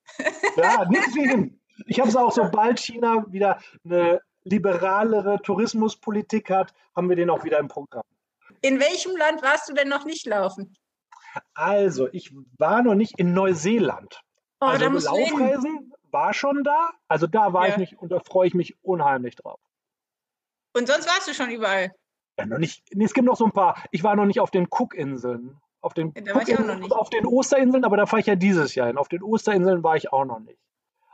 ja, 0.56 0.88
hin. 0.88 1.60
Ich 1.86 1.98
habe 1.98 2.08
es 2.08 2.16
auch, 2.16 2.32
sobald 2.32 2.78
China 2.78 3.24
wieder 3.28 3.60
eine 3.84 4.20
liberalere 4.44 5.40
Tourismuspolitik 5.42 6.50
hat, 6.50 6.72
haben 6.94 7.08
wir 7.08 7.16
den 7.16 7.30
auch 7.30 7.44
wieder 7.44 7.58
im 7.58 7.68
Programm. 7.68 8.04
In 8.60 8.78
welchem 8.78 9.16
Land 9.16 9.42
warst 9.42 9.68
du 9.68 9.74
denn 9.74 9.88
noch 9.88 10.04
nicht 10.04 10.26
laufen? 10.26 10.76
Also, 11.54 12.08
ich 12.12 12.32
war 12.58 12.82
noch 12.82 12.94
nicht 12.94 13.18
in 13.18 13.34
Neuseeland. 13.34 14.20
Oh, 14.60 14.66
also 14.66 14.88
Laufreisen 14.88 15.92
war 16.10 16.32
schon 16.32 16.62
da. 16.62 16.92
Also 17.08 17.26
da 17.26 17.52
war 17.52 17.66
ja. 17.66 17.72
ich 17.72 17.78
nicht 17.78 17.98
und 17.98 18.10
da 18.10 18.20
freue 18.20 18.46
ich 18.46 18.54
mich 18.54 18.76
unheimlich 18.82 19.34
drauf. 19.36 19.60
Und 20.72 20.88
sonst 20.88 21.06
warst 21.06 21.28
du 21.28 21.34
schon 21.34 21.50
überall? 21.50 21.92
Ja, 22.38 22.46
noch 22.46 22.58
nicht. 22.58 22.82
Nee, 22.92 23.04
es 23.04 23.14
gibt 23.14 23.26
noch 23.26 23.36
so 23.36 23.44
ein 23.44 23.52
paar. 23.52 23.82
Ich 23.90 24.02
war 24.02 24.16
noch 24.16 24.26
nicht 24.26 24.40
auf 24.40 24.50
den 24.50 24.68
Cookinseln. 24.70 25.60
Auf 25.80 25.92
den, 25.92 26.14
ja, 26.16 26.34
auf 26.90 27.10
den 27.10 27.26
Osterinseln, 27.26 27.84
aber 27.84 27.98
da 27.98 28.06
fahre 28.06 28.20
ich 28.20 28.26
ja 28.26 28.36
dieses 28.36 28.74
Jahr 28.74 28.86
hin. 28.86 28.96
Auf 28.96 29.08
den 29.08 29.22
Osterinseln 29.22 29.82
war 29.82 29.96
ich 29.96 30.12
auch 30.12 30.24
noch 30.24 30.40
nicht. 30.40 30.58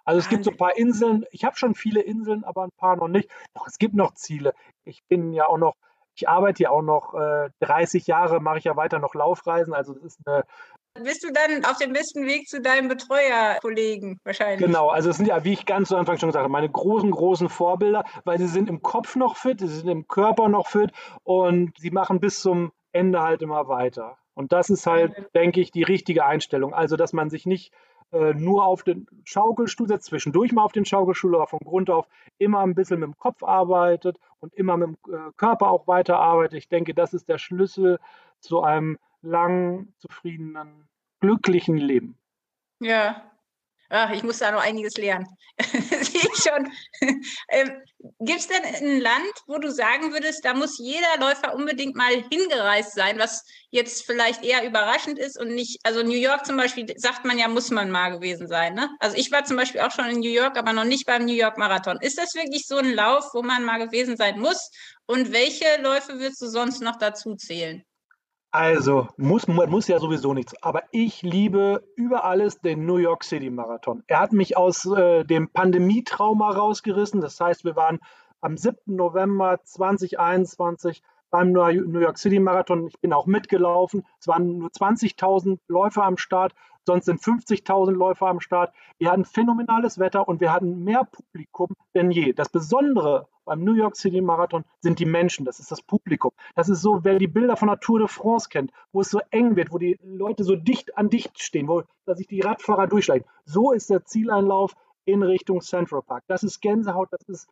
Also 0.05 0.21
es 0.21 0.29
gibt 0.29 0.45
so 0.45 0.53
ein 0.53 0.57
paar 0.57 0.77
Inseln. 0.77 1.25
Ich 1.33 1.45
habe 1.45 1.57
schon 1.57 1.75
viele 1.75 2.01
Inseln, 2.01 2.45
aber 2.45 2.65
ein 2.65 2.73
paar 2.77 2.97
noch 2.97 3.09
nicht. 3.09 3.29
Doch, 3.55 3.67
es 3.67 3.79
gibt 3.79 3.95
noch 3.95 4.15
Ziele. 4.15 4.55
Ich 4.85 5.03
bin 5.09 5.33
ja 5.33 5.47
auch 5.47 5.59
noch, 5.59 5.75
ich 6.21 6.29
arbeite 6.29 6.65
ja 6.65 6.71
auch 6.71 6.83
noch 6.83 7.15
äh, 7.15 7.51
30 7.61 8.07
Jahre, 8.07 8.41
mache 8.41 8.59
ich 8.59 8.65
ja 8.65 8.77
weiter 8.77 8.99
noch 8.99 9.15
Laufreisen. 9.15 9.73
Also 9.73 9.95
das 9.95 10.05
ist 10.05 10.21
eine, 10.27 10.45
bist 10.95 11.23
du 11.25 11.33
dann 11.33 11.65
auf 11.65 11.79
dem 11.79 11.93
besten 11.93 12.27
Weg 12.27 12.49
zu 12.49 12.61
deinem 12.61 12.89
Betreuerkollegen 12.89 14.19
wahrscheinlich? 14.25 14.67
Genau, 14.67 14.89
also 14.89 15.11
es 15.11 15.17
sind 15.17 15.27
ja, 15.27 15.45
wie 15.45 15.53
ich 15.53 15.65
ganz 15.65 15.89
zu 15.89 15.97
Anfang 15.97 16.19
schon 16.19 16.29
gesagt 16.29 16.43
habe, 16.43 16.53
meine 16.53 16.69
großen, 16.69 17.11
großen 17.11 17.49
Vorbilder, 17.49 18.05
weil 18.25 18.39
sie 18.39 18.49
sind 18.49 18.69
im 18.69 18.83
Kopf 18.83 19.17
noch 19.17 19.37
fit, 19.37 19.61
sie 19.61 19.69
sind 19.69 19.89
im 19.89 20.09
Körper 20.09 20.49
noch 20.49 20.69
fit 20.69 20.91
und 21.23 21.73
sie 21.79 21.91
machen 21.91 22.21
bis 22.21 22.41
zum 22.41 22.73
Ende 22.93 23.23
halt 23.23 23.41
immer 23.41 23.69
weiter. 23.69 24.19
Und 24.35 24.53
das 24.53 24.69
ist 24.69 24.87
halt, 24.87 25.13
denke 25.35 25.61
ich, 25.61 25.71
die 25.71 25.83
richtige 25.83 26.25
Einstellung. 26.25 26.75
Also, 26.75 26.97
dass 26.97 27.13
man 27.13 27.31
sich 27.31 27.47
nicht 27.47 27.73
äh, 28.13 28.35
nur 28.35 28.65
auf 28.65 28.83
den 28.83 29.07
Schaukelstuhl 29.25 29.89
setzt, 29.89 30.07
zwischendurch 30.07 30.53
mal 30.53 30.65
auf 30.65 30.73
den 30.73 30.85
Schaukelstuhl, 30.85 31.35
aber 31.35 31.47
von 31.47 31.61
Grund 31.61 31.91
auf 31.91 32.07
immer 32.39 32.61
ein 32.61 32.75
bisschen 32.75 33.01
mit 33.01 33.07
dem 33.07 33.19
Kopf 33.19 33.43
arbeitet 33.43 34.19
und 34.41 34.55
immer 34.55 34.77
mit 34.77 34.89
dem 34.89 35.15
äh, 35.15 35.33
Körper 35.37 35.71
auch 35.71 35.87
weiterarbeitet. 35.87 36.59
Ich 36.59 36.69
denke, 36.69 36.95
das 36.95 37.15
ist 37.15 37.29
der 37.29 37.39
Schlüssel 37.39 37.99
zu 38.41 38.63
einem 38.63 38.99
langen, 39.23 39.95
zufriedenen, 39.99 40.89
glücklichen 41.21 41.77
Leben. 41.77 42.19
Ja. 42.81 43.23
Ach, 43.91 44.11
ich 44.13 44.23
muss 44.23 44.39
da 44.39 44.53
noch 44.53 44.63
einiges 44.63 44.97
lernen. 44.97 45.27
Schon. 46.41 46.73
ähm, 47.49 47.83
Gibt 48.21 48.41
es 48.41 48.49
denn 48.49 48.65
ein 48.65 49.01
Land, 49.01 49.33
wo 49.47 49.59
du 49.59 49.71
sagen 49.71 50.13
würdest, 50.13 50.45
da 50.45 50.55
muss 50.55 50.79
jeder 50.79 51.19
Läufer 51.19 51.55
unbedingt 51.55 51.97
mal 51.97 52.25
hingereist 52.31 52.95
sein, 52.95 53.19
was 53.19 53.45
jetzt 53.71 54.07
vielleicht 54.07 54.43
eher 54.43 54.65
überraschend 54.65 55.19
ist 55.19 55.39
und 55.39 55.55
nicht, 55.55 55.81
also 55.85 56.03
New 56.03 56.17
York 56.17 56.47
zum 56.47 56.57
Beispiel, 56.57 56.87
sagt 56.97 57.25
man 57.25 57.39
ja, 57.39 57.49
muss 57.49 57.71
man 57.71 57.91
mal 57.91 58.11
gewesen 58.11 58.49
sein. 58.49 58.75
Ne? 58.75 58.89
Also 59.01 59.17
ich 59.17 59.31
war 59.31 59.45
zum 59.45 59.57
Beispiel 59.57 59.83
auch 59.83 59.91
schon 59.91 60.07
in 60.07 60.21
New 60.21 60.31
York, 60.31 60.57
aber 60.57 60.73
noch 60.73 60.85
nicht 60.85 61.07
beim 61.07 61.27
New 61.27 61.35
York 61.35 61.59
Marathon. 61.59 61.99
Ist 62.01 62.19
das 62.19 62.35
wirklich 62.35 62.67
so 62.67 62.79
ein 62.79 62.95
Lauf, 62.95 63.25
wo 63.35 63.43
man 63.43 63.65
mal 63.65 63.79
gewesen 63.79 64.17
sein 64.17 64.41
muss? 64.41 64.71
Und 65.07 65.33
welche 65.33 65.81
Läufe 65.83 66.19
würdest 66.19 66.41
du 66.41 66.47
sonst 66.47 66.81
noch 66.81 66.97
dazu 66.97 67.35
zählen? 67.37 67.85
Also, 68.53 69.07
muss, 69.17 69.47
muss 69.47 69.87
ja 69.87 70.01
sowieso 70.01 70.35
nichts. 70.35 70.61
Aber 70.63 70.83
ich 70.91 71.23
liebe 71.23 71.85
über 71.95 72.25
alles 72.25 72.61
den 72.61 72.85
New 72.85 72.97
York 72.97 73.23
City 73.23 73.49
Marathon. 73.49 74.03
Er 74.09 74.19
hat 74.19 74.33
mich 74.33 74.57
aus 74.57 74.85
äh, 74.87 75.25
dem 75.25 75.51
Pandemietrauma 75.51 76.51
rausgerissen. 76.51 77.21
Das 77.21 77.39
heißt, 77.41 77.65
wir 77.65 77.77
waren 77.77 78.01
am 78.41 78.57
7. 78.57 78.77
November 78.87 79.61
2021 79.63 81.03
beim 81.31 81.53
New 81.53 82.01
York 82.01 82.19
City 82.19 82.39
Marathon. 82.39 82.89
Ich 82.89 83.01
bin 83.01 83.13
auch 83.13 83.27
mitgelaufen. 83.27 84.05
Es 84.19 84.29
waren 84.29 84.59
nur 84.59 84.71
20.000 84.71 85.59
Läufer 85.69 86.05
am 86.05 86.17
Start. 86.17 86.55
Sonst 86.87 87.05
sind 87.05 87.21
50.000 87.21 87.93
Läufer 87.93 88.27
am 88.27 88.41
Start. 88.41 88.73
Wir 88.99 89.11
hatten 89.11 89.25
phänomenales 89.25 89.99
Wetter 89.99 90.27
und 90.27 90.41
wir 90.41 90.53
hatten 90.53 90.83
mehr 90.83 91.05
Publikum 91.05 91.69
denn 91.95 92.11
je. 92.11 92.33
Das 92.33 92.49
Besondere 92.49 93.29
beim 93.45 93.65
New 93.65 93.75
York 93.75 93.97
City 93.97 94.21
Marathon 94.21 94.65
sind 94.81 94.99
die 94.99 95.07
Menschen, 95.07 95.45
das 95.45 95.59
ist 95.59 95.71
das 95.71 95.83
Publikum. 95.83 96.31
Das 96.55 96.69
ist 96.69 96.83
so, 96.83 97.05
wer 97.05 97.19
die 97.19 97.27
Bilder 97.27 97.57
von 97.57 97.69
der 97.69 97.81
Tour 97.81 97.99
de 97.99 98.09
France 98.09 98.49
kennt, 98.49 98.71
wo 98.93 99.01
es 99.01 99.11
so 99.11 99.21
eng 99.31 99.57
wird, 99.57 99.73
wo 99.73 99.79
die 99.79 99.99
Leute 100.03 100.45
so 100.45 100.57
dicht 100.57 100.97
an 100.97 101.11
dicht 101.11 101.43
stehen, 101.43 101.69
wo 101.69 101.83
sich 102.07 102.27
die 102.27 102.41
Radfahrer 102.41 102.87
durchschlagen. 102.87 103.25
So 103.45 103.73
ist 103.73 103.91
der 103.91 104.05
Zieleinlauf 104.05 104.75
in 105.05 105.23
Richtung 105.23 105.61
Central 105.61 106.03
Park. 106.03 106.25
Das 106.29 106.43
ist 106.43 106.61
Gänsehaut, 106.61 107.09
das 107.11 107.29
ist 107.29 107.49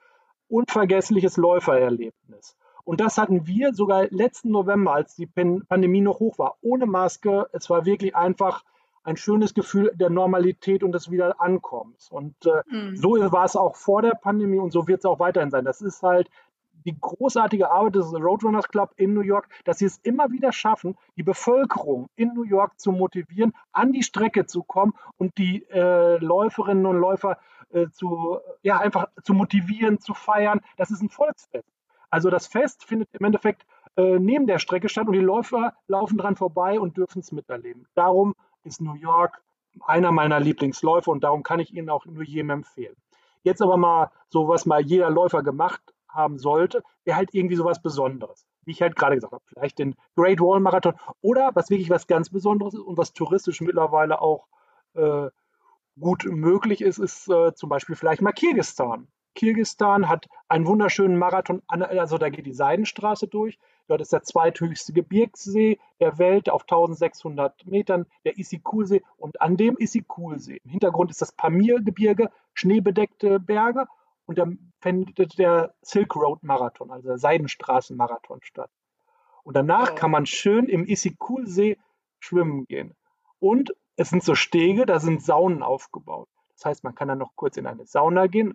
unvergessliches 0.48 1.36
Läufererlebnis. 1.36 2.56
Und 2.88 3.02
das 3.02 3.18
hatten 3.18 3.46
wir 3.46 3.74
sogar 3.74 4.06
letzten 4.08 4.50
November, 4.50 4.94
als 4.94 5.14
die 5.14 5.26
Pandemie 5.26 6.00
noch 6.00 6.20
hoch 6.20 6.38
war, 6.38 6.56
ohne 6.62 6.86
Maske. 6.86 7.46
Es 7.52 7.68
war 7.68 7.84
wirklich 7.84 8.16
einfach 8.16 8.64
ein 9.04 9.18
schönes 9.18 9.52
Gefühl 9.52 9.92
der 9.94 10.08
Normalität 10.08 10.82
und 10.82 10.92
des 10.92 11.10
Wiederankommens. 11.10 12.10
Und 12.10 12.34
äh, 12.46 12.62
mhm. 12.74 12.96
so 12.96 13.10
war 13.10 13.44
es 13.44 13.56
auch 13.56 13.76
vor 13.76 14.00
der 14.00 14.12
Pandemie 14.12 14.58
und 14.58 14.72
so 14.72 14.88
wird 14.88 15.00
es 15.00 15.04
auch 15.04 15.18
weiterhin 15.18 15.50
sein. 15.50 15.66
Das 15.66 15.82
ist 15.82 16.02
halt 16.02 16.30
die 16.86 16.96
großartige 16.98 17.70
Arbeit 17.70 17.96
des 17.96 18.10
Roadrunners 18.14 18.68
Club 18.68 18.94
in 18.96 19.12
New 19.12 19.20
York, 19.20 19.50
dass 19.66 19.80
sie 19.80 19.84
es 19.84 19.98
immer 19.98 20.30
wieder 20.30 20.50
schaffen, 20.52 20.96
die 21.18 21.22
Bevölkerung 21.22 22.08
in 22.16 22.32
New 22.32 22.44
York 22.44 22.80
zu 22.80 22.90
motivieren, 22.90 23.52
an 23.70 23.92
die 23.92 24.02
Strecke 24.02 24.46
zu 24.46 24.62
kommen 24.62 24.94
und 25.18 25.36
die 25.36 25.62
äh, 25.68 26.16
Läuferinnen 26.24 26.86
und 26.86 26.96
Läufer 26.96 27.36
äh, 27.68 27.88
zu, 27.90 28.38
ja, 28.62 28.78
einfach 28.78 29.08
zu 29.24 29.34
motivieren, 29.34 30.00
zu 30.00 30.14
feiern. 30.14 30.62
Das 30.78 30.90
ist 30.90 31.02
ein 31.02 31.10
Volksfest. 31.10 31.68
Also 32.10 32.30
das 32.30 32.46
Fest 32.46 32.84
findet 32.84 33.08
im 33.12 33.24
Endeffekt 33.24 33.66
äh, 33.96 34.18
neben 34.18 34.46
der 34.46 34.58
Strecke 34.58 34.88
statt 34.88 35.06
und 35.06 35.12
die 35.12 35.18
Läufer 35.18 35.74
laufen 35.86 36.18
dran 36.18 36.36
vorbei 36.36 36.80
und 36.80 36.96
dürfen 36.96 37.20
es 37.20 37.32
miterleben. 37.32 37.86
Darum 37.94 38.34
ist 38.64 38.80
New 38.80 38.94
York 38.94 39.42
einer 39.86 40.12
meiner 40.12 40.40
Lieblingsläufe 40.40 41.10
und 41.10 41.24
darum 41.24 41.42
kann 41.42 41.60
ich 41.60 41.74
Ihnen 41.74 41.90
auch 41.90 42.06
nur 42.06 42.22
jedem 42.22 42.50
empfehlen. 42.50 42.96
Jetzt 43.42 43.62
aber 43.62 43.76
mal 43.76 44.10
so, 44.28 44.48
was 44.48 44.66
mal 44.66 44.80
jeder 44.80 45.10
Läufer 45.10 45.42
gemacht 45.42 45.82
haben 46.08 46.38
sollte, 46.38 46.82
wäre 47.04 47.16
halt 47.16 47.32
irgendwie 47.32 47.56
so 47.56 47.64
was 47.64 47.82
Besonderes. 47.82 48.46
Wie 48.64 48.72
ich 48.72 48.82
halt 48.82 48.96
gerade 48.96 49.14
gesagt 49.14 49.32
habe, 49.32 49.44
vielleicht 49.46 49.78
den 49.78 49.94
Great 50.16 50.40
Wall 50.40 50.60
Marathon 50.60 50.94
oder 51.20 51.50
was 51.54 51.70
wirklich 51.70 51.90
was 51.90 52.06
ganz 52.06 52.30
Besonderes 52.30 52.74
ist 52.74 52.80
und 52.80 52.98
was 52.98 53.12
touristisch 53.12 53.60
mittlerweile 53.60 54.20
auch 54.20 54.46
äh, 54.94 55.28
gut 55.98 56.24
möglich 56.24 56.80
ist, 56.80 56.98
ist 56.98 57.28
äh, 57.28 57.54
zum 57.54 57.68
Beispiel 57.68 57.96
vielleicht 57.96 58.22
mal 58.22 58.32
Kirgistan. 58.32 59.08
Kirgistan 59.38 60.08
hat 60.08 60.28
einen 60.48 60.66
wunderschönen 60.66 61.16
Marathon, 61.16 61.62
also 61.68 62.18
da 62.18 62.28
geht 62.28 62.44
die 62.44 62.52
Seidenstraße 62.52 63.28
durch. 63.28 63.56
Dort 63.86 64.00
ist 64.00 64.12
der 64.12 64.24
zweithöchste 64.24 64.92
Gebirgssee 64.92 65.78
der 66.00 66.18
Welt 66.18 66.50
auf 66.50 66.62
1600 66.62 67.64
Metern, 67.64 68.06
der 68.24 68.36
Issyk-Kul-See. 68.36 69.00
Und 69.16 69.40
an 69.40 69.56
dem 69.56 69.76
Issyk-Kul-See, 69.76 70.60
im 70.64 70.70
Hintergrund 70.72 71.12
ist 71.12 71.22
das 71.22 71.30
Pamir-Gebirge, 71.30 72.30
schneebedeckte 72.52 73.38
Berge. 73.38 73.86
Und 74.26 74.38
da 74.38 74.46
findet 74.80 75.38
der 75.38 75.72
Silk 75.82 76.16
Road 76.16 76.42
Marathon, 76.42 76.90
also 76.90 77.06
der 77.06 77.18
Seidenstraßen-Marathon 77.18 78.40
statt. 78.42 78.72
Und 79.44 79.54
danach 79.54 79.94
kann 79.94 80.10
man 80.10 80.26
schön 80.26 80.66
im 80.66 80.84
Issyk-Kul-See 80.84 81.78
schwimmen 82.18 82.66
gehen. 82.66 82.96
Und 83.38 83.72
es 83.94 84.10
sind 84.10 84.24
so 84.24 84.34
Stege, 84.34 84.84
da 84.84 84.98
sind 84.98 85.22
Saunen 85.22 85.62
aufgebaut. 85.62 86.28
Das 86.54 86.64
heißt, 86.64 86.82
man 86.82 86.96
kann 86.96 87.06
dann 87.06 87.18
noch 87.18 87.36
kurz 87.36 87.56
in 87.56 87.68
eine 87.68 87.86
Sauna 87.86 88.26
gehen, 88.26 88.54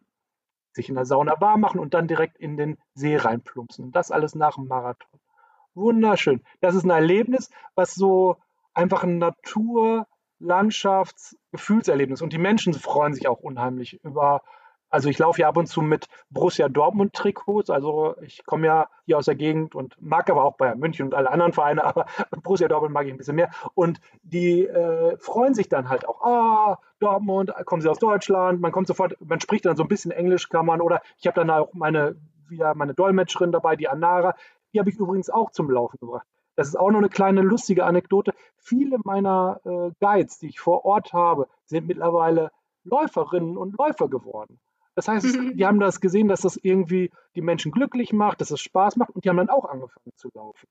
sich 0.73 0.89
in 0.89 0.95
der 0.95 1.05
Sauna 1.05 1.39
warm 1.39 1.61
machen 1.61 1.79
und 1.79 1.93
dann 1.93 2.07
direkt 2.07 2.37
in 2.37 2.57
den 2.57 2.77
See 2.93 3.15
reinplumpsen. 3.15 3.85
Und 3.85 3.95
das 3.95 4.11
alles 4.11 4.35
nach 4.35 4.55
dem 4.55 4.67
Marathon. 4.67 5.19
Wunderschön. 5.75 6.41
Das 6.61 6.75
ist 6.75 6.83
ein 6.83 6.89
Erlebnis, 6.89 7.49
was 7.75 7.95
so 7.95 8.37
einfach 8.73 9.03
ein 9.03 9.17
Natur-, 9.17 10.07
Landschafts-, 10.39 11.37
Gefühlserlebnis. 11.51 12.21
Und 12.21 12.33
die 12.33 12.37
Menschen 12.37 12.73
freuen 12.73 13.13
sich 13.13 13.27
auch 13.27 13.39
unheimlich 13.39 14.03
über 14.03 14.41
also 14.93 15.09
ich 15.09 15.17
laufe 15.17 15.41
ja 15.41 15.49
ab 15.49 15.57
und 15.57 15.65
zu 15.65 15.81
mit 15.81 16.07
Borussia 16.29 16.69
Dortmund 16.69 17.13
Trikots. 17.13 17.71
Also 17.71 18.15
ich 18.21 18.45
komme 18.45 18.67
ja 18.67 18.89
hier 19.07 19.17
aus 19.17 19.25
der 19.25 19.33
Gegend 19.33 19.73
und 19.73 19.99
mag 19.99 20.29
aber 20.29 20.45
auch 20.45 20.55
Bayern 20.55 20.77
München 20.77 21.07
und 21.07 21.15
alle 21.15 21.31
anderen 21.31 21.51
Vereine, 21.51 21.83
aber 21.83 22.05
Borussia 22.43 22.67
Dortmund 22.67 22.93
mag 22.93 23.07
ich 23.07 23.11
ein 23.11 23.17
bisschen 23.17 23.35
mehr. 23.35 23.49
Und 23.73 23.99
die 24.21 24.67
äh, 24.67 25.17
freuen 25.17 25.55
sich 25.55 25.67
dann 25.67 25.89
halt 25.89 26.07
auch. 26.07 26.21
Ah, 26.21 26.77
Dortmund, 26.99 27.51
kommen 27.65 27.81
sie 27.81 27.89
aus 27.89 27.97
Deutschland. 27.97 28.61
Man 28.61 28.71
kommt 28.71 28.85
sofort, 28.85 29.17
man 29.19 29.41
spricht 29.41 29.65
dann 29.65 29.75
so 29.75 29.81
ein 29.81 29.89
bisschen 29.89 30.11
Englisch, 30.11 30.47
kann 30.49 30.67
man. 30.67 30.79
Oder 30.79 31.01
ich 31.17 31.25
habe 31.25 31.39
dann 31.39 31.49
auch 31.49 31.73
meine, 31.73 32.15
wieder 32.47 32.75
meine 32.75 32.93
Dolmetscherin 32.93 33.51
dabei, 33.51 33.75
die 33.75 33.89
Anara. 33.89 34.35
Die 34.73 34.79
habe 34.79 34.91
ich 34.91 34.97
übrigens 34.97 35.31
auch 35.31 35.49
zum 35.49 35.71
Laufen 35.71 35.97
gebracht. 36.01 36.27
Das 36.55 36.67
ist 36.67 36.75
auch 36.75 36.91
noch 36.91 36.99
eine 36.99 37.09
kleine 37.09 37.41
lustige 37.41 37.85
Anekdote. 37.85 38.31
Viele 38.57 38.99
meiner 39.03 39.59
äh, 39.65 39.89
Guides, 39.99 40.37
die 40.37 40.49
ich 40.49 40.59
vor 40.59 40.85
Ort 40.85 41.13
habe, 41.13 41.47
sind 41.65 41.87
mittlerweile 41.87 42.51
Läuferinnen 42.83 43.57
und 43.57 43.75
Läufer 43.75 44.07
geworden. 44.07 44.59
Das 44.95 45.07
heißt, 45.07 45.25
mhm. 45.25 45.57
die 45.57 45.65
haben 45.65 45.79
das 45.79 46.01
gesehen, 46.01 46.27
dass 46.27 46.41
das 46.41 46.57
irgendwie 46.57 47.11
die 47.35 47.41
Menschen 47.41 47.71
glücklich 47.71 48.13
macht, 48.13 48.41
dass 48.41 48.51
es 48.51 48.61
Spaß 48.61 48.95
macht 48.97 49.11
und 49.11 49.25
die 49.25 49.29
haben 49.29 49.37
dann 49.37 49.49
auch 49.49 49.65
angefangen 49.65 50.11
zu 50.15 50.29
laufen. 50.33 50.67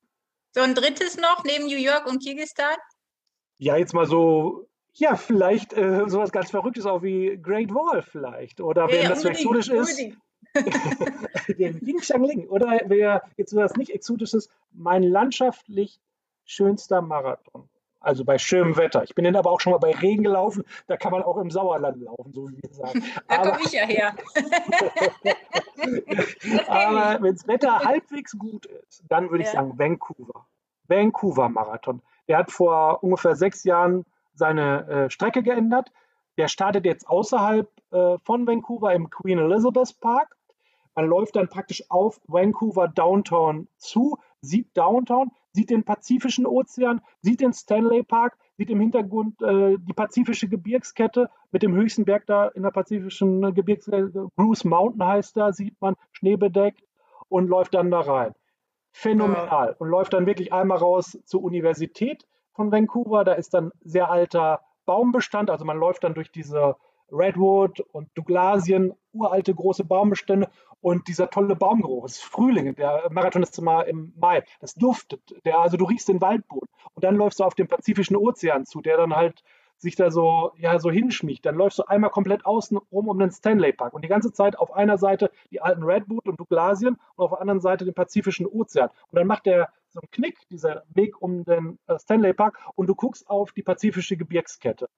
So 0.53 0.61
ein 0.61 0.75
drittes 0.75 1.16
noch 1.16 1.45
neben 1.45 1.66
New 1.66 1.79
York 1.79 2.07
und 2.07 2.23
Kirgisistan? 2.23 2.77
Ja, 3.59 3.77
jetzt 3.77 3.95
mal 3.95 4.07
so, 4.07 4.68
ja, 4.93 5.16
vielleicht 5.16 5.73
äh, 5.73 6.05
sowas 6.07 6.31
ganz 6.31 6.51
Verrücktes 6.51 6.85
auch 6.87 7.03
wie 7.03 7.39
Great 7.41 7.70
Wall 7.75 8.03
vielleicht. 8.03 8.61
Oder 8.61 8.89
wenn 8.89 9.03
ja, 9.03 9.09
das 9.09 9.23
so 9.23 9.29
exotisch 9.29 9.68
ist. 9.68 9.99
den 11.59 11.81
Ying 11.81 12.01
Ling. 12.23 12.49
Oder 12.49 12.81
wer 12.87 13.23
jetzt 13.37 13.51
sowas 13.51 13.77
nicht 13.77 13.91
exotisches, 13.91 14.49
mein 14.70 15.03
landschaftlich 15.03 15.99
schönster 16.45 17.01
Marathon. 17.01 17.68
Also 18.03 18.24
bei 18.24 18.38
schönem 18.38 18.76
Wetter. 18.76 19.05
Ich 19.05 19.14
bin 19.14 19.24
dann 19.24 19.36
aber 19.36 19.50
auch 19.50 19.61
schon 19.61 19.72
mal 19.72 19.78
bei 19.78 19.92
Regen 19.92 20.24
gelaufen. 20.24 20.64
Da 20.88 20.96
kann 20.96 21.12
man 21.12 21.22
auch 21.22 21.38
im 21.38 21.50
Sauerland 21.50 22.03
laufen, 22.03 22.32
so 22.32 22.48
wie 22.48 22.61
wir 22.61 22.72
sagen. 22.72 23.05
Da 23.28 23.50
komme 23.50 23.61
ich 23.64 23.72
ja 23.72 23.86
her. 23.86 24.14
aber 26.68 27.22
wenn 27.22 27.34
das 27.34 27.46
Wetter 27.46 27.78
halbwegs 27.80 28.36
gut 28.38 28.66
ist, 28.66 29.05
dann 29.09 29.30
würde 29.30 29.44
ich 29.44 29.53
ja. 29.53 29.61
sagen 29.61 29.78
Vancouver. 29.78 30.46
Vancouver 30.88 31.48
Marathon. 31.48 32.03
Der 32.28 32.38
hat 32.38 32.50
vor 32.50 33.03
ungefähr 33.03 33.36
sechs 33.36 33.64
Jahren 33.64 34.05
seine 34.34 34.88
äh, 34.88 35.11
Strecke 35.11 35.42
geändert. 35.42 35.92
der 36.38 36.48
startet 36.48 36.86
jetzt 36.86 37.07
außerhalb 37.07 37.68
äh, 37.92 38.18
von 38.24 38.46
Vancouver 38.46 38.94
im 38.94 39.11
Queen 39.11 39.38
Elizabeth 39.38 40.00
Park. 40.00 40.36
Man 40.94 41.07
läuft 41.07 41.36
dann 41.36 41.48
praktisch 41.48 41.84
auf 41.90 42.20
Vancouver 42.26 42.88
Downtown 42.88 43.68
zu, 43.76 44.18
sieht 44.43 44.76
Downtown, 44.76 45.30
sieht 45.53 45.70
den 45.70 45.84
Pazifischen 45.84 46.47
Ozean, 46.47 47.01
sieht 47.20 47.40
den 47.40 47.53
Stanley 47.53 48.03
Park, 48.03 48.36
sieht 48.57 48.70
im 48.70 48.80
Hintergrund 48.80 49.40
äh, 49.40 49.76
die 49.78 49.93
pazifische 49.93 50.49
Gebirgskette 50.49 51.30
mit 51.51 51.62
dem 51.62 51.74
höchsten 51.74 52.05
Berg 52.05 52.26
da 52.26 52.49
in 52.49 52.62
der 52.62 52.70
pazifischen 52.70 53.55
Gebirgskette, 53.55 54.28
Bruce 54.36 54.64
Mountain 54.64 55.07
heißt 55.07 55.36
da, 55.36 55.53
sieht 55.53 55.80
man, 55.80 55.95
schneebedeckt 56.12 56.82
und 57.28 57.49
läuft 57.49 57.74
dann 57.74 57.90
da 57.90 58.01
rein. 58.01 58.34
Phänomenal. 58.93 59.68
Ja. 59.68 59.76
Und 59.78 59.88
läuft 59.88 60.12
dann 60.12 60.26
wirklich 60.26 60.53
einmal 60.53 60.78
raus 60.78 61.18
zur 61.24 61.43
Universität 61.43 62.26
von 62.53 62.70
Vancouver. 62.70 63.24
Da 63.24 63.32
ist 63.32 63.55
dann 63.55 63.72
sehr 63.80 64.11
alter 64.11 64.61
Baumbestand, 64.84 65.49
also 65.49 65.64
man 65.64 65.78
läuft 65.78 66.05
dann 66.05 66.14
durch 66.14 66.30
diese 66.30 66.76
Redwood 67.12 67.80
und 67.92 68.08
Douglasien, 68.14 68.94
uralte 69.12 69.54
große 69.54 69.84
Baumbestände 69.84 70.48
und 70.80 71.06
dieser 71.08 71.30
tolle 71.30 71.54
Baumgeruch. 71.54 72.04
Es 72.04 72.16
ist 72.16 72.24
Frühling, 72.24 72.74
der 72.74 73.08
Marathon 73.10 73.42
ist 73.42 73.58
immer 73.58 73.86
im 73.86 74.12
Mai. 74.16 74.42
Das 74.60 74.74
duftet, 74.74 75.20
der, 75.44 75.58
also 75.58 75.76
du 75.76 75.84
riechst 75.84 76.08
den 76.08 76.20
Waldboden. 76.20 76.68
Und 76.94 77.04
dann 77.04 77.16
läufst 77.16 77.40
du 77.40 77.44
auf 77.44 77.54
den 77.54 77.68
Pazifischen 77.68 78.16
Ozean 78.16 78.66
zu, 78.66 78.80
der 78.80 78.96
dann 78.96 79.14
halt 79.14 79.44
sich 79.78 79.96
da 79.96 80.10
so, 80.10 80.52
ja, 80.56 80.78
so 80.78 80.90
hinschmiegt. 80.90 81.44
Dann 81.44 81.56
läufst 81.56 81.78
du 81.78 81.84
einmal 81.84 82.10
komplett 82.10 82.46
außen 82.46 82.78
rum 82.90 83.08
um 83.08 83.18
den 83.18 83.30
Stanley 83.30 83.72
Park 83.72 83.92
und 83.94 84.04
die 84.04 84.08
ganze 84.08 84.32
Zeit 84.32 84.58
auf 84.58 84.72
einer 84.72 84.98
Seite 84.98 85.30
die 85.50 85.60
alten 85.60 85.82
Redwood 85.82 86.26
und 86.28 86.38
Douglasien 86.38 86.96
und 87.16 87.24
auf 87.24 87.30
der 87.30 87.40
anderen 87.40 87.60
Seite 87.60 87.84
den 87.84 87.94
Pazifischen 87.94 88.46
Ozean. 88.46 88.90
Und 89.10 89.18
dann 89.18 89.26
macht 89.26 89.46
der 89.46 89.68
so 89.90 90.00
einen 90.00 90.10
Knick, 90.10 90.38
dieser 90.50 90.84
Weg 90.94 91.20
um 91.20 91.44
den 91.44 91.78
äh, 91.86 91.98
Stanley 91.98 92.32
Park 92.32 92.58
und 92.74 92.86
du 92.86 92.94
guckst 92.94 93.28
auf 93.28 93.52
die 93.52 93.62
pazifische 93.62 94.16
Gebirgskette 94.16 94.88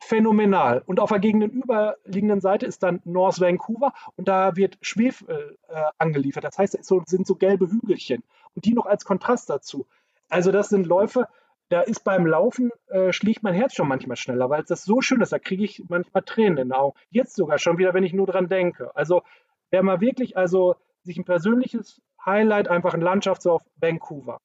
phänomenal. 0.00 0.82
Und 0.86 0.98
auf 0.98 1.10
der 1.10 1.18
gegenüberliegenden 1.18 2.40
Seite 2.40 2.66
ist 2.66 2.82
dann 2.82 3.00
North 3.04 3.40
Vancouver 3.40 3.92
und 4.16 4.28
da 4.28 4.56
wird 4.56 4.78
Schwefel 4.80 5.58
äh, 5.68 5.82
angeliefert. 5.98 6.44
Das 6.44 6.58
heißt, 6.58 6.74
es 6.74 6.88
sind 6.88 7.26
so 7.26 7.34
gelbe 7.36 7.70
Hügelchen 7.70 8.24
und 8.54 8.64
die 8.64 8.74
noch 8.74 8.86
als 8.86 9.04
Kontrast 9.04 9.50
dazu. 9.50 9.86
Also 10.28 10.50
das 10.52 10.68
sind 10.68 10.86
Läufe, 10.86 11.28
da 11.68 11.82
ist 11.82 12.02
beim 12.02 12.26
Laufen, 12.26 12.70
äh, 12.88 13.12
schlägt 13.12 13.42
mein 13.42 13.54
Herz 13.54 13.74
schon 13.74 13.88
manchmal 13.88 14.16
schneller, 14.16 14.50
weil 14.50 14.62
es 14.62 14.68
das 14.68 14.84
so 14.84 15.00
schön 15.00 15.20
ist, 15.20 15.32
da 15.32 15.38
kriege 15.38 15.64
ich 15.64 15.84
manchmal 15.88 16.22
Tränen 16.24 16.58
in 16.58 16.68
den 16.68 16.72
Augen. 16.72 16.98
Jetzt 17.10 17.36
sogar 17.36 17.58
schon 17.58 17.78
wieder, 17.78 17.94
wenn 17.94 18.04
ich 18.04 18.12
nur 18.12 18.26
dran 18.26 18.48
denke. 18.48 18.94
Also 18.96 19.22
wer 19.70 19.82
mal 19.82 20.00
wirklich, 20.00 20.36
also 20.36 20.76
sich 21.02 21.16
ein 21.16 21.24
persönliches 21.24 22.00
Highlight, 22.24 22.68
einfach 22.68 22.94
ein 22.94 23.02
auf 23.02 23.62
Vancouver. 23.76 24.40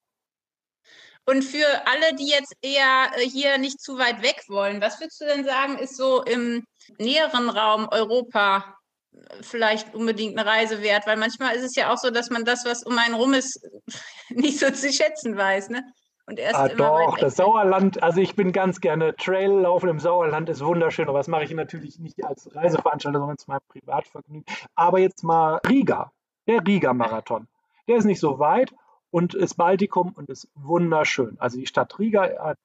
Und 1.26 1.43
für 1.43 1.65
alle, 1.88 2.15
die 2.15 2.30
jetzt 2.30 2.53
eher 2.61 3.09
äh, 3.15 3.28
hier 3.28 3.57
nicht 3.57 3.82
zu 3.82 3.97
weit 3.97 4.21
weg 4.21 4.43
wollen, 4.47 4.82
was 4.82 4.99
würdest 4.99 5.21
du 5.21 5.26
denn 5.26 5.43
sagen, 5.43 5.78
ist 5.78 5.97
so 5.97 6.23
im 6.23 6.65
näheren 6.99 7.49
Raum 7.49 7.88
Europa 7.89 8.76
äh, 9.13 9.41
vielleicht 9.41 9.95
unbedingt 9.95 10.38
eine 10.38 10.47
Reise 10.47 10.82
wert? 10.82 11.07
Weil 11.07 11.17
manchmal 11.17 11.55
ist 11.55 11.63
es 11.63 11.76
ja 11.76 11.91
auch 11.91 11.97
so, 11.97 12.11
dass 12.11 12.30
man 12.30 12.45
das, 12.45 12.65
was 12.65 12.84
um 12.84 12.97
einen 12.97 13.15
rum 13.15 13.34
ist, 13.34 13.59
nicht 14.30 14.59
so 14.59 14.69
zu 14.69 14.91
schätzen 14.91 15.36
weiß. 15.36 15.69
Ne? 15.69 15.84
Und 16.28 16.39
erst 16.39 16.55
ah, 16.55 16.69
doch, 16.69 17.17
das 17.17 17.36
Sauerland, 17.36 18.01
also 18.01 18.19
ich 18.19 18.36
bin 18.36 18.51
ganz 18.51 18.82
gerne 18.82 19.15
Traillaufen 19.15 19.89
im 19.89 19.99
Sauerland 19.99 20.49
ist 20.49 20.63
wunderschön, 20.63 21.07
aber 21.07 21.19
das 21.19 21.28
mache 21.28 21.43
ich 21.43 21.51
natürlich 21.51 21.99
nicht 21.99 22.23
als 22.23 22.53
Reiseveranstalter, 22.55 23.19
sondern 23.19 23.38
zu 23.38 23.49
meinem 23.49 23.61
Privatvergnügen. 23.69 24.45
Aber 24.73 24.99
jetzt 24.99 25.23
mal 25.23 25.59
Riga, 25.67 26.11
der 26.47 26.65
Riga-Marathon. 26.65 27.47
Der 27.88 27.97
ist 27.97 28.05
nicht 28.05 28.19
so 28.19 28.39
weit 28.39 28.73
und 29.16 29.34
ist 29.34 29.55
Baltikum 29.55 30.11
und 30.11 30.30
ist 30.30 30.49
wunderschön. 30.55 31.38
Also 31.39 31.57
die 31.57 31.68
Stadt 31.68 31.97
Riga 31.99 32.24
hat 32.38 32.57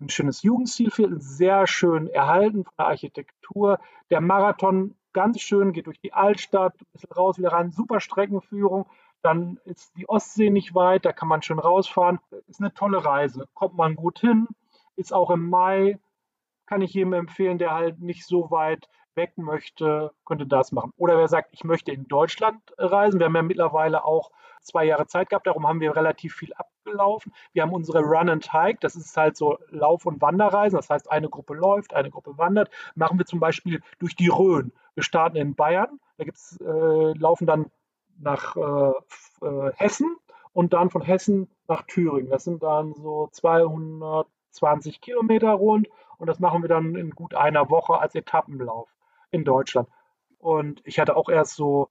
ein 0.00 0.08
schönes 0.08 0.42
Jugendstilviertel, 0.42 1.20
sehr 1.20 1.68
schön 1.68 2.08
erhalten 2.08 2.64
von 2.64 2.72
der 2.76 2.86
Architektur. 2.88 3.78
Der 4.10 4.20
Marathon 4.20 4.96
ganz 5.12 5.40
schön, 5.40 5.72
geht 5.72 5.86
durch 5.86 6.00
die 6.00 6.12
Altstadt, 6.12 6.74
ein 6.74 6.86
bisschen 6.92 7.12
raus, 7.12 7.38
wieder 7.38 7.52
rein, 7.52 7.70
super 7.70 8.00
Streckenführung. 8.00 8.86
Dann 9.22 9.60
ist 9.64 9.96
die 9.96 10.08
Ostsee 10.08 10.50
nicht 10.50 10.74
weit, 10.74 11.04
da 11.04 11.12
kann 11.12 11.28
man 11.28 11.40
schön 11.40 11.60
rausfahren. 11.60 12.18
Ist 12.48 12.58
eine 12.58 12.74
tolle 12.74 13.04
Reise, 13.04 13.46
kommt 13.54 13.76
man 13.76 13.94
gut 13.94 14.18
hin, 14.18 14.48
ist 14.96 15.12
auch 15.12 15.30
im 15.30 15.48
Mai, 15.48 16.00
kann 16.66 16.82
ich 16.82 16.94
jedem 16.94 17.12
empfehlen, 17.12 17.58
der 17.58 17.74
halt 17.74 18.00
nicht 18.00 18.26
so 18.26 18.50
weit 18.50 18.88
weg 19.14 19.36
möchte, 19.36 20.12
könnte 20.24 20.46
das 20.46 20.72
machen. 20.72 20.92
Oder 20.96 21.18
wer 21.18 21.28
sagt, 21.28 21.50
ich 21.52 21.64
möchte 21.64 21.92
in 21.92 22.08
Deutschland 22.08 22.60
reisen, 22.78 23.18
wir 23.18 23.26
haben 23.26 23.36
ja 23.36 23.42
mittlerweile 23.42 24.04
auch 24.04 24.30
zwei 24.62 24.84
Jahre 24.84 25.06
Zeit 25.06 25.28
gehabt, 25.28 25.46
darum 25.46 25.66
haben 25.66 25.80
wir 25.80 25.96
relativ 25.96 26.34
viel 26.34 26.52
abgelaufen. 26.54 27.32
Wir 27.52 27.62
haben 27.62 27.72
unsere 27.72 28.00
Run 28.00 28.28
and 28.28 28.52
Hike, 28.52 28.78
das 28.80 28.96
ist 28.96 29.16
halt 29.16 29.36
so 29.36 29.58
Lauf- 29.68 30.06
und 30.06 30.20
Wanderreisen, 30.20 30.76
das 30.76 30.90
heißt, 30.90 31.10
eine 31.10 31.28
Gruppe 31.28 31.54
läuft, 31.54 31.94
eine 31.94 32.10
Gruppe 32.10 32.38
wandert. 32.38 32.70
Machen 32.94 33.18
wir 33.18 33.26
zum 33.26 33.40
Beispiel 33.40 33.82
durch 33.98 34.16
die 34.16 34.28
Rhön. 34.28 34.72
Wir 34.94 35.02
starten 35.02 35.36
in 35.36 35.54
Bayern, 35.54 36.00
da 36.18 36.24
gibt's, 36.24 36.58
äh, 36.60 37.18
laufen 37.18 37.46
dann 37.46 37.70
nach 38.18 38.56
äh, 38.56 39.46
äh, 39.46 39.72
Hessen 39.74 40.16
und 40.52 40.72
dann 40.72 40.90
von 40.90 41.02
Hessen 41.02 41.50
nach 41.66 41.82
Thüringen. 41.82 42.30
Das 42.30 42.44
sind 42.44 42.62
dann 42.62 42.94
so 42.94 43.28
220 43.32 45.00
Kilometer 45.00 45.52
rund 45.52 45.88
und 46.18 46.26
das 46.26 46.38
machen 46.38 46.62
wir 46.62 46.68
dann 46.68 46.94
in 46.94 47.10
gut 47.10 47.34
einer 47.34 47.70
Woche 47.70 47.98
als 47.98 48.14
Etappenlauf 48.14 48.91
in 49.32 49.44
Deutschland. 49.44 49.88
Und 50.38 50.80
ich 50.84 51.00
hatte 51.00 51.16
auch 51.16 51.28
erst 51.28 51.56
so 51.56 51.88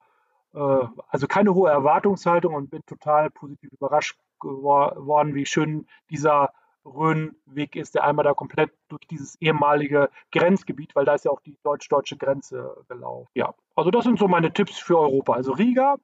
äh, 0.54 0.88
also 1.08 1.28
keine 1.28 1.54
hohe 1.54 1.70
Erwartungshaltung 1.70 2.54
und 2.54 2.70
bin 2.70 2.86
total 2.86 3.30
positiv 3.30 3.72
überrascht 3.72 4.18
geworden, 4.40 5.36
wie 5.36 5.46
schön 5.46 5.88
dieser 6.10 6.54
Rhönweg 6.84 7.76
ist, 7.76 7.94
der 7.94 8.04
einmal 8.06 8.26
da 8.26 8.34
komplett 8.34 8.72
durch 8.90 9.06
dieses 9.08 9.40
ehemalige 9.40 10.10
Grenzgebiet, 10.32 10.96
weil 10.96 11.06
da 11.06 11.14
ist 11.14 11.26
ja 11.26 11.32
auch 11.32 11.42
die 11.42 11.58
deutsch-deutsche 11.64 12.18
Grenze 12.18 12.76
gelaufen. 12.88 13.30
Ja, 13.36 13.54
also 13.76 13.92
das 13.92 14.04
sind 14.04 14.18
so 14.18 14.28
meine 14.28 14.52
Tipps 14.52 14.80
für 14.80 14.98
Europa. 14.98 15.34
Also 15.34 15.52
Riga, 15.52 15.98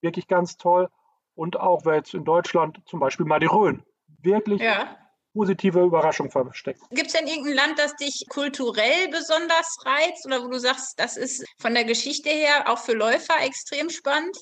wirklich 0.00 0.28
ganz 0.28 0.56
toll. 0.58 0.88
Und 1.34 1.58
auch, 1.58 1.84
wer 1.84 1.96
jetzt 1.96 2.14
in 2.14 2.24
Deutschland 2.24 2.80
zum 2.86 3.00
Beispiel 3.00 3.26
mal 3.26 3.40
die 3.40 3.46
Rhön, 3.46 3.82
wirklich 4.22 4.62
ja 4.62 4.96
positive 5.36 5.82
Überraschung 5.82 6.30
versteckt. 6.30 6.80
Gibt 6.90 7.08
es 7.08 7.12
denn 7.12 7.26
irgendein 7.26 7.54
Land, 7.54 7.78
das 7.78 7.94
dich 7.96 8.24
kulturell 8.28 9.08
besonders 9.10 9.76
reizt 9.84 10.26
oder 10.26 10.42
wo 10.42 10.48
du 10.48 10.58
sagst, 10.58 10.98
das 10.98 11.16
ist 11.16 11.44
von 11.60 11.74
der 11.74 11.84
Geschichte 11.84 12.30
her 12.30 12.64
auch 12.68 12.78
für 12.78 12.94
Läufer 12.94 13.34
extrem 13.44 13.90
spannend? 13.90 14.36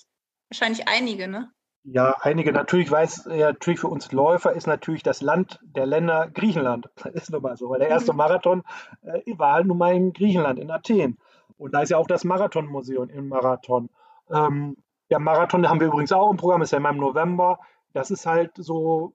Wahrscheinlich 0.48 0.86
einige, 0.86 1.26
ne? 1.26 1.50
Ja, 1.86 2.14
einige. 2.20 2.52
Natürlich 2.52 2.90
weiß 2.90 3.28
ja, 3.30 3.48
natürlich 3.52 3.80
für 3.80 3.88
uns 3.88 4.10
Läufer 4.12 4.52
ist 4.52 4.66
natürlich 4.66 5.02
das 5.02 5.20
Land 5.20 5.60
der 5.62 5.84
Länder 5.84 6.30
Griechenland. 6.32 6.88
Das 7.04 7.14
ist 7.14 7.30
nun 7.30 7.42
mal 7.42 7.56
so, 7.56 7.68
weil 7.68 7.80
der 7.80 7.88
erste 7.88 8.12
mhm. 8.12 8.18
Marathon 8.18 8.62
äh, 9.02 9.20
war 9.36 9.54
halt 9.54 9.66
nun 9.66 9.78
mal 9.78 9.94
in 9.94 10.12
Griechenland, 10.12 10.58
in 10.58 10.70
Athen. 10.70 11.18
Und 11.58 11.74
da 11.74 11.82
ist 11.82 11.90
ja 11.90 11.98
auch 11.98 12.06
das 12.06 12.24
Marathonmuseum 12.24 13.10
im 13.10 13.28
Marathon. 13.28 13.90
Ähm, 14.30 14.76
der 15.10 15.18
Marathon, 15.18 15.68
haben 15.68 15.80
wir 15.80 15.88
übrigens 15.88 16.12
auch 16.12 16.30
im 16.30 16.38
Programm, 16.38 16.62
ist 16.62 16.70
ja 16.70 16.78
immer 16.78 16.90
im 16.90 16.96
November. 16.96 17.58
Das 17.92 18.10
ist 18.10 18.26
halt 18.26 18.52
so 18.56 19.14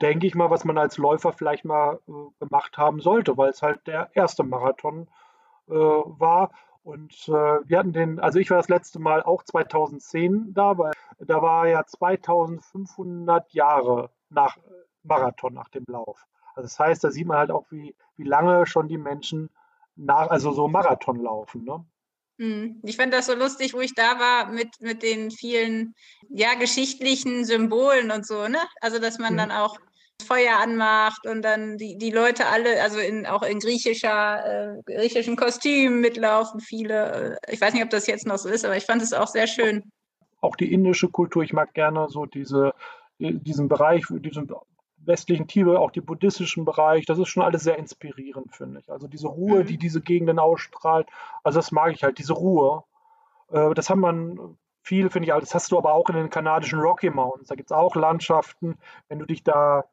denke 0.00 0.26
ich 0.26 0.34
mal, 0.34 0.50
was 0.50 0.64
man 0.64 0.78
als 0.78 0.98
Läufer 0.98 1.32
vielleicht 1.32 1.64
mal 1.64 2.00
äh, 2.08 2.12
gemacht 2.40 2.78
haben 2.78 3.00
sollte, 3.00 3.36
weil 3.36 3.50
es 3.50 3.62
halt 3.62 3.86
der 3.86 4.10
erste 4.14 4.42
Marathon 4.42 5.08
äh, 5.68 5.72
war. 5.74 6.50
Und 6.82 7.12
äh, 7.28 7.32
wir 7.32 7.78
hatten 7.78 7.92
den, 7.92 8.18
also 8.20 8.38
ich 8.38 8.50
war 8.50 8.56
das 8.56 8.68
letzte 8.68 8.98
Mal 8.98 9.22
auch 9.22 9.42
2010 9.42 10.54
da, 10.54 10.78
weil 10.78 10.92
da 11.18 11.42
war 11.42 11.68
ja 11.68 11.84
2500 11.84 13.52
Jahre 13.52 14.10
nach 14.30 14.56
Marathon, 15.02 15.54
nach 15.54 15.68
dem 15.68 15.84
Lauf. 15.86 16.26
Also 16.54 16.66
das 16.66 16.78
heißt, 16.78 17.04
da 17.04 17.10
sieht 17.10 17.26
man 17.26 17.38
halt 17.38 17.50
auch, 17.50 17.66
wie, 17.70 17.94
wie 18.16 18.24
lange 18.24 18.66
schon 18.66 18.88
die 18.88 18.98
Menschen 18.98 19.50
nach, 19.96 20.30
also 20.30 20.52
so 20.52 20.68
Marathon 20.68 21.20
laufen. 21.20 21.64
Ne? 21.64 21.84
Hm. 22.38 22.80
Ich 22.82 22.96
fand 22.96 23.12
das 23.12 23.26
so 23.26 23.34
lustig, 23.34 23.74
wo 23.74 23.80
ich 23.80 23.94
da 23.94 24.18
war 24.18 24.46
mit, 24.50 24.80
mit 24.80 25.02
den 25.02 25.30
vielen 25.30 25.94
ja, 26.30 26.54
geschichtlichen 26.54 27.44
Symbolen 27.44 28.10
und 28.10 28.26
so, 28.26 28.48
ne? 28.48 28.58
Also 28.80 28.98
dass 28.98 29.18
man 29.18 29.34
mhm. 29.34 29.38
dann 29.38 29.50
auch 29.50 29.78
Feuer 30.22 30.58
anmacht 30.58 31.26
und 31.26 31.42
dann 31.42 31.76
die, 31.76 31.96
die 31.98 32.10
Leute 32.10 32.46
alle, 32.46 32.82
also 32.82 32.98
in, 32.98 33.26
auch 33.26 33.42
in 33.42 33.58
griechischer, 33.58 34.76
äh, 34.76 34.82
griechischen 34.84 35.36
Kostümen 35.36 36.00
mitlaufen, 36.00 36.60
viele. 36.60 37.38
Äh, 37.46 37.52
ich 37.52 37.60
weiß 37.60 37.74
nicht, 37.74 37.84
ob 37.84 37.90
das 37.90 38.06
jetzt 38.06 38.26
noch 38.26 38.38
so 38.38 38.48
ist, 38.48 38.64
aber 38.64 38.76
ich 38.76 38.86
fand 38.86 39.02
es 39.02 39.12
auch 39.12 39.28
sehr 39.28 39.46
schön. 39.46 39.90
Auch 40.40 40.56
die 40.56 40.72
indische 40.72 41.08
Kultur, 41.08 41.42
ich 41.42 41.52
mag 41.52 41.74
gerne 41.74 42.08
so 42.08 42.26
diese, 42.26 42.72
äh, 43.18 43.32
diesen 43.32 43.68
Bereich, 43.68 44.04
diesen 44.08 44.50
westlichen 45.04 45.46
Tibet, 45.46 45.76
auch 45.76 45.90
den 45.90 46.04
buddhistischen 46.04 46.64
Bereich, 46.64 47.06
das 47.06 47.18
ist 47.18 47.28
schon 47.28 47.42
alles 47.42 47.62
sehr 47.62 47.78
inspirierend, 47.78 48.54
finde 48.54 48.80
ich. 48.80 48.90
Also 48.90 49.08
diese 49.08 49.28
Ruhe, 49.28 49.60
mhm. 49.60 49.66
die 49.66 49.78
diese 49.78 50.00
Gegenden 50.00 50.38
ausstrahlt, 50.38 51.08
also 51.42 51.58
das 51.58 51.72
mag 51.72 51.92
ich 51.92 52.02
halt, 52.02 52.18
diese 52.18 52.34
Ruhe. 52.34 52.84
Äh, 53.50 53.74
das 53.74 53.90
hat 53.90 53.96
man 53.96 54.56
viel, 54.82 55.10
finde 55.10 55.28
ich, 55.28 55.34
das 55.40 55.54
hast 55.54 55.72
du 55.72 55.78
aber 55.78 55.92
auch 55.92 56.08
in 56.08 56.16
den 56.16 56.30
kanadischen 56.30 56.80
Rocky 56.80 57.10
Mountains. 57.10 57.48
Da 57.48 57.54
gibt 57.54 57.70
es 57.70 57.76
auch 57.76 57.94
Landschaften, 57.94 58.78
wenn 59.08 59.18
du 59.18 59.26
dich 59.26 59.42
da 59.44 59.84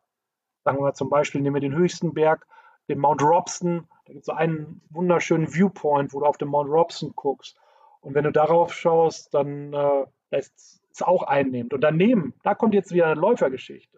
Sagen 0.68 0.84
wir 0.84 0.94
zum 0.94 1.10
Beispiel, 1.10 1.40
nehmen 1.40 1.56
wir 1.56 1.62
den 1.62 1.78
höchsten 1.78 2.14
Berg, 2.14 2.46
den 2.90 3.00
Mount 3.00 3.22
Robson. 3.22 3.88
Da 4.06 4.12
gibt 4.12 4.24
es 4.24 4.26
so 4.26 4.34
einen 4.34 4.82
wunderschönen 4.90 5.48
Viewpoint, 5.48 6.14
wo 6.14 6.20
du 6.20 6.26
auf 6.26 6.38
den 6.38 6.50
Mount 6.50 6.70
Robson 6.70 7.14
guckst. 7.16 7.56
Und 8.02 8.16
wenn 8.16 8.26
du 8.26 8.34
darauf 8.34 8.74
schaust, 8.74 9.34
dann 9.34 9.72
äh, 9.72 10.38
ist 10.38 10.82
es 10.92 11.02
auch 11.02 11.24
einnehmend. 11.24 11.74
Und 11.74 11.80
daneben, 11.80 12.34
da 12.44 12.54
kommt 12.54 12.74
jetzt 12.74 12.92
wieder 12.92 13.06
eine 13.06 13.16
Läufergeschichte. 13.16 13.98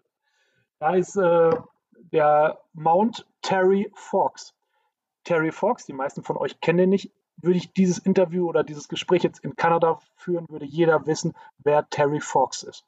Da 0.77 0.93
ist 0.93 1.15
äh, 1.15 1.49
der 2.13 2.59
Mount 2.73 3.25
Terry 3.41 3.91
Fox. 3.95 4.53
Terry 5.23 5.51
Fox, 5.51 5.87
die 5.87 5.93
meisten 5.93 6.21
von 6.21 6.37
euch 6.37 6.59
kennen 6.61 6.77
den 6.77 6.89
nicht, 6.91 7.11
würde 7.37 7.57
ich 7.57 7.73
dieses 7.73 7.97
Interview 7.97 8.47
oder 8.47 8.63
dieses 8.63 8.87
Gespräch 8.87 9.23
jetzt 9.23 9.43
in 9.43 9.55
Kanada 9.55 9.97
führen, 10.17 10.45
würde 10.49 10.65
jeder 10.65 11.07
wissen, 11.07 11.33
wer 11.57 11.89
Terry 11.89 12.19
Fox 12.19 12.61
ist. 12.61 12.85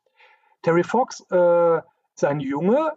Terry 0.62 0.84
Fox 0.84 1.26
äh, 1.32 1.78
ist 2.14 2.24
ein 2.24 2.42
Junge, 2.42 2.96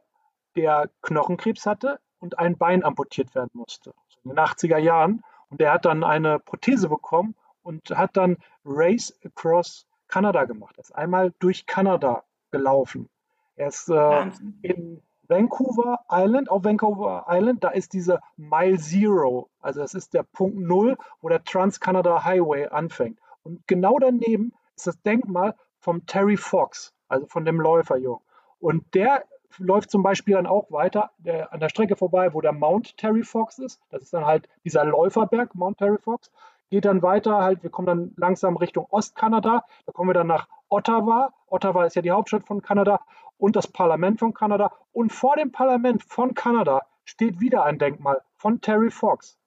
der 0.56 0.90
Knochenkrebs 1.02 1.66
hatte 1.66 2.00
und 2.18 2.38
ein 2.38 2.56
Bein 2.56 2.84
amputiert 2.84 3.34
werden 3.34 3.50
musste. 3.52 3.94
In 4.24 4.30
den 4.30 4.38
80er 4.38 4.78
Jahren. 4.78 5.22
Und 5.50 5.60
der 5.60 5.72
hat 5.72 5.84
dann 5.84 6.02
eine 6.04 6.38
Prothese 6.38 6.88
bekommen 6.88 7.34
und 7.62 7.90
hat 7.90 8.16
dann 8.16 8.38
Race 8.64 9.18
Across 9.24 9.86
Kanada 10.08 10.44
gemacht. 10.44 10.76
Er 10.76 10.82
ist 10.82 10.94
einmal 10.94 11.32
durch 11.38 11.66
Kanada 11.66 12.24
gelaufen. 12.50 13.08
Er 13.56 13.68
ist 13.68 13.88
äh, 13.88 14.30
in 14.62 15.02
Vancouver 15.28 16.00
Island, 16.10 16.50
auf 16.50 16.64
Vancouver 16.64 17.26
Island, 17.28 17.64
da 17.64 17.70
ist 17.70 17.92
diese 17.92 18.20
Mile 18.36 18.78
Zero, 18.78 19.48
also 19.60 19.80
das 19.80 19.94
ist 19.94 20.12
der 20.12 20.22
Punkt 20.22 20.58
Null, 20.58 20.98
wo 21.20 21.28
der 21.28 21.44
Trans-Canada 21.44 22.24
Highway 22.24 22.66
anfängt. 22.66 23.18
Und 23.42 23.66
genau 23.66 23.98
daneben 23.98 24.52
ist 24.76 24.86
das 24.86 25.00
Denkmal 25.02 25.54
vom 25.78 26.04
Terry 26.06 26.36
Fox, 26.36 26.92
also 27.08 27.26
von 27.26 27.44
dem 27.44 27.60
Läuferjungen. 27.60 28.22
Und 28.58 28.94
der 28.94 29.24
läuft 29.58 29.90
zum 29.90 30.02
Beispiel 30.02 30.34
dann 30.34 30.46
auch 30.46 30.70
weiter 30.70 31.10
der, 31.18 31.52
an 31.52 31.60
der 31.60 31.68
Strecke 31.68 31.96
vorbei, 31.96 32.34
wo 32.34 32.40
der 32.40 32.52
Mount 32.52 32.96
Terry 32.96 33.22
Fox 33.22 33.58
ist. 33.58 33.80
Das 33.90 34.02
ist 34.02 34.12
dann 34.12 34.26
halt 34.26 34.48
dieser 34.64 34.84
Läuferberg, 34.84 35.54
Mount 35.54 35.78
Terry 35.78 35.98
Fox. 35.98 36.30
Geht 36.70 36.84
dann 36.84 37.02
weiter, 37.02 37.42
halt, 37.42 37.62
wir 37.62 37.70
kommen 37.70 37.86
dann 37.86 38.12
langsam 38.16 38.56
Richtung 38.56 38.86
Ostkanada. 38.90 39.64
Da 39.86 39.92
kommen 39.92 40.10
wir 40.10 40.14
dann 40.14 40.26
nach 40.26 40.48
Ottawa. 40.68 41.32
Ottawa 41.46 41.84
ist 41.84 41.96
ja 41.96 42.02
die 42.02 42.10
Hauptstadt 42.10 42.46
von 42.46 42.62
Kanada 42.62 43.00
und 43.38 43.56
das 43.56 43.66
Parlament 43.66 44.18
von 44.18 44.34
Kanada. 44.34 44.72
Und 44.92 45.12
vor 45.12 45.36
dem 45.36 45.52
Parlament 45.52 46.02
von 46.02 46.34
Kanada 46.34 46.82
steht 47.04 47.40
wieder 47.40 47.64
ein 47.64 47.78
Denkmal 47.78 48.22
von 48.36 48.60
Terry 48.60 48.90
Fox. 48.90 49.38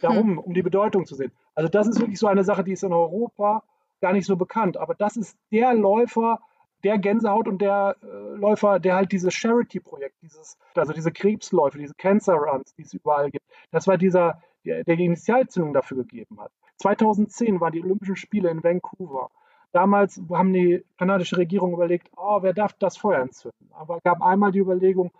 Darum, 0.00 0.30
hm. 0.30 0.38
um 0.38 0.54
die 0.54 0.62
Bedeutung 0.62 1.06
zu 1.06 1.14
sehen. 1.14 1.32
Also 1.54 1.68
das 1.68 1.86
ist 1.86 2.00
wirklich 2.00 2.18
so 2.18 2.26
eine 2.26 2.44
Sache, 2.44 2.64
die 2.64 2.72
ist 2.72 2.82
in 2.82 2.92
Europa 2.92 3.62
gar 4.00 4.12
nicht 4.12 4.26
so 4.26 4.36
bekannt. 4.36 4.76
Aber 4.76 4.94
das 4.94 5.16
ist 5.16 5.38
der 5.50 5.74
Läufer, 5.74 6.40
der 6.84 6.98
Gänsehaut 6.98 7.48
und 7.48 7.60
der 7.60 7.96
äh, 8.02 8.36
Läufer, 8.36 8.80
der 8.80 8.96
halt 8.96 9.12
dieses 9.12 9.34
Charity-Projekt, 9.34 10.16
dieses, 10.22 10.58
also 10.74 10.92
diese 10.92 11.12
Krebsläufe, 11.12 11.78
diese 11.78 11.94
Cancer 11.94 12.34
Runs, 12.34 12.74
die 12.74 12.82
es 12.82 12.94
überall 12.94 13.30
gibt, 13.30 13.44
das 13.70 13.86
war 13.86 13.96
dieser, 13.96 14.42
der, 14.64 14.84
der 14.84 14.96
die 14.96 15.04
Initialzündung 15.04 15.72
dafür 15.72 15.98
gegeben 15.98 16.40
hat. 16.40 16.52
2010 16.78 17.60
waren 17.60 17.72
die 17.72 17.82
Olympischen 17.82 18.16
Spiele 18.16 18.50
in 18.50 18.62
Vancouver. 18.62 19.30
Damals 19.72 20.20
haben 20.30 20.52
die 20.52 20.84
kanadische 20.98 21.38
Regierung 21.38 21.72
überlegt, 21.72 22.10
oh, 22.16 22.42
wer 22.42 22.52
darf 22.52 22.74
das 22.74 22.96
Feuer 22.96 23.20
entzünden? 23.20 23.70
Aber 23.72 23.96
es 23.96 24.02
gab 24.02 24.20
einmal 24.20 24.52
die 24.52 24.58
Überlegung, 24.58 25.12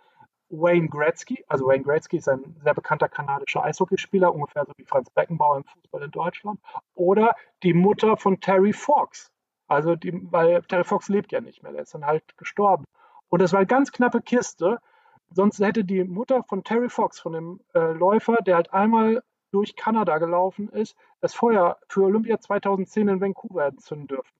Wayne 0.49 0.87
Gretzky, 0.87 1.43
also 1.47 1.65
Wayne 1.65 1.83
Gretzky 1.83 2.17
ist 2.17 2.29
ein 2.29 2.55
sehr 2.63 2.75
bekannter 2.75 3.09
kanadischer 3.09 3.63
Eishockeyspieler, 3.63 4.33
ungefähr 4.33 4.65
so 4.65 4.73
wie 4.77 4.85
Franz 4.85 5.09
Beckenbauer 5.09 5.57
im 5.57 5.63
Fußball 5.63 6.03
in 6.03 6.11
Deutschland, 6.11 6.59
oder 6.93 7.35
die 7.63 7.73
Mutter 7.73 8.17
von 8.17 8.39
Terry 8.39 8.73
Fox. 8.73 9.32
Also, 9.73 9.95
die, 9.95 10.13
weil 10.31 10.61
Terry 10.63 10.83
Fox 10.83 11.09
lebt 11.09 11.31
ja 11.31 11.41
nicht 11.41 11.63
mehr, 11.63 11.71
der 11.71 11.83
ist 11.83 11.93
dann 11.93 12.05
halt 12.05 12.37
gestorben. 12.37 12.85
Und 13.29 13.41
das 13.41 13.51
war 13.51 13.59
eine 13.59 13.67
ganz 13.67 13.91
knappe 13.91 14.21
Kiste. 14.21 14.79
Sonst 15.31 15.59
hätte 15.59 15.83
die 15.83 16.03
Mutter 16.03 16.43
von 16.43 16.63
Terry 16.63 16.89
Fox, 16.89 17.19
von 17.19 17.33
dem 17.33 17.59
äh, 17.73 17.91
Läufer, 17.93 18.37
der 18.45 18.55
halt 18.55 18.73
einmal 18.73 19.23
durch 19.51 19.75
Kanada 19.75 20.17
gelaufen 20.17 20.69
ist, 20.69 20.95
das 21.21 21.33
Feuer 21.33 21.77
für 21.87 22.03
Olympia 22.03 22.39
2010 22.39 23.07
in 23.07 23.21
Vancouver 23.21 23.65
entzünden 23.65 24.07
dürfen. 24.07 24.31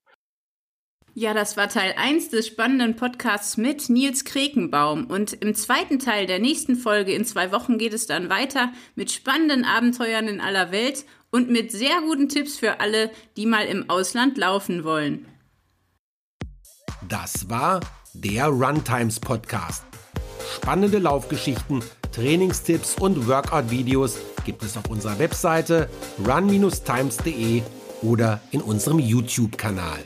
Ja, 1.15 1.35
das 1.35 1.57
war 1.57 1.69
Teil 1.69 1.93
1 1.95 2.29
des 2.29 2.47
spannenden 2.47 2.95
Podcasts 2.95 3.55
mit 3.55 3.87
Nils 3.87 4.25
Krekenbaum. 4.25 5.05
Und 5.05 5.33
im 5.33 5.53
zweiten 5.53 5.99
Teil 5.99 6.25
der 6.25 6.39
nächsten 6.39 6.75
Folge 6.75 7.13
in 7.13 7.23
zwei 7.23 7.51
Wochen 7.51 7.77
geht 7.77 7.93
es 7.93 8.07
dann 8.07 8.29
weiter 8.29 8.71
mit 8.95 9.11
spannenden 9.11 9.63
Abenteuern 9.63 10.27
in 10.27 10.41
aller 10.41 10.71
Welt 10.71 11.05
und 11.33 11.49
mit 11.49 11.71
sehr 11.71 11.99
guten 12.01 12.29
Tipps 12.29 12.57
für 12.57 12.79
alle, 12.79 13.09
die 13.35 13.47
mal 13.47 13.65
im 13.65 13.89
Ausland 13.89 14.37
laufen 14.37 14.83
wollen. 14.83 15.25
Das 17.09 17.49
war 17.49 17.81
der 18.13 18.47
Runtimes 18.47 19.19
Podcast. 19.19 19.83
Spannende 20.55 20.99
Laufgeschichten, 20.99 21.83
Trainingstipps 22.11 22.95
und 22.99 23.27
Workout-Videos 23.27 24.19
gibt 24.45 24.61
es 24.61 24.77
auf 24.77 24.87
unserer 24.89 25.17
Webseite 25.17 25.89
run-times.de 26.25 27.63
oder 28.03 28.39
in 28.51 28.61
unserem 28.61 28.99
YouTube-Kanal. 28.99 30.05